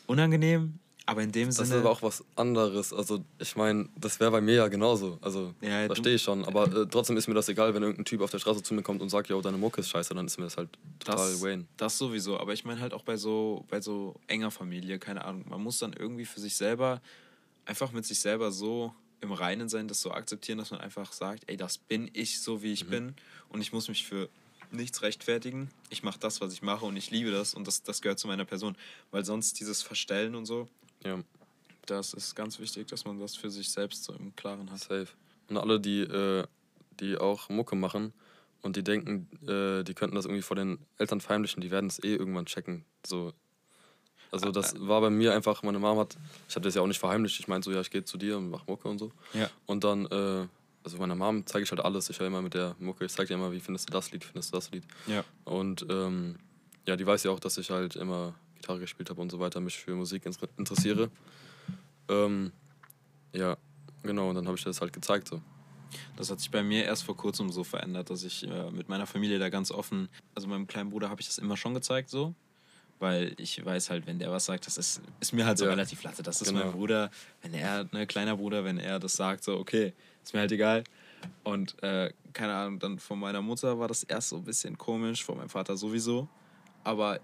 unangenehm, 0.07 0.79
aber 1.07 1.21
in 1.21 1.31
dem 1.31 1.47
das 1.47 1.57
Sinne. 1.57 1.69
Das 1.69 1.77
ist 1.77 1.81
aber 1.81 1.91
auch 1.91 2.01
was 2.01 2.23
anderes. 2.35 2.91
Also, 2.91 3.23
ich 3.37 3.55
meine, 3.55 3.87
das 3.95 4.19
wäre 4.19 4.31
bei 4.31 4.41
mir 4.41 4.55
ja 4.55 4.67
genauso. 4.67 5.19
Also, 5.21 5.53
ja, 5.61 5.85
verstehe 5.85 6.15
ich 6.15 6.21
schon. 6.23 6.43
Aber 6.45 6.65
äh, 6.65 6.87
trotzdem 6.87 7.15
ist 7.15 7.27
mir 7.27 7.35
das 7.35 7.47
egal, 7.47 7.73
wenn 7.75 7.83
irgendein 7.83 8.05
Typ 8.05 8.21
auf 8.21 8.31
der 8.31 8.39
Straße 8.39 8.63
zu 8.63 8.73
mir 8.73 8.81
kommt 8.81 9.01
und 9.01 9.09
sagt, 9.09 9.29
ja, 9.29 9.39
deine 9.39 9.57
Mucke 9.57 9.81
ist 9.81 9.89
scheiße, 9.89 10.15
dann 10.15 10.25
ist 10.25 10.37
mir 10.39 10.45
das 10.45 10.57
halt 10.57 10.69
total 10.99 11.31
das, 11.31 11.41
Wayne. 11.43 11.65
Das 11.77 11.97
sowieso. 11.97 12.39
Aber 12.39 12.53
ich 12.53 12.65
meine 12.65 12.81
halt 12.81 12.93
auch 12.93 13.03
bei 13.03 13.17
so, 13.17 13.65
bei 13.69 13.81
so 13.81 14.15
enger 14.27 14.49
Familie, 14.49 14.97
keine 14.97 15.25
Ahnung. 15.25 15.45
Man 15.47 15.61
muss 15.61 15.77
dann 15.77 15.93
irgendwie 15.93 16.25
für 16.25 16.39
sich 16.39 16.55
selber, 16.55 17.01
einfach 17.65 17.91
mit 17.91 18.05
sich 18.05 18.19
selber 18.19 18.51
so 18.51 18.93
im 19.21 19.31
Reinen 19.31 19.69
sein, 19.69 19.87
das 19.87 20.01
so 20.01 20.11
akzeptieren, 20.11 20.57
dass 20.57 20.71
man 20.71 20.81
einfach 20.81 21.11
sagt, 21.11 21.43
ey, 21.47 21.57
das 21.57 21.77
bin 21.77 22.09
ich 22.13 22.41
so, 22.41 22.63
wie 22.63 22.73
ich 22.73 22.85
mhm. 22.85 22.89
bin 22.89 23.15
und 23.49 23.61
ich 23.61 23.71
muss 23.71 23.87
mich 23.89 24.05
für 24.05 24.27
nichts 24.71 25.01
rechtfertigen. 25.01 25.69
Ich 25.89 26.03
mache 26.03 26.19
das, 26.19 26.41
was 26.41 26.53
ich 26.53 26.61
mache 26.61 26.85
und 26.85 26.95
ich 26.97 27.11
liebe 27.11 27.31
das 27.31 27.53
und 27.53 27.67
das, 27.67 27.83
das 27.83 28.01
gehört 28.01 28.19
zu 28.19 28.27
meiner 28.27 28.45
Person. 28.45 28.77
Weil 29.11 29.25
sonst 29.25 29.59
dieses 29.59 29.81
Verstellen 29.81 30.35
und 30.35 30.45
so, 30.45 30.67
ja. 31.03 31.19
das 31.85 32.13
ist 32.13 32.35
ganz 32.35 32.59
wichtig, 32.59 32.87
dass 32.87 33.05
man 33.05 33.19
das 33.19 33.35
für 33.35 33.49
sich 33.49 33.69
selbst 33.69 34.03
so 34.03 34.13
im 34.13 34.35
Klaren 34.35 34.71
hat. 34.71 34.79
Safe. 34.79 35.07
Und 35.49 35.57
alle, 35.57 35.79
die, 35.79 36.01
äh, 36.01 36.45
die 36.99 37.17
auch 37.17 37.49
Mucke 37.49 37.75
machen 37.75 38.13
und 38.61 38.75
die 38.75 38.83
denken, 38.83 39.27
äh, 39.47 39.83
die 39.83 39.93
könnten 39.93 40.15
das 40.15 40.25
irgendwie 40.25 40.41
vor 40.41 40.55
den 40.55 40.79
Eltern 40.97 41.21
verheimlichen, 41.21 41.61
die 41.61 41.71
werden 41.71 41.87
es 41.87 42.03
eh 42.03 42.15
irgendwann 42.15 42.45
checken. 42.45 42.83
So, 43.05 43.33
also 44.31 44.51
das 44.51 44.75
war 44.79 44.99
bei 45.01 45.09
mir 45.09 45.33
einfach, 45.33 45.63
meine 45.63 45.79
Mama 45.79 46.01
hat, 46.01 46.17
ich 46.49 46.55
habe 46.55 46.65
das 46.65 46.75
ja 46.75 46.81
auch 46.81 46.87
nicht 46.87 46.99
verheimlicht, 46.99 47.39
ich 47.39 47.47
meinte 47.47 47.65
so, 47.65 47.71
ja, 47.71 47.81
ich 47.81 47.89
gehe 47.89 48.03
zu 48.03 48.17
dir 48.17 48.37
und 48.37 48.49
mach 48.49 48.67
Mucke 48.67 48.87
und 48.87 48.99
so. 48.99 49.11
Ja. 49.33 49.49
Und 49.65 49.83
dann, 49.85 50.05
äh, 50.07 50.47
also 50.85 50.97
meiner 50.97 51.15
Mom 51.15 51.45
zeige 51.45 51.63
ich 51.63 51.71
halt 51.71 51.81
alles, 51.81 52.09
ich 52.09 52.19
höre 52.19 52.27
immer 52.27 52.41
mit 52.41 52.53
der 52.53 52.75
Mucke, 52.79 53.05
ich 53.05 53.11
zeige 53.11 53.27
dir 53.29 53.33
immer, 53.33 53.51
wie 53.51 53.59
findest 53.59 53.89
du 53.89 53.93
das 53.93 54.11
Lied, 54.11 54.23
findest 54.23 54.53
du 54.53 54.57
das 54.57 54.71
Lied. 54.71 54.83
Ja. 55.07 55.23
Und 55.43 55.85
ähm, 55.89 56.37
ja, 56.87 56.95
die 56.95 57.05
weiß 57.05 57.23
ja 57.23 57.31
auch, 57.31 57.39
dass 57.39 57.57
ich 57.57 57.71
halt 57.71 57.95
immer 57.95 58.35
Gitarre 58.55 58.79
gespielt 58.79 59.09
habe 59.09 59.19
und 59.19 59.31
so 59.31 59.39
weiter, 59.39 59.59
mich 59.59 59.77
für 59.77 59.95
Musik 59.95 60.25
interessiere. 60.57 61.09
Ähm, 62.07 62.51
ja, 63.33 63.57
genau, 64.03 64.29
und 64.29 64.35
dann 64.35 64.45
habe 64.45 64.57
ich 64.57 64.63
das 64.63 64.79
halt 64.79 64.93
gezeigt 64.93 65.27
so. 65.27 65.41
Das 66.17 66.29
hat 66.29 66.39
sich 66.39 66.51
bei 66.51 66.61
mir 66.61 66.83
erst 66.85 67.03
vor 67.03 67.17
kurzem 67.17 67.51
so 67.51 67.63
verändert, 67.63 68.09
dass 68.09 68.23
ich 68.23 68.47
äh, 68.47 68.69
mit 68.69 68.87
meiner 68.87 69.07
Familie 69.07 69.39
da 69.39 69.49
ganz 69.49 69.71
offen, 69.71 70.09
also 70.35 70.47
meinem 70.47 70.67
kleinen 70.67 70.91
Bruder 70.91 71.09
habe 71.09 71.21
ich 71.21 71.27
das 71.27 71.39
immer 71.39 71.57
schon 71.57 71.73
gezeigt 71.73 72.09
so, 72.09 72.35
weil 72.99 73.33
ich 73.37 73.63
weiß 73.63 73.89
halt, 73.89 74.07
wenn 74.07 74.19
der 74.19 74.31
was 74.31 74.45
sagt, 74.45 74.67
das 74.67 74.77
ist, 74.77 75.01
ist 75.19 75.33
mir 75.33 75.45
halt 75.45 75.57
so 75.57 75.65
ja. 75.65 75.71
relativ 75.71 76.03
latte. 76.03 76.23
Das 76.23 76.41
ist 76.41 76.49
genau. 76.49 76.65
mein 76.65 76.71
Bruder, 76.71 77.11
wenn 77.41 77.53
er, 77.53 77.87
ne, 77.91 78.07
kleiner 78.07 78.37
Bruder, 78.37 78.63
wenn 78.63 78.77
er 78.77 78.99
das 78.99 79.13
sagt, 79.13 79.43
so, 79.43 79.57
okay, 79.57 79.93
ist 80.23 80.33
mir 80.33 80.39
halt 80.41 80.51
egal. 80.51 80.83
Und 81.43 81.81
äh, 81.83 82.11
keine 82.33 82.53
Ahnung, 82.53 82.79
dann 82.79 82.99
von 82.99 83.19
meiner 83.19 83.41
Mutter 83.41 83.79
war 83.79 83.87
das 83.87 84.03
erst 84.03 84.29
so 84.29 84.37
ein 84.37 84.43
bisschen 84.43 84.77
komisch, 84.77 85.23
von 85.23 85.37
meinem 85.37 85.49
Vater 85.49 85.75
sowieso. 85.75 86.27
Aber 86.83 87.19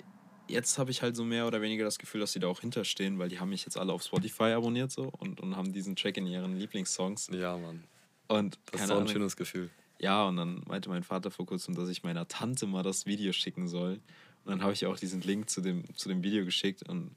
jetzt 0.48 0.78
habe 0.78 0.92
ich 0.92 1.02
halt 1.02 1.16
so 1.16 1.24
mehr 1.24 1.48
oder 1.48 1.62
weniger 1.62 1.86
das 1.86 1.98
Gefühl, 1.98 2.22
dass 2.22 2.34
sie 2.34 2.40
da 2.40 2.48
auch 2.48 2.62
hinterstehen, 2.62 3.20
weil 3.20 3.30
die 3.30 3.40
haben 3.40 3.50
mich 3.50 3.66
jetzt 3.66 3.78
alle 3.78 3.94
auf 3.94 4.04
Spotify 4.04 4.52
abonniert 4.52 4.92
so 4.92 5.12
und, 5.20 5.40
und 5.40 5.56
haben 5.56 5.72
diesen 5.72 5.96
Track 5.96 6.18
in 6.18 6.28
ihren 6.28 6.58
Lieblingssongs. 6.58 7.30
Ja, 7.32 7.58
Mann. 7.58 7.84
Und 8.28 8.60
das 8.72 8.82
ist 8.82 8.88
so 8.88 8.94
ein 8.94 9.00
Ahnung, 9.00 9.10
schönes 9.12 9.36
Gefühl. 9.36 9.70
Ja, 10.00 10.26
und 10.26 10.38
dann 10.38 10.64
meinte 10.66 10.90
mein 10.90 11.04
Vater 11.04 11.32
vor 11.32 11.46
kurzem, 11.46 11.76
dass 11.76 11.90
ich 11.90 12.04
meiner 12.04 12.28
Tante 12.28 12.66
mal 12.66 12.82
das 12.82 13.06
Video 13.06 13.34
schicken 13.34 13.68
soll. 13.68 14.00
Und 14.44 14.52
dann 14.52 14.62
habe 14.62 14.74
ich 14.74 14.86
auch 14.86 14.98
diesen 14.98 15.22
Link 15.22 15.50
zu 15.50 15.62
dem, 15.62 15.84
zu 15.96 16.10
dem 16.10 16.24
Video 16.24 16.46
geschickt 16.46 16.88
und 16.88 17.16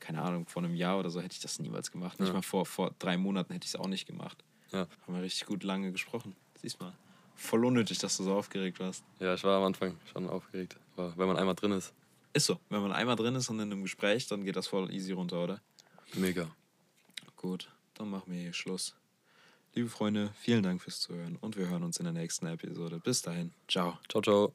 keine 0.00 0.22
Ahnung, 0.22 0.46
vor 0.46 0.64
einem 0.64 0.74
Jahr 0.74 0.98
oder 0.98 1.10
so 1.10 1.20
hätte 1.20 1.34
ich 1.34 1.40
das 1.40 1.60
niemals 1.60 1.92
gemacht. 1.92 2.18
Nicht 2.18 2.32
mal 2.32 2.42
vor, 2.42 2.66
vor 2.66 2.92
drei 2.98 3.16
Monaten 3.16 3.52
hätte 3.52 3.66
ich 3.66 3.74
es 3.74 3.80
auch 3.80 3.86
nicht 3.86 4.06
gemacht. 4.06 4.42
Ja. 4.72 4.88
Haben 5.06 5.14
wir 5.14 5.22
richtig 5.22 5.46
gut 5.46 5.62
lange 5.62 5.92
gesprochen. 5.92 6.34
Siehst 6.60 6.80
mal. 6.80 6.92
Voll 7.36 7.64
unnötig, 7.64 7.98
dass 7.98 8.16
du 8.16 8.24
so 8.24 8.34
aufgeregt 8.34 8.80
warst. 8.80 9.04
Ja, 9.20 9.34
ich 9.34 9.44
war 9.44 9.58
am 9.58 9.64
Anfang 9.64 9.96
schon 10.12 10.28
aufgeregt. 10.28 10.76
Aber 10.96 11.16
wenn 11.16 11.28
man 11.28 11.36
einmal 11.36 11.54
drin 11.54 11.72
ist. 11.72 11.92
Ist 12.32 12.46
so. 12.46 12.58
Wenn 12.68 12.82
man 12.82 12.92
einmal 12.92 13.16
drin 13.16 13.34
ist 13.36 13.48
und 13.48 13.60
in 13.60 13.70
einem 13.70 13.82
Gespräch, 13.82 14.26
dann 14.26 14.44
geht 14.44 14.56
das 14.56 14.66
voll 14.66 14.92
easy 14.92 15.12
runter, 15.12 15.44
oder? 15.44 15.60
Mega. 16.14 16.50
Gut, 17.36 17.70
dann 17.94 18.10
machen 18.10 18.32
wir 18.32 18.40
hier 18.40 18.52
Schluss. 18.52 18.96
Liebe 19.74 19.88
Freunde, 19.88 20.32
vielen 20.38 20.62
Dank 20.62 20.82
fürs 20.82 21.00
Zuhören 21.00 21.36
und 21.36 21.56
wir 21.56 21.68
hören 21.68 21.82
uns 21.82 21.98
in 21.98 22.04
der 22.04 22.12
nächsten 22.12 22.46
Episode. 22.46 22.98
Bis 22.98 23.22
dahin. 23.22 23.52
Ciao. 23.68 23.98
Ciao, 24.08 24.20
ciao. 24.20 24.50